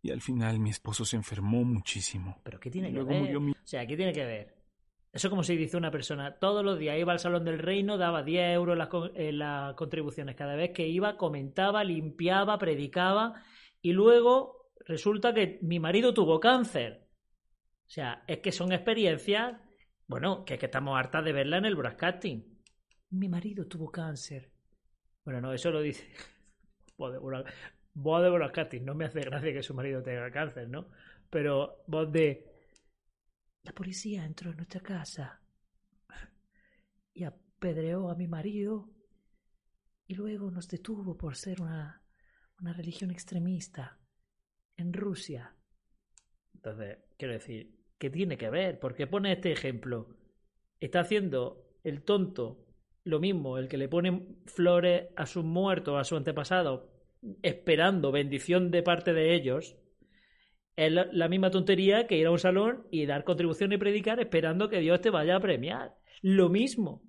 Y 0.02 0.12
al 0.12 0.20
final 0.20 0.60
mi 0.60 0.70
esposo 0.70 1.06
se 1.06 1.16
enfermó 1.16 1.64
muchísimo. 1.64 2.42
¿Pero 2.44 2.60
qué 2.60 2.70
tiene 2.70 2.92
que 2.92 3.02
ver? 3.04 3.38
O 3.38 3.54
sea, 3.64 3.88
¿qué 3.88 3.96
tiene 3.96 4.12
que 4.12 4.26
ver? 4.26 4.59
Eso 5.12 5.30
como 5.30 5.44
si 5.44 5.56
dice 5.56 5.76
una 5.76 5.90
persona, 5.90 6.38
todos 6.38 6.64
los 6.64 6.78
días 6.78 6.98
iba 7.00 7.12
al 7.12 7.20
Salón 7.20 7.44
del 7.44 7.58
Reino, 7.58 7.98
daba 7.98 8.22
10 8.22 8.54
euros 8.54 8.78
en 9.16 9.40
las, 9.40 9.74
contribuciones. 9.74 10.36
Cada 10.36 10.56
vez 10.56 10.72
que 10.72 10.88
iba, 10.88 11.18
comentaba, 11.18 11.84
limpiaba, 11.84 12.60
predicaba 12.60 13.44
y 13.82 13.94
luego 13.94 14.72
resulta 14.86 15.34
que 15.34 15.58
mi 15.64 15.80
marido 15.80 16.14
tuvo 16.14 16.40
cáncer. 16.40 17.08
O 17.88 17.92
sea, 17.92 18.24
es 18.28 18.38
que 18.38 18.52
son 18.52 18.72
experiencias, 18.72 19.58
bueno, 20.06 20.46
que 20.46 20.56
es 20.56 20.60
que 20.60 20.68
estamos 20.68 20.98
hartas 20.98 21.26
de 21.26 21.34
verla 21.34 21.58
en 21.58 21.66
el 21.66 21.76
broadcasting. 21.76 22.60
Mi 23.10 23.28
marido 23.28 23.66
tuvo 23.66 23.92
cáncer. 23.92 24.52
Bueno, 25.26 25.42
no, 25.42 25.54
eso 25.54 25.72
lo 25.72 25.82
dice. 25.82 26.08
Voz 26.98 28.22
de 28.22 28.30
broadcasting. 28.30 28.86
No 28.86 28.94
me 28.94 29.06
hace 29.06 29.22
gracia 29.22 29.54
que 29.54 29.64
su 29.64 29.74
marido 29.74 30.04
tenga 30.04 30.30
cáncer, 30.30 30.70
¿no? 30.70 30.88
Pero 31.30 31.84
voz 31.88 32.12
de 32.12 32.49
la 33.64 33.74
policía 33.74 34.26
entró 34.26 34.52
en 34.52 34.58
nuestra 34.58 34.82
casa 34.82 35.42
y 37.14 37.24
apedreó 37.24 38.10
a 38.10 38.16
mi 38.16 38.28
marido 38.28 38.90
y 40.08 40.16
luego 40.16 40.50
nos 40.50 40.68
detuvo 40.68 41.18
por 41.18 41.36
ser 41.36 41.62
una, 41.62 42.02
una 42.60 42.74
religión 42.74 43.12
extremista 43.12 44.00
en 44.78 44.94
Rusia. 44.94 45.56
Entonces, 46.54 46.98
quiero 47.18 47.34
decir, 47.34 47.80
¿qué 47.98 48.10
tiene 48.10 48.38
que 48.38 48.50
ver? 48.50 48.80
¿Por 48.80 48.96
qué 48.96 49.08
pone 49.08 49.34
este 49.34 49.52
ejemplo? 49.52 50.16
Está 50.80 51.02
haciendo 51.02 51.70
el 51.84 52.04
tonto 52.04 52.66
lo 53.04 53.20
mismo, 53.20 53.58
el 53.58 53.68
que 53.68 53.78
le 53.78 53.90
pone 53.90 54.38
flores 54.46 55.08
a 55.16 55.26
sus 55.26 55.44
muertos, 55.44 56.00
a 56.00 56.04
su 56.04 56.16
antepasado, 56.16 56.90
esperando 57.42 58.12
bendición 58.12 58.72
de 58.72 58.84
parte 58.84 59.14
de 59.14 59.36
ellos, 59.36 59.76
es 60.86 60.94
la, 60.94 61.28
misma 61.28 61.52
tontería 61.52 62.08
que 62.08 62.18
ir 62.18 62.26
a 62.26 62.32
un 62.32 62.40
salón 62.40 62.88
y 62.90 63.06
dar 63.06 63.26
contribución 63.26 63.74
y 63.74 63.78
predicar 63.78 64.20
esperando 64.22 64.70
que 64.70 64.80
Dios 64.80 65.02
te 65.02 65.10
vaya 65.10 65.36
a 65.36 65.40
premiar. 65.42 65.98
Lo 66.22 66.48
mismo. 66.48 67.04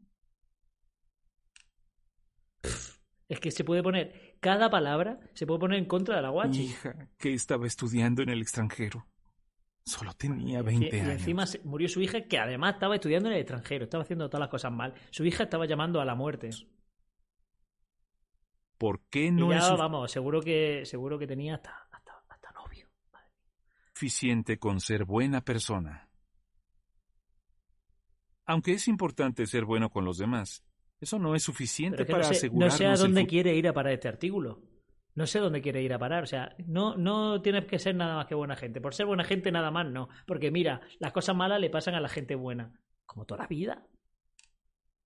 es 3.29 3.39
que 3.39 3.53
se 3.53 3.63
puede 3.63 3.81
poner, 3.81 4.37
cada 4.41 4.71
palabra 4.71 5.21
se 5.35 5.47
puede 5.47 5.61
poner 5.61 5.79
en 5.79 5.85
contra 5.85 6.17
de 6.17 6.23
la 6.23 6.31
guachi. 6.31 6.63
Hija, 6.63 7.09
que 7.17 7.33
estaba 7.33 7.65
estudiando 7.65 8.23
en 8.23 8.31
el 8.31 8.43
extranjero. 8.43 9.07
Solo 9.85 10.15
tenía 10.15 10.63
20 10.63 11.01
años. 11.01 11.09
Y 11.09 11.13
encima 11.13 11.45
murió 11.63 11.89
su 11.89 12.01
hija, 12.01 12.23
que 12.23 12.39
además 12.39 12.75
estaba 12.75 12.97
estudiando 12.97 13.29
en 13.29 13.37
el 13.37 13.41
extranjero, 13.41 13.85
estaba 13.85 14.03
haciendo 14.03 14.29
todas 14.29 14.41
las 14.41 14.51
cosas 14.51 14.73
mal. 14.73 14.95
Su 15.11 15.25
hija 15.25 15.45
estaba 15.45 15.67
llamando 15.67 16.01
a 16.01 16.05
la 16.05 16.17
muerte. 16.17 16.51
¿Por 18.77 19.01
qué 19.09 19.31
no 19.31 19.51
ya, 19.51 19.75
vamos, 19.75 20.11
seguro 20.11 20.41
que, 20.41 20.85
seguro 20.87 21.21
que 21.21 21.29
tenía 21.29 21.55
hasta 21.55 21.90
suficiente 24.01 24.59
con 24.59 24.81
ser 24.81 25.05
buena 25.05 25.43
persona. 25.43 26.09
Aunque 28.47 28.73
es 28.73 28.89
importante 28.89 29.45
ser 29.45 29.67
bueno 29.67 29.91
con 29.91 30.07
los 30.07 30.17
demás, 30.17 30.65
eso 31.03 31.19
no 31.19 31.35
es 31.35 31.43
suficiente 31.43 32.07
para 32.07 32.27
no 32.27 32.33
sé, 32.33 32.51
No 32.51 32.71
sé 32.71 32.87
a 32.87 32.95
dónde 32.95 33.27
quiere 33.27 33.55
ir 33.55 33.69
a 33.69 33.75
parar 33.75 33.93
este 33.93 34.09
artículo. 34.09 34.63
No 35.15 35.27
sé 35.27 35.39
dónde 35.39 35.61
quiere 35.61 35.83
ir 35.83 35.93
a 35.93 35.99
parar. 35.99 36.23
O 36.23 36.27
sea, 36.27 36.57
no, 36.67 36.97
no 36.97 37.43
tienes 37.43 37.67
que 37.67 37.79
ser 37.79 37.95
nada 37.95 38.17
más 38.17 38.27
que 38.27 38.35
buena 38.35 38.57
gente. 38.57 38.81
Por 38.81 38.95
ser 38.95 39.05
buena 39.05 39.23
gente, 39.23 39.53
nada 39.53 39.71
más 39.71 39.87
no. 39.87 40.09
Porque 40.27 40.51
mira, 40.51 40.81
las 40.99 41.13
cosas 41.13 41.37
malas 41.37 41.61
le 41.61 41.69
pasan 41.69 41.95
a 41.95 42.01
la 42.01 42.09
gente 42.09 42.35
buena. 42.35 42.73
Como 43.05 43.27
toda 43.27 43.43
la 43.43 43.49
vida. 43.49 43.87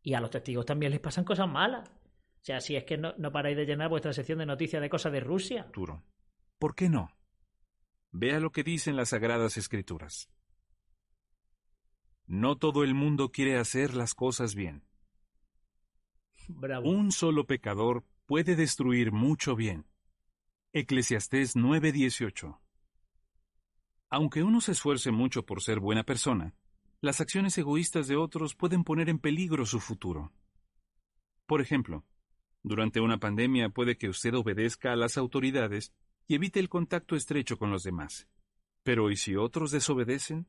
Y 0.02 0.14
a 0.14 0.20
los 0.20 0.30
testigos 0.30 0.66
también 0.66 0.92
les 0.92 1.00
pasan 1.00 1.24
cosas 1.24 1.48
malas. 1.48 1.90
O 1.90 2.44
sea, 2.44 2.60
si 2.60 2.76
es 2.76 2.84
que 2.84 2.96
no, 2.96 3.12
no 3.18 3.32
paráis 3.32 3.56
de 3.56 3.66
llenar 3.66 3.88
vuestra 3.88 4.12
sección 4.12 4.38
de 4.38 4.46
noticias 4.46 4.80
de 4.80 4.88
cosas 4.88 5.12
de 5.12 5.18
Rusia. 5.18 5.66
Duro. 5.74 6.04
¿Por 6.60 6.76
qué 6.76 6.88
no? 6.88 7.08
Vea 8.16 8.38
lo 8.38 8.52
que 8.52 8.62
dicen 8.62 8.94
las 8.94 9.08
Sagradas 9.08 9.56
Escrituras. 9.56 10.30
No 12.26 12.56
todo 12.56 12.84
el 12.84 12.94
mundo 12.94 13.32
quiere 13.32 13.58
hacer 13.58 13.92
las 13.94 14.14
cosas 14.14 14.54
bien. 14.54 14.84
Un 16.84 17.10
solo 17.10 17.44
pecador 17.48 18.04
puede 18.26 18.54
destruir 18.54 19.10
mucho 19.10 19.56
bien. 19.56 19.88
Eclesiastés 20.72 21.56
9:18. 21.56 22.60
Aunque 24.10 24.44
uno 24.44 24.60
se 24.60 24.70
esfuerce 24.70 25.10
mucho 25.10 25.44
por 25.44 25.60
ser 25.60 25.80
buena 25.80 26.04
persona, 26.04 26.54
las 27.00 27.20
acciones 27.20 27.58
egoístas 27.58 28.06
de 28.06 28.14
otros 28.14 28.54
pueden 28.54 28.84
poner 28.84 29.08
en 29.08 29.18
peligro 29.18 29.66
su 29.66 29.80
futuro. 29.80 30.32
Por 31.46 31.60
ejemplo, 31.60 32.04
durante 32.62 33.00
una 33.00 33.18
pandemia 33.18 33.70
puede 33.70 33.98
que 33.98 34.08
usted 34.08 34.34
obedezca 34.34 34.92
a 34.92 34.96
las 34.96 35.18
autoridades 35.18 35.92
y 36.26 36.34
evite 36.34 36.60
el 36.60 36.68
contacto 36.68 37.16
estrecho 37.16 37.58
con 37.58 37.70
los 37.70 37.82
demás. 37.82 38.28
Pero 38.82 39.10
¿y 39.10 39.16
si 39.16 39.36
otros 39.36 39.70
desobedecen? 39.70 40.46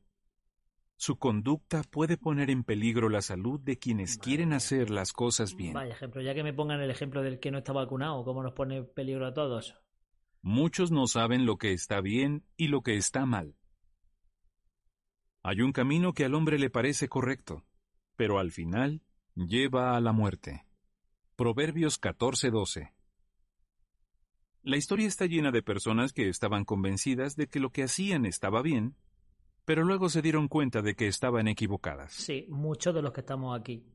Su 0.96 1.18
conducta 1.18 1.82
puede 1.82 2.16
poner 2.16 2.50
en 2.50 2.64
peligro 2.64 3.08
la 3.10 3.20
salud 3.20 3.60
de 3.60 3.78
quienes 3.78 4.16
quieren 4.16 4.54
hacer 4.54 4.88
las 4.88 5.12
cosas 5.12 5.54
bien. 5.54 5.74
Vaya 5.74 5.92
ejemplo, 5.92 6.22
ya 6.22 6.34
que 6.34 6.42
me 6.42 6.54
pongan 6.54 6.80
el 6.80 6.90
ejemplo 6.90 7.22
del 7.22 7.38
que 7.38 7.50
no 7.50 7.58
está 7.58 7.72
vacunado, 7.72 8.24
¿cómo 8.24 8.42
nos 8.42 8.54
pone 8.54 8.78
en 8.78 8.86
peligro 8.86 9.26
a 9.26 9.34
todos? 9.34 9.74
Muchos 10.40 10.90
no 10.90 11.06
saben 11.06 11.44
lo 11.44 11.58
que 11.58 11.72
está 11.72 12.00
bien 12.00 12.44
y 12.56 12.68
lo 12.68 12.82
que 12.82 12.96
está 12.96 13.26
mal. 13.26 13.56
Hay 15.42 15.60
un 15.60 15.72
camino 15.72 16.14
que 16.14 16.24
al 16.24 16.34
hombre 16.34 16.58
le 16.58 16.70
parece 16.70 17.08
correcto, 17.08 17.64
pero 18.16 18.38
al 18.38 18.50
final 18.50 19.02
lleva 19.34 19.96
a 19.96 20.00
la 20.00 20.12
muerte. 20.12 20.64
Proverbios 21.36 22.00
14:12 22.00 22.95
la 24.66 24.76
historia 24.76 25.06
está 25.06 25.26
llena 25.26 25.52
de 25.52 25.62
personas 25.62 26.12
que 26.12 26.28
estaban 26.28 26.64
convencidas 26.64 27.36
de 27.36 27.46
que 27.46 27.60
lo 27.60 27.70
que 27.70 27.84
hacían 27.84 28.26
estaba 28.26 28.62
bien, 28.62 28.96
pero 29.64 29.84
luego 29.84 30.08
se 30.08 30.22
dieron 30.22 30.48
cuenta 30.48 30.82
de 30.82 30.96
que 30.96 31.06
estaban 31.06 31.46
equivocadas. 31.46 32.12
Sí, 32.12 32.46
muchos 32.48 32.92
de 32.92 33.00
los 33.00 33.12
que 33.12 33.20
estamos 33.20 33.58
aquí. 33.58 33.86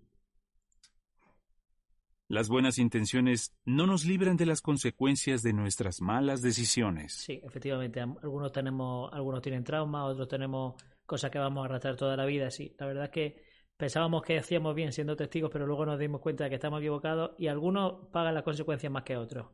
Las 2.30 2.47
buenas 2.47 2.80
intenciones 2.80 3.53
no 3.65 3.86
nos 3.86 4.05
libran 4.05 4.38
de 4.38 4.45
las 4.45 4.61
consecuencias 4.61 5.43
de 5.43 5.51
nuestras 5.51 5.99
malas 5.99 6.41
decisiones. 6.41 7.11
Sí, 7.15 7.41
efectivamente. 7.43 7.99
Algunos 7.99 8.53
tenemos, 8.53 9.11
algunos 9.11 9.41
tienen 9.41 9.65
trauma, 9.65 10.05
otros 10.05 10.30
tenemos 10.30 10.82
cosas 11.05 11.32
que 11.32 11.39
vamos 11.39 11.63
a 11.63 11.65
arrastrar 11.65 11.97
toda 11.97 12.15
la 12.15 12.24
vida. 12.24 12.49
Sí, 12.49 12.74
la 12.80 12.86
verdad 12.86 13.03
es 13.05 13.11
que 13.11 13.43
pensábamos 13.76 14.22
que 14.22 14.38
hacíamos 14.38 14.74
bien 14.74 14.93
siendo 14.93 15.17
testigos, 15.17 15.51
pero 15.51 15.67
luego 15.67 15.86
nos 15.86 15.99
dimos 15.99 16.22
cuenta 16.22 16.45
de 16.45 16.49
que 16.49 16.55
estamos 16.55 16.80
equivocados 16.80 17.32
y 17.38 17.47
algunos 17.47 18.07
pagan 18.13 18.36
las 18.36 18.43
consecuencias 18.43 18.89
más 18.89 19.03
que 19.03 19.17
otros. 19.17 19.47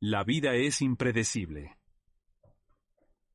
La 0.00 0.22
vida 0.22 0.54
es 0.54 0.80
impredecible. 0.80 1.76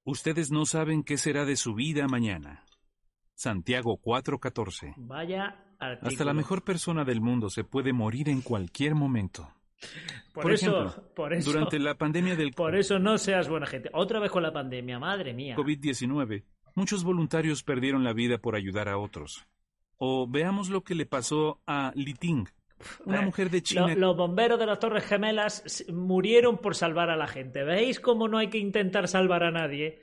Ustedes 0.05 0.49
no 0.49 0.65
saben 0.65 1.03
qué 1.03 1.17
será 1.17 1.43
de 1.43 1.57
su 1.57 1.75
vida 1.75 2.07
mañana. 2.07 2.63
Santiago 3.33 3.99
4:14. 4.01 4.93
Vaya 4.95 5.75
Hasta 5.77 6.23
la 6.23 6.33
mejor 6.33 6.63
persona 6.63 7.03
del 7.03 7.19
mundo 7.19 7.49
se 7.49 7.65
puede 7.65 7.91
morir 7.91 8.29
en 8.29 8.41
cualquier 8.41 8.95
momento. 8.95 9.53
Por, 10.33 10.53
eso, 10.53 11.11
por 11.13 11.33
eso, 11.33 11.51
durante 11.51 11.79
la 11.79 11.95
pandemia 11.97 12.37
del 12.37 12.53
Por 12.53 12.77
eso 12.77 12.97
no 12.97 13.17
seas 13.17 13.49
buena 13.49 13.65
gente. 13.65 13.89
Otra 13.91 14.21
vez 14.21 14.31
con 14.31 14.43
la 14.43 14.53
pandemia, 14.53 14.99
madre 14.99 15.33
mía. 15.33 15.57
COVID-19, 15.57 16.45
muchos 16.75 17.03
voluntarios 17.03 17.63
perdieron 17.63 18.05
la 18.05 18.13
vida 18.13 18.37
por 18.37 18.55
ayudar 18.55 18.87
a 18.87 18.97
otros. 18.97 19.45
O 19.97 20.29
veamos 20.29 20.69
lo 20.69 20.81
que 20.85 20.95
le 20.95 21.05
pasó 21.05 21.61
a 21.67 21.91
Li 21.95 22.13
Ting, 22.13 22.45
una 23.05 23.21
eh, 23.21 23.25
mujer 23.25 23.49
de 23.49 23.61
China. 23.61 23.93
los 23.95 24.15
bomberos 24.15 24.59
de 24.59 24.65
las 24.65 24.79
Torres 24.79 25.05
Gemelas 25.05 25.85
murieron 25.91 26.57
por 26.57 26.75
salvar 26.75 27.09
a 27.09 27.15
la 27.15 27.27
gente. 27.27 27.63
¿Veis 27.63 27.99
cómo 27.99 28.27
no 28.27 28.37
hay 28.37 28.49
que 28.49 28.57
intentar 28.57 29.07
salvar 29.07 29.43
a 29.43 29.51
nadie? 29.51 30.01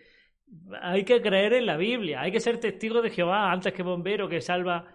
Hay 0.82 1.04
que 1.04 1.22
creer 1.22 1.54
en 1.54 1.66
la 1.66 1.76
Biblia, 1.76 2.20
hay 2.20 2.32
que 2.32 2.40
ser 2.40 2.58
testigo 2.58 3.02
de 3.02 3.10
Jehová 3.10 3.52
antes 3.52 3.72
que 3.72 3.82
bombero 3.82 4.28
que 4.28 4.40
salva. 4.40 4.94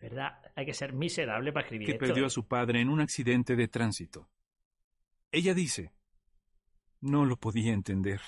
¿Verdad? 0.00 0.38
Hay 0.54 0.66
que 0.66 0.74
ser 0.74 0.92
miserable 0.92 1.52
para 1.52 1.64
escribir 1.64 1.86
que 1.86 1.94
perdió 1.94 2.26
a 2.26 2.30
su 2.30 2.46
padre 2.46 2.80
en 2.80 2.90
un 2.90 3.00
accidente 3.00 3.56
de 3.56 3.68
tránsito. 3.68 4.28
Ella 5.32 5.54
dice, 5.54 5.92
no 7.00 7.24
lo 7.24 7.36
podía 7.36 7.72
entender. 7.72 8.20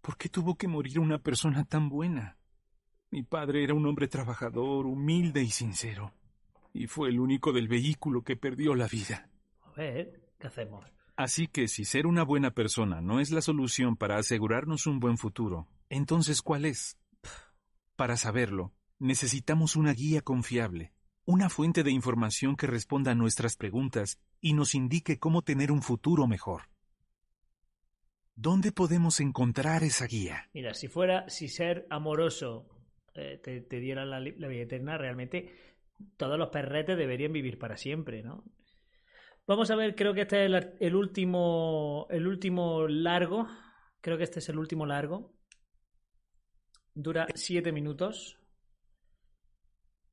¿Por 0.00 0.16
qué 0.16 0.28
tuvo 0.28 0.56
que 0.56 0.68
morir 0.68 0.98
una 0.98 1.18
persona 1.18 1.64
tan 1.64 1.88
buena? 1.88 2.38
Mi 3.10 3.22
padre 3.22 3.62
era 3.62 3.74
un 3.74 3.86
hombre 3.86 4.08
trabajador, 4.08 4.86
humilde 4.86 5.42
y 5.42 5.50
sincero 5.50 6.12
y 6.72 6.86
fue 6.86 7.08
el 7.08 7.20
único 7.20 7.52
del 7.52 7.68
vehículo 7.68 8.22
que 8.22 8.36
perdió 8.36 8.74
la 8.74 8.86
vida. 8.86 9.28
A 9.62 9.72
ver, 9.72 10.20
¿qué 10.38 10.46
hacemos? 10.46 10.84
Así 11.16 11.46
que 11.48 11.68
si 11.68 11.84
ser 11.84 12.06
una 12.06 12.22
buena 12.22 12.52
persona 12.52 13.00
no 13.00 13.20
es 13.20 13.30
la 13.30 13.42
solución 13.42 13.96
para 13.96 14.16
asegurarnos 14.16 14.86
un 14.86 15.00
buen 15.00 15.18
futuro, 15.18 15.68
entonces 15.90 16.40
¿cuál 16.40 16.64
es? 16.64 16.96
Para 17.96 18.16
saberlo, 18.16 18.72
necesitamos 18.98 19.76
una 19.76 19.92
guía 19.92 20.22
confiable, 20.22 20.92
una 21.26 21.50
fuente 21.50 21.82
de 21.82 21.90
información 21.90 22.56
que 22.56 22.66
responda 22.66 23.12
a 23.12 23.14
nuestras 23.14 23.56
preguntas 23.56 24.18
y 24.40 24.54
nos 24.54 24.74
indique 24.74 25.18
cómo 25.18 25.42
tener 25.42 25.70
un 25.72 25.82
futuro 25.82 26.26
mejor. 26.26 26.62
¿Dónde 28.34 28.72
podemos 28.72 29.20
encontrar 29.20 29.82
esa 29.82 30.06
guía? 30.06 30.48
Mira, 30.54 30.72
si 30.72 30.88
fuera, 30.88 31.28
si 31.28 31.48
ser 31.48 31.86
amoroso 31.90 32.66
eh, 33.14 33.38
te, 33.42 33.80
diera 33.80 34.06
la, 34.06 34.20
la 34.20 34.48
vida 34.48 34.62
eterna, 34.62 34.96
realmente 34.96 35.69
todos 36.16 36.38
los 36.38 36.48
perretes 36.48 36.96
deberían 36.96 37.32
vivir 37.32 37.58
para 37.58 37.76
siempre, 37.76 38.22
¿no? 38.22 38.44
Vamos 39.46 39.70
a 39.70 39.76
ver, 39.76 39.94
creo 39.96 40.14
que 40.14 40.22
este 40.22 40.44
es 40.44 40.66
el, 40.78 40.94
último, 40.94 42.06
el 42.10 42.26
último 42.26 42.86
largo. 42.86 43.48
Creo 44.00 44.16
que 44.16 44.24
este 44.24 44.38
es 44.38 44.48
el 44.48 44.58
último 44.58 44.86
largo. 44.86 45.34
Dura 46.94 47.26
siete 47.34 47.72
minutos. 47.72 48.38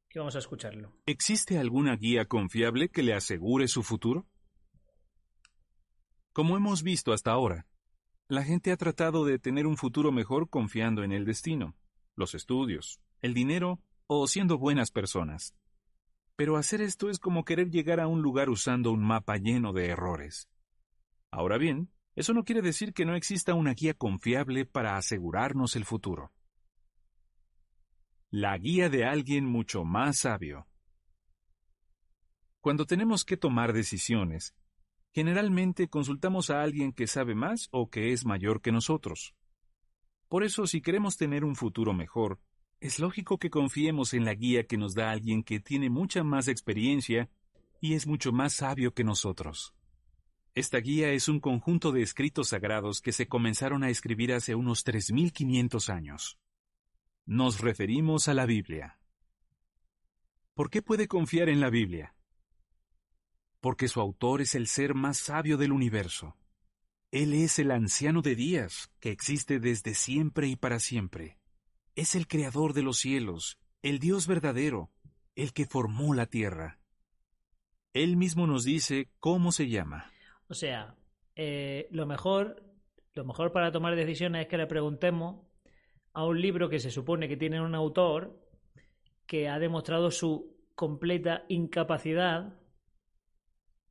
Y 0.10 0.20
vamos 0.20 0.36
a 0.36 0.40
escucharlo. 0.40 0.94
¿Existe 1.06 1.60
alguna 1.60 1.96
guía 1.98 2.26
confiable 2.26 2.90
que 2.90 3.04
le 3.04 3.14
asegure 3.14 3.68
su 3.68 3.84
futuro? 3.84 4.26
Como 6.34 6.58
hemos 6.58 6.82
visto 6.82 7.14
hasta 7.14 7.32
ahora, 7.32 7.68
la 8.28 8.44
gente 8.44 8.72
ha 8.72 8.78
tratado 8.78 9.26
de 9.26 9.38
tener 9.38 9.68
un 9.68 9.78
futuro 9.78 10.12
mejor 10.12 10.50
confiando 10.50 11.04
en 11.04 11.12
el 11.12 11.26
destino, 11.26 11.76
los 12.16 12.34
estudios, 12.36 13.00
el 13.22 13.34
dinero 13.34 13.80
o 14.08 14.28
siendo 14.28 14.58
buenas 14.58 14.92
personas. 14.92 15.56
Pero 16.38 16.56
hacer 16.56 16.82
esto 16.82 17.10
es 17.10 17.20
como 17.20 17.44
querer 17.44 17.72
llegar 17.72 18.00
a 18.00 18.08
un 18.08 18.22
lugar 18.22 18.50
usando 18.50 18.92
un 18.92 19.04
mapa 19.04 19.38
lleno 19.38 19.74
de 19.74 19.88
errores. 19.88 20.48
Ahora 21.32 21.58
bien, 21.58 21.92
eso 22.16 22.34
no 22.34 22.44
quiere 22.44 22.62
decir 22.62 22.94
que 22.94 23.06
no 23.06 23.16
exista 23.16 23.56
una 23.56 23.74
guía 23.74 23.96
confiable 23.96 24.66
para 24.66 24.98
asegurarnos 24.98 25.76
el 25.76 25.84
futuro. 25.84 26.32
La 28.30 28.58
guía 28.58 28.88
de 28.90 29.04
alguien 29.04 29.46
mucho 29.46 29.84
más 29.84 30.20
sabio. 30.20 30.68
Cuando 32.62 32.86
tenemos 32.86 33.26
que 33.26 33.38
tomar 33.38 33.74
decisiones, 33.74 34.54
generalmente 35.14 35.88
consultamos 35.88 36.52
a 36.52 36.62
alguien 36.62 36.94
que 36.94 37.08
sabe 37.08 37.34
más 37.34 37.68
o 37.72 37.90
que 37.90 38.14
es 38.14 38.26
mayor 38.26 38.62
que 38.62 38.72
nosotros. 38.72 39.34
Por 40.28 40.44
eso, 40.44 40.68
si 40.68 40.82
queremos 40.82 41.18
tener 41.18 41.44
un 41.44 41.56
futuro 41.56 41.94
mejor, 41.94 42.40
es 42.80 43.00
lógico 43.00 43.40
que 43.40 43.50
confiemos 43.50 44.14
en 44.14 44.26
la 44.26 44.34
guía 44.34 44.66
que 44.68 44.78
nos 44.78 44.94
da 44.94 45.12
alguien 45.12 45.44
que 45.44 45.60
tiene 45.60 45.90
mucha 45.90 46.24
más 46.24 46.48
experiencia 46.48 47.30
y 47.82 47.94
es 47.94 48.06
mucho 48.06 48.32
más 48.32 48.54
sabio 48.54 48.94
que 48.94 49.04
nosotros. 49.04 49.74
Esta 50.54 50.80
guía 50.80 51.12
es 51.12 51.28
un 51.28 51.40
conjunto 51.40 51.92
de 51.92 52.02
escritos 52.02 52.50
sagrados 52.50 53.02
que 53.02 53.12
se 53.12 53.28
comenzaron 53.28 53.84
a 53.84 53.90
escribir 53.90 54.34
hace 54.34 54.56
unos 54.56 54.86
3.500 54.86 55.90
años. 55.94 56.40
Nos 57.26 57.60
referimos 57.60 58.28
a 58.28 58.34
la 58.34 58.46
Biblia. 58.46 59.00
¿Por 60.54 60.70
qué 60.70 60.82
puede 60.82 61.08
confiar 61.08 61.50
en 61.50 61.60
la 61.60 61.70
Biblia? 61.70 62.16
Porque 63.60 63.88
su 63.88 64.00
autor 64.02 64.42
es 64.42 64.56
el 64.56 64.68
ser 64.68 64.96
más 64.96 65.18
sabio 65.18 65.58
del 65.58 65.72
universo. 65.72 66.36
Él 67.12 67.34
es 67.34 67.60
el 67.60 67.72
anciano 67.72 68.22
de 68.22 68.36
días, 68.36 68.92
que 69.00 69.12
existe 69.12 69.60
desde 69.60 69.94
siempre 69.94 70.48
y 70.48 70.56
para 70.56 70.80
siempre. 70.80 71.38
Es 71.98 72.14
el 72.14 72.28
creador 72.28 72.74
de 72.74 72.84
los 72.84 73.00
cielos, 73.00 73.58
el 73.82 73.98
Dios 73.98 74.28
verdadero, 74.28 74.92
el 75.36 75.52
que 75.52 75.66
formó 75.66 76.14
la 76.14 76.28
tierra. 76.28 76.78
Él 77.92 78.18
mismo 78.18 78.46
nos 78.46 78.66
dice 78.66 79.10
cómo 79.20 79.52
se 79.52 79.68
llama. 79.68 80.12
O 80.48 80.54
sea, 80.54 80.96
eh, 81.36 81.88
lo 81.90 82.06
mejor, 82.06 82.64
lo 83.16 83.26
mejor 83.26 83.52
para 83.52 83.72
tomar 83.72 83.96
decisiones 83.96 84.44
es 84.44 84.48
que 84.48 84.60
le 84.60 84.68
preguntemos 84.68 85.42
a 86.14 86.24
un 86.24 86.40
libro 86.40 86.70
que 86.70 86.80
se 86.80 86.92
supone 86.92 87.28
que 87.28 87.36
tiene 87.36 87.60
un 87.60 87.74
autor 87.74 88.48
que 89.26 89.50
ha 89.50 89.58
demostrado 89.58 90.12
su 90.12 90.56
completa 90.76 91.46
incapacidad, 91.50 92.60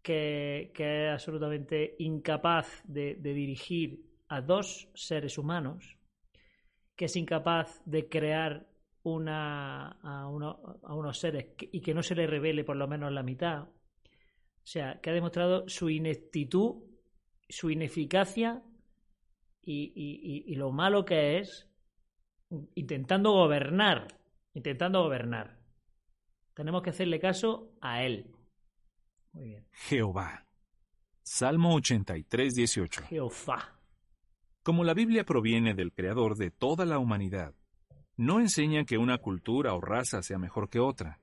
que, 0.01 0.71
es 0.73 1.13
absolutamente 1.13 1.97
incapaz 1.99 2.85
de 2.85 3.17
dirigir 3.17 4.07
a 4.29 4.43
dos 4.43 4.89
seres 4.95 5.39
humanos 5.39 5.96
que 6.97 7.05
es 7.05 7.17
incapaz 7.17 7.83
de 7.85 8.09
crear 8.09 8.67
una, 9.03 9.99
a, 10.03 10.27
unos 10.29 11.19
seres 11.19 11.47
y 11.59 11.81
que 11.81 11.95
no 11.95 12.03
se 12.03 12.15
le 12.15 12.27
revele 12.27 12.65
por 12.65 12.77
lo 12.77 12.89
menos 12.89 13.13
la 13.13 13.23
mitad. 13.23 13.63
O 13.63 14.69
sea, 14.69 15.01
que 15.01 15.11
ha 15.11 15.13
demostrado 15.13 15.69
su 15.69 15.89
ineptitud, 15.91 16.83
su 17.49 17.71
ineficacia 17.71 18.63
y, 19.63 20.55
lo 20.57 20.73
malo 20.73 21.05
que 21.05 21.39
es 21.39 21.69
intentando 22.75 23.33
gobernar, 23.33 24.09
intentando 24.55 25.03
gobernar. 25.03 25.59
Tenemos 26.55 26.83
que 26.83 26.91
hacerle 26.91 27.21
caso 27.21 27.73
a 27.81 28.03
él. 28.03 28.33
Muy 29.33 29.45
bien. 29.45 29.67
Jehová. 29.73 30.47
Salmo 31.23 31.75
83, 31.75 32.55
18. 32.55 33.03
Jehová. 33.09 33.76
Como 34.67 34.83
la 34.83 34.95
Biblia 34.95 35.25
proviene 35.25 35.75
del 35.75 35.93
Creador 35.93 36.37
de 36.37 36.51
toda 36.51 36.85
la 36.85 36.99
humanidad, 36.99 37.55
no 38.17 38.41
enseña 38.41 38.85
que 38.85 38.99
una 38.99 39.19
cultura 39.19 39.75
o 39.75 39.81
raza 39.81 40.25
sea 40.25 40.39
mejor 40.39 40.69
que 40.71 40.81
otra. 40.81 41.21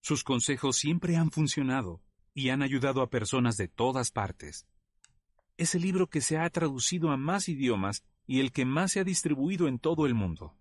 Sus 0.00 0.22
consejos 0.22 0.76
siempre 0.76 1.16
han 1.16 1.32
funcionado 1.32 2.00
y 2.32 2.50
han 2.50 2.62
ayudado 2.62 3.02
a 3.02 3.10
personas 3.10 3.56
de 3.56 3.66
todas 3.66 4.12
partes. 4.12 4.68
Es 5.56 5.74
el 5.74 5.82
libro 5.82 6.06
que 6.06 6.20
se 6.20 6.38
ha 6.38 6.48
traducido 6.48 7.10
a 7.10 7.16
más 7.16 7.48
idiomas 7.48 8.04
y 8.24 8.38
el 8.38 8.52
que 8.52 8.64
más 8.64 8.92
se 8.92 9.00
ha 9.00 9.04
distribuido 9.04 9.66
en 9.66 9.80
todo 9.80 10.06
el 10.06 10.14
mundo. 10.14 10.54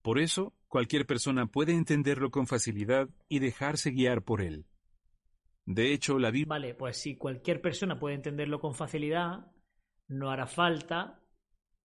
Por 0.00 0.18
eso, 0.18 0.54
cualquier 0.68 1.04
persona 1.04 1.44
puede 1.44 1.74
entenderlo 1.74 2.30
con 2.30 2.46
facilidad 2.46 3.10
y 3.28 3.40
dejarse 3.40 3.90
guiar 3.90 4.22
por 4.22 4.40
él. 4.40 4.64
De 5.66 5.92
hecho, 5.92 6.18
la 6.18 6.30
Biblia... 6.30 6.48
Vale, 6.48 6.74
pues 6.74 6.96
si 6.96 7.16
cualquier 7.16 7.60
persona 7.60 7.98
puede 7.98 8.14
entenderlo 8.14 8.58
con 8.58 8.74
facilidad, 8.74 9.52
no 10.08 10.30
hará 10.30 10.46
falta 10.46 11.18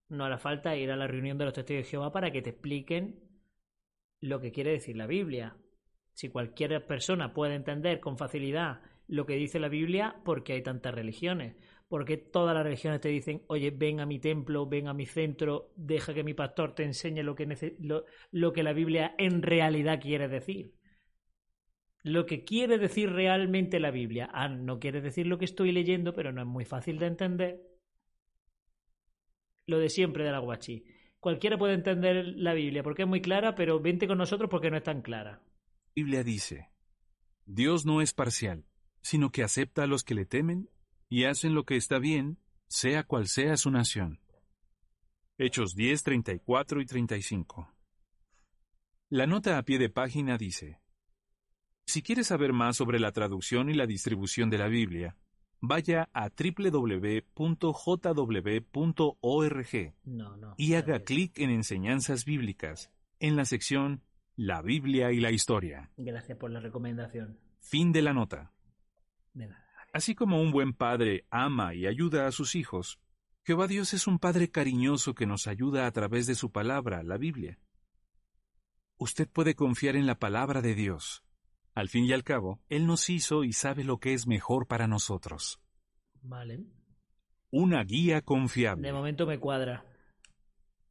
no 0.09 0.25
hará 0.25 0.37
falta 0.37 0.75
ir 0.75 0.91
a 0.91 0.95
la 0.95 1.07
reunión 1.07 1.37
de 1.37 1.45
los 1.45 1.53
testigos 1.53 1.83
de 1.83 1.89
Jehová 1.89 2.11
para 2.11 2.31
que 2.31 2.41
te 2.41 2.51
expliquen 2.51 3.19
lo 4.19 4.39
que 4.39 4.51
quiere 4.51 4.71
decir 4.71 4.95
la 4.95 5.07
Biblia. 5.07 5.57
Si 6.13 6.29
cualquier 6.29 6.85
persona 6.85 7.33
puede 7.33 7.55
entender 7.55 7.99
con 7.99 8.17
facilidad 8.17 8.81
lo 9.07 9.25
que 9.25 9.35
dice 9.35 9.59
la 9.59 9.69
Biblia, 9.69 10.15
¿por 10.25 10.43
qué 10.43 10.53
hay 10.53 10.63
tantas 10.63 10.93
religiones? 10.93 11.55
Porque 11.87 12.17
todas 12.17 12.53
las 12.53 12.63
religiones 12.63 12.99
te 12.99 13.09
dicen, 13.09 13.43
oye, 13.47 13.71
ven 13.71 13.99
a 13.99 14.05
mi 14.05 14.19
templo, 14.19 14.65
ven 14.65 14.87
a 14.87 14.93
mi 14.93 15.05
centro, 15.05 15.71
deja 15.75 16.13
que 16.13 16.23
mi 16.23 16.33
pastor 16.33 16.75
te 16.75 16.83
enseñe 16.83 17.23
lo 17.23 17.35
que, 17.35 17.75
lo, 17.79 18.05
lo 18.31 18.51
que 18.51 18.63
la 18.63 18.73
Biblia 18.73 19.15
en 19.17 19.41
realidad 19.41 20.01
quiere 20.01 20.27
decir. 20.27 20.73
Lo 22.03 22.25
que 22.25 22.43
quiere 22.43 22.77
decir 22.77 23.11
realmente 23.11 23.79
la 23.79 23.91
Biblia. 23.91 24.29
Ah, 24.33 24.49
no 24.49 24.79
quiere 24.79 25.01
decir 25.01 25.27
lo 25.27 25.37
que 25.37 25.45
estoy 25.45 25.71
leyendo, 25.71 26.13
pero 26.13 26.31
no 26.31 26.41
es 26.41 26.47
muy 26.47 26.65
fácil 26.65 26.99
de 26.99 27.07
entender 27.07 27.66
lo 29.67 29.77
de 29.77 29.89
siempre 29.89 30.23
de 30.23 30.31
la 30.31 30.39
guachi. 30.39 30.85
Cualquiera 31.19 31.57
puede 31.57 31.73
entender 31.73 32.25
la 32.35 32.53
Biblia 32.53 32.83
porque 32.83 33.03
es 33.03 33.07
muy 33.07 33.21
clara, 33.21 33.53
pero 33.53 33.79
vente 33.79 34.07
con 34.07 34.17
nosotros 34.17 34.49
porque 34.49 34.71
no 34.71 34.77
es 34.77 34.83
tan 34.83 35.01
clara. 35.01 35.31
La 35.31 36.03
Biblia 36.03 36.23
dice, 36.23 36.71
Dios 37.45 37.85
no 37.85 38.01
es 38.01 38.13
parcial, 38.13 38.65
sino 39.01 39.31
que 39.31 39.43
acepta 39.43 39.83
a 39.83 39.87
los 39.87 40.03
que 40.03 40.15
le 40.15 40.25
temen 40.25 40.69
y 41.09 41.25
hacen 41.25 41.53
lo 41.53 41.65
que 41.65 41.75
está 41.75 41.99
bien 41.99 42.39
sea 42.67 43.03
cual 43.03 43.27
sea 43.27 43.57
su 43.57 43.71
nación. 43.71 44.19
Hechos 45.37 45.75
10, 45.75 46.03
34 46.03 46.81
y 46.81 46.85
35. 46.85 47.73
La 49.09 49.27
nota 49.27 49.57
a 49.57 49.63
pie 49.63 49.79
de 49.79 49.89
página 49.89 50.37
dice, 50.37 50.81
Si 51.85 52.01
quieres 52.01 52.27
saber 52.27 52.53
más 52.53 52.75
sobre 52.75 52.99
la 52.99 53.11
traducción 53.11 53.69
y 53.69 53.73
la 53.73 53.85
distribución 53.85 54.49
de 54.49 54.57
la 54.57 54.67
Biblia, 54.67 55.15
vaya 55.61 56.09
a 56.13 56.29
www.jw.org 56.29 57.23
y 60.57 60.73
haga 60.73 60.99
clic 61.03 61.39
en 61.39 61.49
Enseñanzas 61.49 62.25
Bíblicas, 62.25 62.91
en 63.19 63.35
la 63.35 63.45
sección 63.45 64.03
La 64.35 64.61
Biblia 64.61 65.11
y 65.11 65.19
la 65.19 65.31
Historia. 65.31 65.91
Gracias 65.97 66.37
por 66.37 66.51
la 66.51 66.59
recomendación. 66.59 67.39
Fin 67.59 67.91
de 67.91 68.01
la 68.01 68.13
nota. 68.13 68.51
Así 69.93 70.15
como 70.15 70.41
un 70.41 70.51
buen 70.51 70.73
padre 70.73 71.25
ama 71.29 71.73
y 71.73 71.87
ayuda 71.87 72.27
a 72.27 72.31
sus 72.31 72.55
hijos, 72.55 72.99
Jehová 73.43 73.67
Dios 73.67 73.93
es 73.93 74.07
un 74.07 74.19
Padre 74.19 74.51
cariñoso 74.51 75.15
que 75.15 75.25
nos 75.25 75.47
ayuda 75.47 75.87
a 75.87 75.91
través 75.91 76.27
de 76.27 76.35
su 76.35 76.51
palabra, 76.51 77.01
la 77.03 77.17
Biblia. 77.17 77.57
Usted 78.97 79.29
puede 79.29 79.55
confiar 79.55 79.95
en 79.95 80.05
la 80.05 80.19
palabra 80.19 80.61
de 80.61 80.75
Dios 80.75 81.23
al 81.77 81.89
fin 81.89 82.05
y 82.05 82.11
al 82.11 82.23
cabo, 82.23 82.59
Él 82.69 82.87
nos 82.87 83.07
hizo 83.07 83.43
y 83.43 83.53
sabe 83.53 83.83
lo 83.83 83.99
que 83.99 84.13
es 84.13 84.25
mejor 84.25 84.65
para 84.65 84.87
nosotros. 84.87 85.61
Vale. 86.23 86.65
Una 87.51 87.83
guía 87.83 88.23
confiable. 88.23 88.87
De 88.87 88.93
momento 88.93 89.27
me 89.27 89.39
cuadra. 89.39 89.85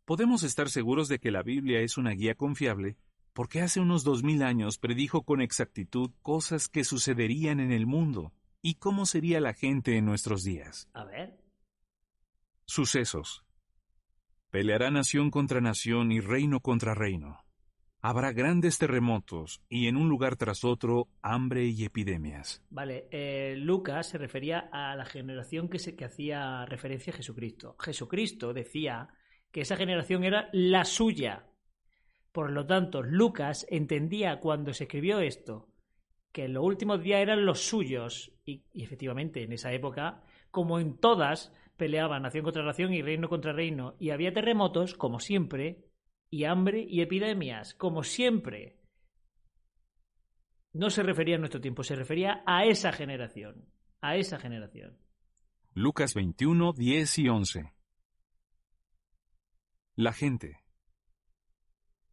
Podemos 0.04 0.44
estar 0.44 0.68
seguros 0.70 1.08
de 1.08 1.18
que 1.18 1.32
la 1.32 1.42
Biblia 1.42 1.80
es 1.80 1.98
una 1.98 2.12
guía 2.12 2.36
confiable 2.36 2.96
porque 3.32 3.62
hace 3.62 3.80
unos 3.80 4.04
dos 4.04 4.22
mil 4.22 4.44
años 4.44 4.78
predijo 4.78 5.24
con 5.24 5.40
exactitud 5.40 6.12
cosas 6.22 6.68
que 6.68 6.84
sucederían 6.84 7.58
en 7.58 7.72
el 7.72 7.84
mundo 7.84 8.32
y 8.62 8.76
cómo 8.76 9.06
sería 9.06 9.40
la 9.40 9.54
gente 9.54 9.96
en 9.96 10.04
nuestros 10.04 10.44
días. 10.44 10.88
A 10.94 11.04
ver. 11.04 11.36
Sucesos. 12.64 13.44
Peleará 14.50 14.92
nación 14.92 15.32
contra 15.32 15.60
nación 15.60 16.12
y 16.12 16.20
reino 16.20 16.60
contra 16.60 16.94
reino. 16.94 17.45
Habrá 18.08 18.30
grandes 18.30 18.78
terremotos 18.78 19.60
y 19.68 19.88
en 19.88 19.96
un 19.96 20.08
lugar 20.08 20.36
tras 20.36 20.62
otro 20.62 21.08
hambre 21.22 21.64
y 21.64 21.84
epidemias. 21.84 22.64
Vale, 22.70 23.08
eh, 23.10 23.56
Lucas 23.58 24.10
se 24.10 24.16
refería 24.16 24.68
a 24.70 24.94
la 24.94 25.04
generación 25.04 25.68
que, 25.68 25.80
se, 25.80 25.96
que 25.96 26.04
hacía 26.04 26.64
referencia 26.66 27.12
a 27.12 27.16
Jesucristo. 27.16 27.74
Jesucristo 27.80 28.52
decía 28.52 29.08
que 29.50 29.62
esa 29.62 29.74
generación 29.74 30.22
era 30.22 30.48
la 30.52 30.84
suya. 30.84 31.48
Por 32.30 32.52
lo 32.52 32.64
tanto, 32.64 33.02
Lucas 33.02 33.66
entendía 33.70 34.38
cuando 34.38 34.72
se 34.72 34.84
escribió 34.84 35.18
esto 35.18 35.66
que 36.30 36.44
en 36.44 36.52
los 36.52 36.62
últimos 36.62 37.02
días 37.02 37.22
eran 37.22 37.44
los 37.44 37.62
suyos. 37.62 38.32
Y, 38.44 38.62
y 38.72 38.84
efectivamente, 38.84 39.42
en 39.42 39.52
esa 39.52 39.72
época, 39.72 40.22
como 40.52 40.78
en 40.78 40.96
todas, 40.96 41.52
peleaban 41.76 42.22
nación 42.22 42.44
contra 42.44 42.62
nación 42.62 42.94
y 42.94 43.02
reino 43.02 43.28
contra 43.28 43.52
reino. 43.52 43.96
Y 43.98 44.10
había 44.10 44.32
terremotos, 44.32 44.94
como 44.94 45.18
siempre, 45.18 45.85
y 46.30 46.44
hambre 46.44 46.84
y 46.88 47.00
epidemias, 47.00 47.74
como 47.74 48.02
siempre. 48.02 48.80
No 50.72 50.90
se 50.90 51.02
refería 51.02 51.36
a 51.36 51.38
nuestro 51.38 51.60
tiempo, 51.60 51.82
se 51.82 51.94
refería 51.94 52.42
a 52.46 52.64
esa 52.64 52.92
generación, 52.92 53.66
a 54.00 54.16
esa 54.16 54.38
generación. 54.38 54.98
Lucas 55.72 56.14
21, 56.14 56.72
10 56.72 57.18
y 57.18 57.28
11. 57.28 57.72
La 59.94 60.12
gente. 60.12 60.60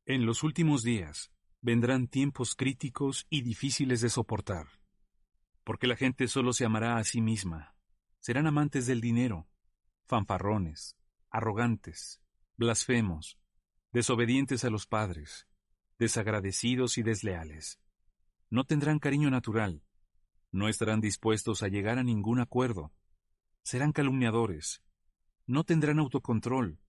En 0.05 0.26
los 0.26 0.43
últimos 0.43 0.84
días 0.84 1.34
vendrán 1.61 2.07
tiempos 2.07 2.55
críticos 2.55 3.26
y 3.30 3.41
difíciles 3.41 4.01
de 4.01 4.09
soportar, 4.09 4.68
porque 5.64 5.88
la 5.88 5.95
gente 5.95 6.28
solo 6.28 6.51
se 6.51 6.66
amará 6.66 6.97
a 6.97 7.03
sí 7.05 7.22
misma, 7.22 7.76
serán 8.20 8.47
amantes 8.47 8.86
del 8.86 8.99
dinero, 8.99 9.47
fanfarrones, 10.05 10.97
arrogantes, 11.30 12.22
blasfemos, 12.57 13.38
desobedientes 13.93 14.65
a 14.65 14.71
los 14.71 14.87
padres, 14.87 15.47
desagradecidos 15.99 16.97
y 16.97 17.03
desleales. 17.03 17.79
No 18.49 18.65
tendrán 18.65 18.97
cariño 18.97 19.29
natural, 19.29 19.83
no 20.51 20.67
estarán 20.67 20.99
dispuestos 20.99 21.61
a 21.61 21.67
llegar 21.67 21.99
a 21.99 22.03
ningún 22.03 22.39
acuerdo, 22.39 22.91
serán 23.61 23.91
calumniadores, 23.91 24.83
no 25.45 25.63
tendrán 25.63 25.99
autocontrol, 25.99 26.79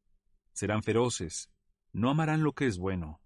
serán 0.54 0.82
feroces, 0.82 1.50
no 1.92 2.08
amarán 2.08 2.42
lo 2.42 2.54
que 2.54 2.66
es 2.66 2.78
bueno, 2.78 3.20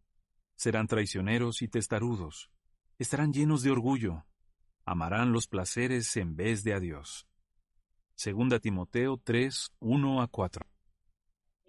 serán 0.56 0.88
traicioneros 0.88 1.62
y 1.62 1.68
testarudos, 1.68 2.50
estarán 2.98 3.32
llenos 3.32 3.62
de 3.62 3.70
orgullo, 3.70 4.26
amarán 4.84 5.32
los 5.32 5.46
placeres 5.46 6.16
en 6.16 6.34
vez 6.34 6.64
de 6.64 6.74
a 6.74 6.80
Dios. 6.80 7.28
Segunda 8.16 8.58
Timoteo 8.58 9.18
3, 9.22 9.70
1 9.78 10.20
a 10.20 10.26
4. 10.26 10.77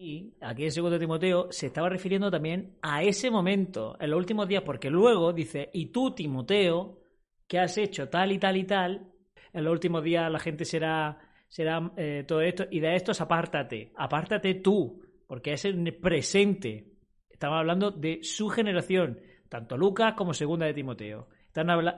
Y 0.01 0.33
aquí 0.39 0.63
en 0.63 0.71
segundo 0.71 0.97
Timoteo 0.97 1.51
se 1.51 1.65
estaba 1.65 1.89
refiriendo 1.89 2.31
también 2.31 2.77
a 2.81 3.03
ese 3.03 3.29
momento, 3.29 3.97
en 3.99 4.11
los 4.11 4.17
últimos 4.17 4.47
días, 4.47 4.63
porque 4.65 4.89
luego 4.89 5.33
dice, 5.33 5.69
y 5.73 5.87
tú, 5.87 6.15
Timoteo, 6.15 7.01
que 7.45 7.59
has 7.59 7.77
hecho 7.77 8.07
tal 8.07 8.31
y 8.31 8.39
tal 8.39 8.55
y 8.55 8.63
tal, 8.63 9.11
en 9.51 9.63
los 9.65 9.73
últimos 9.73 10.01
días 10.01 10.31
la 10.31 10.39
gente 10.39 10.63
será, 10.63 11.19
será 11.49 11.91
eh, 11.97 12.23
todo 12.25 12.39
esto, 12.39 12.63
y 12.71 12.79
de 12.79 12.95
estos 12.95 13.19
apártate, 13.19 13.91
apártate 13.97 14.53
tú, 14.55 15.01
porque 15.27 15.51
es 15.51 15.65
el 15.65 15.93
presente. 15.95 16.93
Estaban 17.29 17.59
hablando 17.59 17.91
de 17.91 18.19
su 18.23 18.47
generación, 18.47 19.19
tanto 19.49 19.75
Lucas 19.75 20.13
como 20.15 20.33
segunda 20.33 20.65
de 20.65 20.73
Timoteo. 20.73 21.27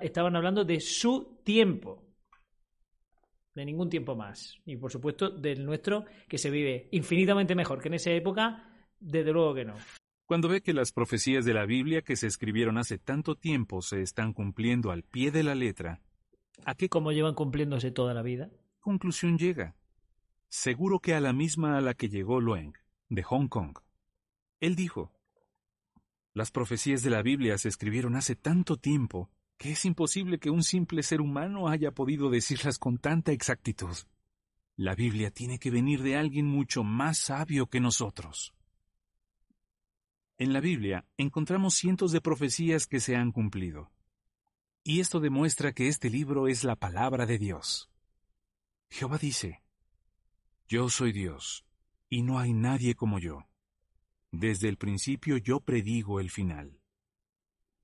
estaban 0.02 0.36
hablando 0.36 0.66
de 0.66 0.80
su 0.80 1.40
tiempo 1.44 2.11
de 3.56 3.66
ningún 3.66 3.90
tiempo 3.90 4.16
más. 4.16 4.58
Y 4.66 4.78
por 4.78 4.92
supuesto 4.92 5.30
del 5.30 5.66
nuestro, 5.66 6.06
que 6.28 6.38
se 6.38 6.50
vive 6.50 6.88
infinitamente 6.92 7.56
mejor 7.56 7.82
que 7.82 7.90
en 7.90 7.96
esa 7.96 8.12
época, 8.12 8.88
desde 9.00 9.32
luego 9.32 9.54
que 9.54 9.66
no. 9.66 9.76
Cuando 10.26 10.48
ve 10.48 10.62
que 10.62 10.74
las 10.74 10.92
profecías 10.92 11.44
de 11.44 11.54
la 11.54 11.66
Biblia 11.66 12.04
que 12.04 12.16
se 12.16 12.28
escribieron 12.28 12.78
hace 12.78 12.98
tanto 12.98 13.36
tiempo 13.36 13.82
se 13.82 14.02
están 14.02 14.34
cumpliendo 14.34 14.92
al 14.92 15.04
pie 15.04 15.32
de 15.32 15.44
la 15.44 15.56
letra, 15.56 16.00
¿a 16.64 16.76
qué 16.76 16.88
como 16.88 17.12
llevan 17.12 17.36
cumpliéndose 17.36 17.92
toda 17.92 18.14
la 18.14 18.22
vida? 18.22 18.50
conclusión 18.80 19.38
llega? 19.38 19.76
Seguro 20.50 21.00
que 21.00 21.14
a 21.14 21.22
la 21.22 21.34
misma 21.34 21.78
a 21.78 21.82
la 21.82 21.94
que 21.94 22.10
llegó 22.10 22.42
Lueng, 22.42 22.74
de 23.10 23.24
Hong 23.24 23.48
Kong. 23.48 23.78
Él 24.60 24.76
dijo, 24.76 25.12
las 26.34 26.52
profecías 26.52 27.04
de 27.04 27.10
la 27.10 27.22
Biblia 27.22 27.58
se 27.58 27.70
escribieron 27.70 28.16
hace 28.16 28.36
tanto 28.36 28.78
tiempo 28.78 29.30
que 29.62 29.74
es 29.74 29.86
imposible 29.86 30.40
que 30.40 30.50
un 30.50 30.64
simple 30.64 31.04
ser 31.04 31.22
humano 31.22 31.70
haya 31.70 31.92
podido 31.92 32.32
decirlas 32.32 32.80
con 32.80 32.98
tanta 32.98 33.32
exactitud. 33.32 33.96
La 34.76 34.96
Biblia 34.96 35.30
tiene 35.30 35.60
que 35.60 35.70
venir 35.70 36.02
de 36.02 36.16
alguien 36.16 36.48
mucho 36.48 36.84
más 36.84 37.20
sabio 37.20 37.68
que 37.68 37.80
nosotros. 37.80 38.56
En 40.40 40.52
la 40.52 40.62
Biblia 40.62 41.06
encontramos 41.16 41.76
cientos 41.76 42.12
de 42.12 42.22
profecías 42.22 42.88
que 42.88 43.00
se 43.00 43.16
han 43.16 43.32
cumplido. 43.32 43.92
Y 44.84 45.00
esto 45.00 45.20
demuestra 45.20 45.74
que 45.74 45.88
este 45.90 46.10
libro 46.10 46.48
es 46.48 46.64
la 46.64 46.76
palabra 46.76 47.28
de 47.28 47.38
Dios. 47.38 47.92
Jehová 48.90 49.20
dice, 49.20 49.62
Yo 50.68 50.90
soy 50.90 51.12
Dios, 51.12 51.68
y 52.10 52.24
no 52.24 52.40
hay 52.40 52.54
nadie 52.54 52.96
como 52.96 53.20
yo. 53.20 53.46
Desde 54.32 54.70
el 54.70 54.78
principio 54.78 55.38
yo 55.38 55.60
predigo 55.60 56.20
el 56.20 56.32
final. 56.32 56.80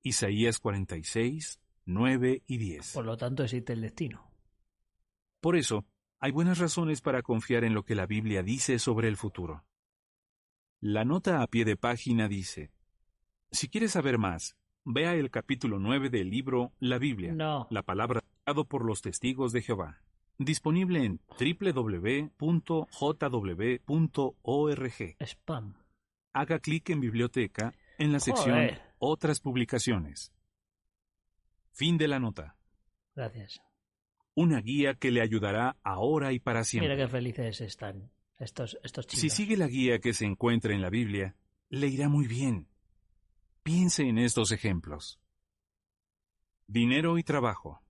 Isaías 0.01 0.57
46, 0.57 1.59
9 1.87 2.43
y 2.45 2.57
10. 2.57 2.93
Por 2.93 3.05
lo 3.05 3.17
tanto, 3.17 3.43
existe 3.43 3.73
el 3.73 3.81
destino. 3.81 4.29
Por 5.39 5.55
eso, 5.55 5.85
hay 6.19 6.31
buenas 6.31 6.59
razones 6.59 7.01
para 7.01 7.21
confiar 7.21 7.63
en 7.63 7.73
lo 7.73 7.83
que 7.83 7.95
la 7.95 8.05
Biblia 8.05 8.43
dice 8.43 8.77
sobre 8.77 9.07
el 9.07 9.15
futuro. 9.17 9.63
La 10.81 11.05
nota 11.05 11.41
a 11.41 11.47
pie 11.47 11.63
de 11.63 11.77
página 11.77 12.27
dice, 12.27 12.71
si 13.51 13.69
quieres 13.69 13.93
saber 13.93 14.17
más, 14.17 14.57
vea 14.83 15.15
el 15.15 15.31
capítulo 15.31 15.79
9 15.79 16.09
del 16.09 16.29
libro 16.29 16.73
La 16.79 16.97
Biblia, 16.97 17.33
no. 17.33 17.67
la 17.69 17.83
palabra 17.83 18.21
dado 18.45 18.65
por 18.65 18.83
los 18.85 19.01
testigos 19.01 19.53
de 19.53 19.61
Jehová, 19.61 20.01
disponible 20.37 21.05
en 21.05 21.21
www.jw.org. 21.39 22.27
Spam. 25.19 25.73
Haga 26.33 26.59
clic 26.59 26.89
en 26.89 26.99
biblioteca 26.99 27.73
en 27.97 28.11
la 28.11 28.19
sección 28.19 28.71
Otras 28.99 29.39
publicaciones. 29.39 30.33
Fin 31.77 31.99
de 31.99 32.07
la 32.07 32.19
nota. 32.19 32.55
Gracias. 33.15 33.61
Una 34.33 34.61
guía 34.61 34.95
que 34.95 35.11
le 35.11 35.21
ayudará 35.21 35.77
ahora 35.83 36.33
y 36.33 36.39
para 36.39 36.63
siempre. 36.63 36.89
Mira 36.89 37.05
qué 37.05 37.07
felices 37.07 37.61
están 37.61 38.09
estos, 38.39 38.79
estos 38.83 39.05
chicos. 39.05 39.21
Si 39.21 39.29
sigue 39.29 39.57
la 39.57 39.67
guía 39.67 39.99
que 39.99 40.15
se 40.15 40.25
encuentra 40.25 40.73
en 40.73 40.81
la 40.81 40.89
Biblia, 40.89 41.35
le 41.69 41.85
irá 41.87 42.09
muy 42.09 42.25
bien. 42.25 42.67
Piense 43.61 44.07
en 44.07 44.17
estos 44.17 44.51
ejemplos. 44.51 45.19
Dinero 46.65 47.19
y 47.19 47.23
trabajo. 47.23 47.83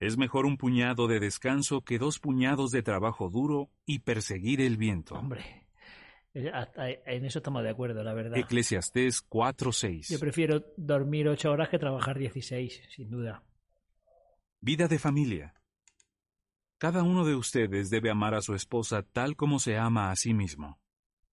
Es 0.00 0.18
mejor 0.18 0.44
un 0.44 0.56
puñado 0.56 1.06
de 1.06 1.20
descanso 1.20 1.82
que 1.82 1.98
dos 1.98 2.18
puñados 2.18 2.72
de 2.72 2.82
trabajo 2.82 3.30
duro 3.30 3.70
y 3.86 4.00
perseguir 4.00 4.60
el 4.60 4.76
viento. 4.76 5.14
Hombre. 5.14 5.67
En 6.34 7.24
eso 7.24 7.38
estamos 7.38 7.62
de 7.62 7.70
acuerdo, 7.70 8.02
la 8.04 8.14
verdad. 8.14 8.38
Eclesiastés 8.38 9.22
4:6. 9.28 10.08
Yo 10.10 10.18
prefiero 10.18 10.64
dormir 10.76 11.28
ocho 11.28 11.50
horas 11.50 11.68
que 11.68 11.78
trabajar 11.78 12.18
16, 12.18 12.82
sin 12.94 13.10
duda. 13.10 13.42
Vida 14.60 14.88
de 14.88 14.98
familia. 14.98 15.54
Cada 16.78 17.02
uno 17.02 17.24
de 17.24 17.34
ustedes 17.34 17.90
debe 17.90 18.10
amar 18.10 18.34
a 18.34 18.42
su 18.42 18.54
esposa 18.54 19.02
tal 19.02 19.34
como 19.34 19.58
se 19.58 19.76
ama 19.76 20.10
a 20.10 20.16
sí 20.16 20.32
mismo. 20.32 20.78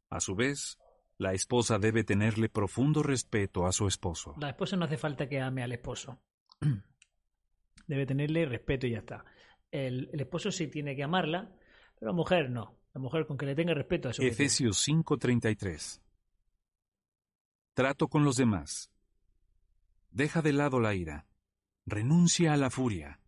A 0.09 0.19
su 0.19 0.35
vez, 0.35 0.79
la 1.17 1.33
esposa 1.33 1.77
debe 1.77 2.03
tenerle 2.03 2.49
profundo 2.49 3.03
respeto 3.03 3.65
a 3.65 3.71
su 3.71 3.87
esposo. 3.87 4.35
La 4.39 4.49
esposa 4.49 4.75
no 4.75 4.85
hace 4.85 4.97
falta 4.97 5.29
que 5.29 5.39
ame 5.39 5.63
al 5.63 5.71
esposo. 5.71 6.19
Debe 7.87 8.05
tenerle 8.07 8.45
respeto 8.45 8.87
y 8.87 8.91
ya 8.91 8.99
está. 8.99 9.23
El, 9.71 10.09
esposo 10.13 10.51
sí 10.51 10.67
tiene 10.67 10.95
que 10.95 11.03
amarla, 11.03 11.51
pero 11.99 12.11
la 12.11 12.15
mujer 12.15 12.49
no. 12.49 12.75
La 12.95 13.01
mujer 13.01 13.25
con 13.25 13.37
que 13.37 13.45
le 13.45 13.55
tenga 13.55 13.73
respeto 13.73 14.07
a 14.07 14.13
su 14.13 14.21
Efesios 14.23 14.77
5:33 14.87 16.01
Trato 17.73 18.07
con 18.07 18.23
los 18.23 18.37
demás. 18.37 18.89
Deja 20.11 20.41
de 20.41 20.53
lado 20.53 20.79
la 20.79 20.95
ira. 20.95 21.27
Renuncia 21.85 22.53
a 22.53 22.57
la 22.57 22.69
furia. 22.69 23.19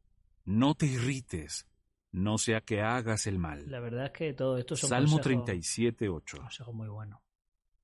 No 0.45 0.74
te 0.74 0.86
irrites. 0.86 1.68
No 2.13 2.38
sea 2.38 2.61
que 2.61 2.82
hagas 2.82 3.28
el 3.28 3.39
mal. 3.39 3.70
La 3.70 3.82
verdad 3.82 4.05
es 4.05 4.11
que 4.13 4.34
todo 4.34 4.57
esto 4.57 4.78
son 4.78 4.89
Salmo 4.89 5.20
37:8. 5.20 6.38
Consejo 6.38 6.72
muy 6.72 6.88
bueno. 6.88 7.22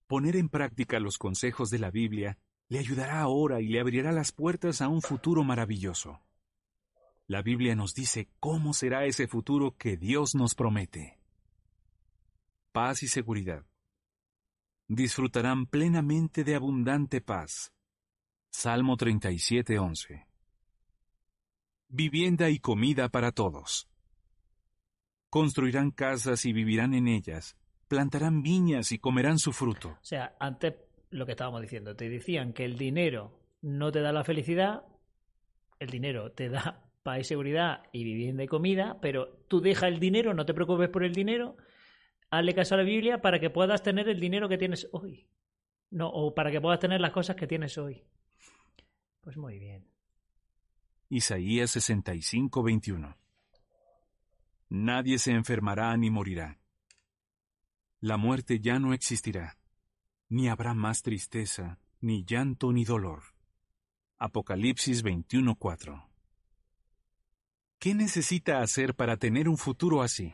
Poner 0.08 0.38
en 0.38 0.48
práctica 0.48 1.02
los 1.02 1.18
consejos 1.18 1.70
de 1.70 1.80
la 1.80 1.92
Biblia 1.92 2.38
le 2.70 2.80
ayudará 2.80 3.20
ahora 3.20 3.60
y 3.60 3.68
le 3.68 3.82
abrirá 3.82 4.14
las 4.14 4.32
puertas 4.32 4.82
a 4.82 4.88
un 4.88 5.02
futuro 5.02 5.44
maravilloso. 5.44 6.22
La 7.28 7.42
Biblia 7.42 7.76
nos 7.76 7.94
dice 7.94 8.30
cómo 8.40 8.74
será 8.74 9.04
ese 9.04 9.28
futuro 9.28 9.76
que 9.76 9.98
Dios 9.98 10.34
nos 10.34 10.56
promete. 10.56 11.20
Paz 12.74 13.04
y 13.04 13.08
seguridad. 13.08 13.64
Disfrutarán 14.88 15.68
plenamente 15.68 16.44
de 16.44 16.56
abundante 16.56 17.22
paz. 17.22 17.72
Salmo 18.50 18.98
37:11. 18.98 20.26
Vivienda 21.88 22.50
y 22.50 22.58
comida 22.58 23.10
para 23.10 23.32
todos. 23.32 23.88
Construirán 25.30 25.92
casas 25.92 26.48
y 26.48 26.52
vivirán 26.52 26.96
en 26.96 27.08
ellas, 27.08 27.56
plantarán 27.88 28.42
viñas 28.42 28.92
y 28.92 28.98
comerán 28.98 29.38
su 29.38 29.54
fruto. 29.54 29.90
O 29.90 29.98
sea, 30.06 30.36
antes 30.40 30.74
lo 31.12 31.28
que 31.28 31.34
estábamos 31.34 31.62
diciendo, 31.62 31.96
te 31.96 32.10
decían 32.10 32.54
que 32.54 32.66
el 32.66 32.80
dinero 32.80 33.40
no 33.62 33.92
te 33.92 34.02
da 34.02 34.12
la 34.12 34.24
felicidad, 34.24 34.82
el 35.78 35.92
dinero 35.92 36.32
te 36.32 36.50
da 36.50 36.84
paz 37.04 37.20
y 37.20 37.24
seguridad 37.24 37.84
y 37.92 38.04
vivienda 38.04 38.44
y 38.44 38.48
comida, 38.48 38.98
pero 39.00 39.28
tú 39.48 39.62
deja 39.62 39.88
el 39.88 40.00
dinero, 40.00 40.34
no 40.34 40.48
te 40.48 40.56
preocupes 40.56 40.90
por 40.90 41.04
el 41.04 41.14
dinero, 41.14 41.56
hazle 42.38 42.54
caso 42.54 42.76
a 42.76 42.80
la 42.80 42.84
Biblia 42.84 43.22
para 43.22 43.40
que 43.40 43.50
puedas 43.50 43.84
tener 43.84 44.10
el 44.10 44.20
dinero 44.20 44.50
que 44.50 44.58
tienes 44.58 44.88
hoy. 44.92 45.28
No, 45.90 46.10
o 46.10 46.34
para 46.34 46.52
que 46.52 46.62
puedas 46.62 46.80
tener 46.80 47.02
las 47.02 47.12
cosas 47.12 47.36
que 47.36 47.48
tienes 47.48 47.78
hoy. 47.78 48.04
Pues 49.22 49.38
muy 49.38 49.60
bien. 49.60 49.88
Isaías 51.10 51.72
65, 51.72 52.64
21. 52.64 53.16
Nadie 54.70 55.20
se 55.20 55.32
enfermará 55.32 55.96
ni 55.98 56.10
morirá 56.10 56.58
la 58.04 58.18
muerte 58.18 58.60
ya 58.60 58.80
no 58.80 58.94
existirá, 58.94 59.58
ni 60.28 60.50
habrá 60.50 60.74
más 60.74 61.04
tristeza, 61.04 61.80
ni 62.02 62.26
llanto, 62.26 62.74
ni 62.74 62.84
dolor. 62.84 63.24
Apocalipsis 64.18 65.06
21:4 65.06 66.06
¿Qué 67.80 67.96
necesita 67.96 68.60
hacer 68.60 68.94
para 68.94 69.16
tener 69.16 69.48
un 69.48 69.58
futuro 69.58 70.02
así? 70.02 70.34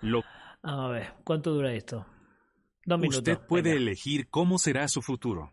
Lo... 0.00 0.24
A 0.62 0.88
ver, 0.88 1.14
¿cuánto 1.24 1.52
dura 1.52 1.72
esto? 1.72 2.06
Dos 2.84 2.98
minutos. 2.98 3.18
Usted 3.18 3.38
puede 3.46 3.72
elegir 3.72 4.28
cómo 4.28 4.58
será 4.58 4.88
su 4.88 5.02
futuro. 5.02 5.52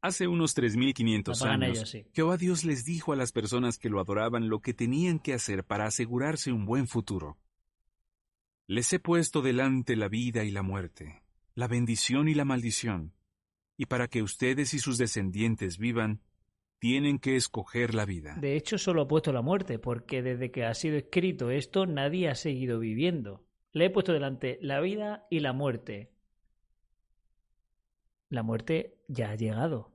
Hace 0.00 0.28
unos 0.28 0.56
3.500 0.56 1.42
años, 1.42 1.96
Jehová 2.12 2.36
Dios 2.36 2.64
les 2.64 2.84
dijo 2.84 3.12
a 3.12 3.16
las 3.16 3.32
personas 3.32 3.78
que 3.78 3.88
lo 3.88 4.00
adoraban 4.00 4.48
lo 4.48 4.60
que 4.60 4.72
tenían 4.72 5.18
que 5.18 5.34
hacer 5.34 5.64
para 5.64 5.86
asegurarse 5.86 6.52
un 6.52 6.66
buen 6.66 6.86
futuro. 6.86 7.36
Les 8.68 8.92
he 8.92 9.00
puesto 9.00 9.42
delante 9.42 9.96
la 9.96 10.08
vida 10.08 10.44
y 10.44 10.52
la 10.52 10.62
muerte, 10.62 11.24
la 11.54 11.66
bendición 11.66 12.28
y 12.28 12.34
la 12.34 12.44
maldición, 12.44 13.12
y 13.76 13.86
para 13.86 14.06
que 14.06 14.22
ustedes 14.22 14.72
y 14.72 14.78
sus 14.78 14.98
descendientes 14.98 15.78
vivan, 15.78 16.20
tienen 16.78 17.18
que 17.18 17.36
escoger 17.36 17.94
la 17.94 18.04
vida. 18.04 18.36
De 18.40 18.56
hecho, 18.56 18.78
solo 18.78 19.02
ha 19.02 19.08
puesto 19.08 19.32
la 19.32 19.42
muerte, 19.42 19.78
porque 19.78 20.22
desde 20.22 20.50
que 20.50 20.64
ha 20.64 20.74
sido 20.74 20.96
escrito 20.96 21.50
esto, 21.50 21.86
nadie 21.86 22.28
ha 22.28 22.34
seguido 22.34 22.78
viviendo. 22.78 23.44
Le 23.72 23.86
he 23.86 23.90
puesto 23.90 24.12
delante 24.12 24.58
la 24.62 24.80
vida 24.80 25.26
y 25.30 25.40
la 25.40 25.52
muerte. 25.52 26.12
La 28.28 28.42
muerte 28.42 28.98
ya 29.08 29.30
ha 29.30 29.34
llegado. 29.34 29.92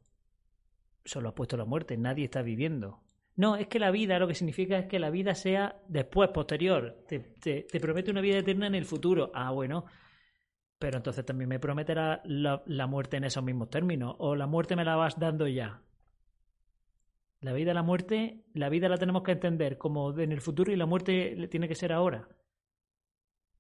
Solo 1.06 1.30
ha 1.30 1.36
puesto 1.36 1.58
la 1.58 1.66
muerte, 1.66 1.98
nadie 1.98 2.26
está 2.26 2.42
viviendo. 2.42 3.02
No, 3.36 3.56
es 3.56 3.68
que 3.68 3.80
la 3.80 3.92
vida 3.92 4.20
lo 4.20 4.28
que 4.28 4.36
significa 4.36 4.78
es 4.78 4.86
que 4.86 5.00
la 5.00 5.10
vida 5.10 5.34
sea 5.34 5.82
después, 5.88 6.30
posterior. 6.30 7.04
Te, 7.08 7.20
te, 7.20 7.80
promete 7.80 8.12
una 8.12 8.22
vida 8.22 8.38
eterna 8.38 8.68
en 8.68 8.76
el 8.76 8.86
futuro. 8.86 9.32
Ah, 9.34 9.52
bueno. 9.52 9.86
Pero 10.78 10.98
entonces 10.98 11.26
también 11.26 11.50
me 11.50 11.60
prometerá 11.60 12.22
la, 12.26 12.62
la, 12.68 12.88
muerte 12.88 13.18
en 13.18 13.24
esos 13.24 13.44
mismos 13.44 13.70
términos. 13.70 14.16
O 14.20 14.36
la 14.36 14.46
muerte 14.46 14.76
me 14.76 14.86
la 14.86 14.96
vas 14.96 15.20
dando 15.20 15.48
ya. 15.48 15.82
La 17.44 17.52
vida, 17.52 17.74
la 17.74 17.84
muerte, 17.84 18.46
la 18.54 18.70
vida 18.70 18.88
la 18.88 18.98
tenemos 18.98 19.22
que 19.22 19.34
entender 19.34 19.78
como 19.78 20.18
en 20.18 20.32
el 20.32 20.40
futuro 20.40 20.72
y 20.72 20.78
la 20.78 20.86
muerte 20.86 21.50
tiene 21.52 21.68
que 21.68 21.76
ser 21.76 21.92
ahora. 21.92 22.26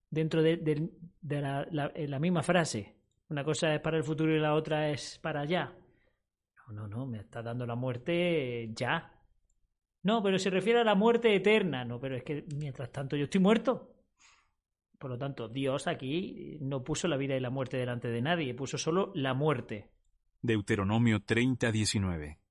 Dentro 0.10 0.42
de, 0.42 0.90
la, 1.22 1.68
la 1.70 2.20
misma 2.20 2.44
frase. 2.44 2.96
Una 3.28 3.44
cosa 3.44 3.76
es 3.76 3.82
para 3.82 3.98
el 3.98 4.06
futuro 4.06 4.34
y 4.34 4.40
la 4.40 4.56
otra 4.56 4.90
es 4.90 5.20
para 5.22 5.42
allá. 5.42 5.76
No, 6.56 6.74
no, 6.74 6.88
no, 6.88 7.06
me 7.06 7.20
está 7.20 7.42
dando 7.42 7.66
la 7.66 7.76
muerte 7.76 8.70
ya. 8.74 9.12
No, 10.04 10.24
pero 10.24 10.40
se 10.40 10.50
refiere 10.50 10.80
a 10.80 10.86
la 10.86 10.96
muerte 10.96 11.36
eterna. 11.36 11.84
No, 11.84 12.00
pero 12.00 12.16
es 12.16 12.24
que 12.24 12.46
mientras 12.56 12.90
tanto 12.90 13.18
yo 13.18 13.26
estoy 13.26 13.42
muerto. 13.42 13.98
Por 14.98 15.12
lo 15.12 15.18
tanto, 15.18 15.50
Dios 15.50 15.88
aquí 15.88 16.58
no 16.62 16.86
puso 16.86 17.10
la 17.10 17.18
vida 17.18 17.36
y 17.36 17.42
la 17.42 17.50
muerte 17.50 17.76
delante 17.76 18.08
de 18.08 18.22
nadie, 18.22 18.54
puso 18.54 18.78
solo 18.78 19.12
la 19.14 19.34
muerte. 19.34 19.90
Deuteronomio 20.42 21.22
30, 21.26 21.70
19. 21.70 22.43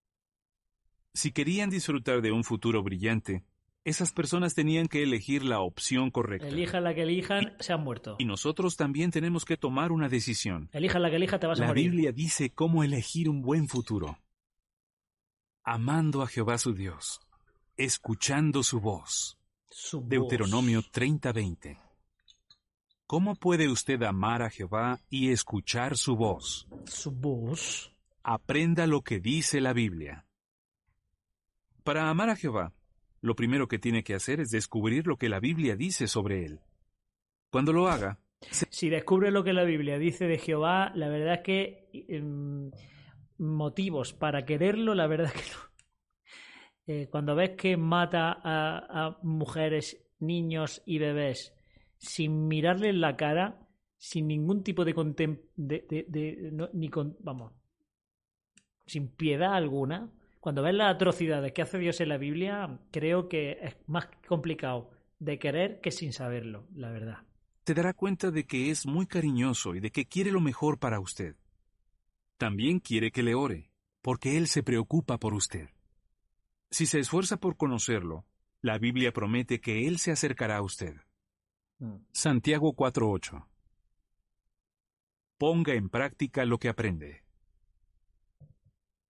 Si 1.15 1.33
querían 1.33 1.71
disfrutar 1.71 2.23
de 2.23 2.33
un 2.33 2.45
futuro 2.45 2.83
brillante, 2.83 3.45
esas 3.85 4.13
personas 4.13 4.55
tenían 4.55 4.87
que 4.87 5.03
elegir 5.03 5.45
la 5.45 5.61
opción 5.61 6.11
correcta. 6.11 6.49
Elijan 6.49 6.85
la 6.85 6.95
que 6.95 7.03
elijan, 7.03 7.57
se 7.59 7.73
han 7.73 7.83
muerto. 7.83 8.17
Y 8.19 8.25
nosotros 8.25 8.77
también 8.77 9.11
tenemos 9.11 9.45
que 9.45 9.57
tomar 9.57 9.93
una 9.93 10.09
decisión. 10.09 10.71
Elijan 10.73 11.03
la 11.03 11.11
que 11.11 11.17
elija, 11.17 11.39
te 11.39 11.47
vas 11.47 11.61
a 11.61 11.67
morir. 11.67 11.87
La 11.87 11.91
Biblia 11.91 12.13
dice 12.13 12.51
cómo 12.51 12.85
elegir 12.85 13.29
un 13.29 13.43
buen 13.43 13.69
futuro. 13.69 14.19
Amando 15.65 16.23
a 16.23 16.27
Jehová 16.27 16.59
su 16.59 16.75
Dios 16.75 17.21
escuchando 17.77 18.63
su 18.63 18.81
voz. 18.81 19.39
Deuteronomio 20.05 20.83
30:20. 20.83 21.79
¿Cómo 23.07 23.35
puede 23.35 23.69
usted 23.69 24.03
amar 24.03 24.43
a 24.43 24.51
Jehová 24.51 25.01
y 25.11 25.31
escuchar 25.31 25.97
su 25.97 26.17
voz? 26.17 26.69
Su 26.85 27.11
voz. 27.11 27.93
Aprenda 28.23 28.87
lo 28.87 29.03
que 29.03 29.21
dice 29.21 29.61
la 29.61 29.73
Biblia. 29.73 30.27
Para 31.85 32.09
amar 32.09 32.31
a 32.31 32.37
Jehová, 32.37 32.73
lo 33.21 33.35
primero 33.35 33.69
que 33.69 33.79
tiene 33.79 34.05
que 34.05 34.15
hacer 34.15 34.41
es 34.41 34.51
descubrir 34.51 35.07
lo 35.07 35.17
que 35.17 35.29
la 35.29 35.41
Biblia 35.41 35.77
dice 35.77 36.07
sobre 36.07 36.45
él. 36.45 36.61
Cuando 37.51 37.73
lo 37.73 37.89
haga... 37.89 38.19
Si 38.51 38.89
descubre 38.89 39.31
lo 39.31 39.45
que 39.45 39.53
la 39.53 39.63
Biblia 39.63 39.99
dice 39.99 40.27
de 40.27 40.39
Jehová, 40.39 40.91
la 40.97 41.09
verdad 41.09 41.35
es 41.35 41.41
que 41.43 41.89
em, 42.09 42.73
motivos 43.39 44.13
para 44.15 44.45
quererlo, 44.45 44.97
la 44.97 45.07
verdad 45.07 45.33
es 45.35 45.43
que 45.43 45.51
no. 45.53 45.73
Eh, 46.89 47.09
cuando 47.09 47.37
ves 47.37 47.51
que 47.51 47.77
mata 47.77 48.41
a, 48.43 49.17
mujeres, 49.23 50.05
niños 50.19 50.83
y 50.85 50.99
bebés 50.99 51.55
sin 51.99 52.49
mirarle 52.49 52.89
en 52.89 53.01
la 53.01 53.17
cara, 53.17 53.61
sin 53.97 54.27
ningún 54.27 54.65
tipo 54.65 54.85
de, 54.85 54.93
de, 55.55 56.69
ni 56.73 56.89
con, 56.89 57.17
vamos, 57.21 57.53
sin 58.85 59.09
piedad 59.09 59.55
alguna, 59.55 60.11
cuando 60.43 60.63
ves 60.63 60.75
las 60.75 60.93
atrocidades 60.93 61.53
que 61.53 61.63
hace 61.63 61.79
Dios 61.79 62.01
en 62.01 62.09
la 62.09 62.19
Biblia, 62.19 62.81
creo 62.91 63.29
que 63.29 63.59
es 63.63 63.77
más 63.87 64.09
complicado 64.27 64.91
de 65.21 65.39
querer 65.39 65.81
que 65.81 65.93
sin 65.93 66.13
saberlo, 66.13 66.67
la 66.75 66.91
verdad. 66.91 67.19
Te 67.63 67.75
dará 67.75 67.95
cuenta 67.95 68.33
de 68.33 68.45
que 68.45 68.73
es 68.73 68.85
muy 68.85 69.07
cariñoso 69.07 69.77
y 69.77 69.79
de 69.79 69.93
que 69.93 70.07
quiere 70.07 70.33
lo 70.33 70.41
mejor 70.41 70.81
para 70.81 70.99
usted. 70.99 71.37
También 72.39 72.81
quiere 72.81 73.13
que 73.13 73.23
le 73.23 73.37
ore, 73.37 73.71
porque 74.01 74.37
Él 74.37 74.49
se 74.49 74.65
preocupa 74.65 75.17
por 75.17 75.33
usted. 75.33 75.69
Si 76.73 76.87
se 76.87 76.99
esfuerza 76.99 77.37
por 77.37 77.57
conocerlo, 77.57 78.27
la 78.63 78.79
Biblia 78.79 79.13
promete 79.13 79.61
que 79.61 79.87
Él 79.87 80.01
se 80.01 80.11
acercará 80.11 80.57
a 80.57 80.63
usted. 80.63 80.97
Mm. 81.79 81.99
Santiago 82.11 82.75
4:8 82.75 83.47
Ponga 85.39 85.75
en 85.75 85.89
práctica 85.89 86.45
lo 86.45 86.59
que 86.59 86.69
aprende. 86.69 87.23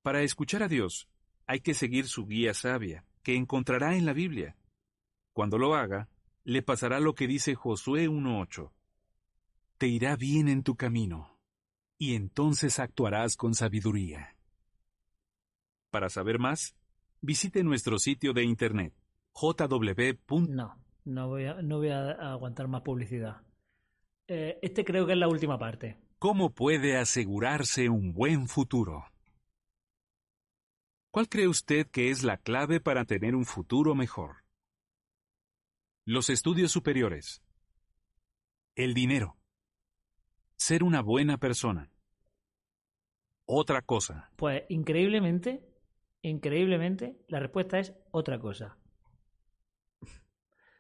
Para 0.02 0.20
escuchar 0.20 0.62
a 0.62 0.68
Dios, 0.68 1.08
hay 1.52 1.60
que 1.60 1.74
seguir 1.74 2.08
su 2.08 2.26
guía 2.26 2.54
sabia, 2.54 3.04
que 3.22 3.36
encontrará 3.36 3.94
en 3.94 4.06
la 4.06 4.14
Biblia. 4.14 4.56
Cuando 5.34 5.58
lo 5.58 5.74
haga, 5.74 6.08
le 6.44 6.62
pasará 6.62 6.98
lo 6.98 7.14
que 7.14 7.26
dice 7.26 7.54
Josué 7.54 8.08
1:8. 8.08 8.72
Te 9.76 9.86
irá 9.86 10.16
bien 10.16 10.48
en 10.48 10.62
tu 10.62 10.76
camino, 10.76 11.38
y 11.98 12.14
entonces 12.14 12.78
actuarás 12.78 13.36
con 13.36 13.54
sabiduría. 13.54 14.34
Para 15.90 16.08
saber 16.08 16.38
más, 16.38 16.74
visite 17.20 17.62
nuestro 17.62 17.98
sitio 17.98 18.32
de 18.32 18.44
internet 18.44 18.94
jw. 19.34 20.16
No, 20.48 20.74
no 21.04 21.28
voy 21.28 21.44
a, 21.44 21.60
no 21.60 21.76
voy 21.76 21.90
a 21.90 22.32
aguantar 22.32 22.66
más 22.66 22.80
publicidad. 22.80 23.42
Eh, 24.26 24.58
este 24.62 24.86
creo 24.86 25.04
que 25.04 25.12
es 25.12 25.18
la 25.18 25.28
última 25.28 25.58
parte. 25.58 25.98
¿Cómo 26.18 26.48
puede 26.54 26.96
asegurarse 26.96 27.90
un 27.90 28.14
buen 28.14 28.48
futuro? 28.48 29.11
¿Cuál 31.12 31.28
cree 31.28 31.46
usted 31.46 31.88
que 31.88 32.08
es 32.08 32.22
la 32.22 32.38
clave 32.38 32.80
para 32.80 33.04
tener 33.04 33.34
un 33.34 33.44
futuro 33.44 33.94
mejor? 33.94 34.46
Los 36.06 36.30
estudios 36.30 36.72
superiores. 36.72 37.42
El 38.74 38.94
dinero. 38.94 39.36
Ser 40.56 40.82
una 40.82 41.02
buena 41.02 41.36
persona. 41.36 41.90
Otra 43.44 43.82
cosa. 43.82 44.30
Pues 44.36 44.62
increíblemente, 44.70 45.62
increíblemente, 46.22 47.18
la 47.28 47.40
respuesta 47.40 47.78
es 47.78 47.92
otra 48.10 48.40
cosa. 48.40 48.78
O 50.00 50.06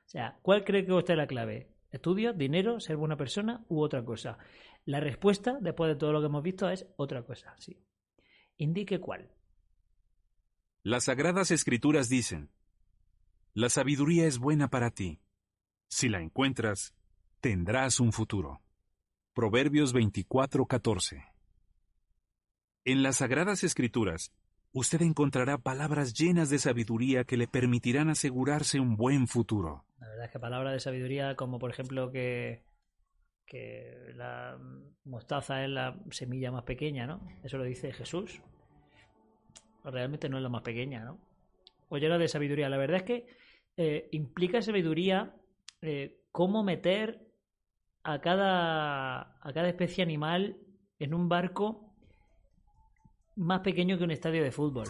sea, 0.06 0.38
¿cuál 0.40 0.64
cree 0.64 0.86
que 0.86 0.94
usted 0.94 1.12
es 1.12 1.18
la 1.18 1.26
clave? 1.26 1.76
¿Estudios, 1.90 2.38
dinero, 2.38 2.80
ser 2.80 2.96
buena 2.96 3.18
persona 3.18 3.66
u 3.68 3.82
otra 3.82 4.02
cosa? 4.02 4.38
La 4.86 4.98
respuesta, 4.98 5.58
después 5.60 5.90
de 5.90 5.96
todo 5.96 6.10
lo 6.10 6.20
que 6.20 6.26
hemos 6.28 6.42
visto, 6.42 6.70
es 6.70 6.86
otra 6.96 7.22
cosa, 7.22 7.54
sí. 7.58 7.84
Indique 8.56 8.98
cuál. 8.98 9.30
Las 10.84 11.04
sagradas 11.04 11.52
escrituras 11.52 12.08
dicen, 12.08 12.50
la 13.54 13.68
sabiduría 13.68 14.26
es 14.26 14.38
buena 14.38 14.68
para 14.68 14.90
ti. 14.90 15.20
Si 15.88 16.08
la 16.08 16.20
encuentras, 16.20 16.92
tendrás 17.40 18.00
un 18.00 18.12
futuro. 18.12 18.60
Proverbios 19.32 19.94
24:14 19.94 21.24
En 22.84 23.04
las 23.04 23.18
sagradas 23.18 23.62
escrituras, 23.62 24.32
usted 24.72 25.02
encontrará 25.02 25.56
palabras 25.56 26.14
llenas 26.14 26.50
de 26.50 26.58
sabiduría 26.58 27.22
que 27.22 27.36
le 27.36 27.46
permitirán 27.46 28.08
asegurarse 28.08 28.80
un 28.80 28.96
buen 28.96 29.28
futuro. 29.28 29.84
La 30.00 30.08
verdad 30.08 30.24
es 30.24 30.32
que 30.32 30.40
palabras 30.40 30.72
de 30.72 30.80
sabiduría 30.80 31.36
como 31.36 31.60
por 31.60 31.70
ejemplo 31.70 32.10
que, 32.10 32.64
que 33.46 34.12
la 34.16 34.58
mostaza 35.04 35.62
es 35.62 35.70
la 35.70 35.96
semilla 36.10 36.50
más 36.50 36.64
pequeña, 36.64 37.06
¿no? 37.06 37.20
Eso 37.44 37.56
lo 37.56 37.62
dice 37.62 37.92
Jesús. 37.92 38.42
Realmente 39.84 40.28
no 40.28 40.36
es 40.36 40.42
la 40.42 40.48
más 40.48 40.62
pequeña, 40.62 41.04
¿no? 41.04 41.18
O 41.88 41.98
llena 41.98 42.18
de 42.18 42.28
sabiduría. 42.28 42.68
La 42.68 42.76
verdad 42.76 42.98
es 42.98 43.02
que 43.02 43.26
eh, 43.76 44.08
implica 44.12 44.62
sabiduría 44.62 45.34
eh, 45.80 46.20
cómo 46.30 46.62
meter 46.62 47.20
a 48.04 48.20
cada, 48.20 49.36
a 49.40 49.52
cada 49.52 49.68
especie 49.68 50.02
animal 50.02 50.56
en 50.98 51.14
un 51.14 51.28
barco 51.28 51.92
más 53.36 53.60
pequeño 53.60 53.98
que 53.98 54.04
un 54.04 54.10
estadio 54.10 54.42
de 54.42 54.52
fútbol. 54.52 54.86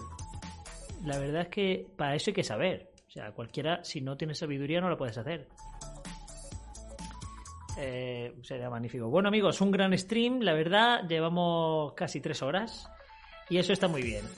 La 1.05 1.19
verdad 1.19 1.43
es 1.43 1.49
que 1.49 1.87
para 1.97 2.15
eso 2.15 2.31
hay 2.31 2.35
que 2.35 2.45
saber. 2.45 2.93
O 3.09 3.11
sea, 3.11 3.33
cualquiera, 3.33 3.85
si 3.85 4.01
no 4.01 4.17
tienes 4.17 4.39
sabiduría, 4.39 4.81
no 4.81 4.89
lo 4.89 4.97
puedes 4.97 5.19
hacer. 5.19 5.49
Eh, 7.79 8.35
sería 8.43 8.71
magnífico. 8.71 9.09
Bueno, 9.09 9.29
amigos, 9.29 9.61
un 9.61 9.71
gran 9.71 9.97
stream. 9.97 10.41
La 10.41 10.55
verdad, 10.55 11.07
llevamos 11.09 11.95
casi 11.95 12.21
tres 12.21 12.43
horas. 12.43 12.91
Y 13.49 13.59
eso 13.59 13.73
está 13.73 13.89
muy 13.89 14.03
bien. 14.03 14.25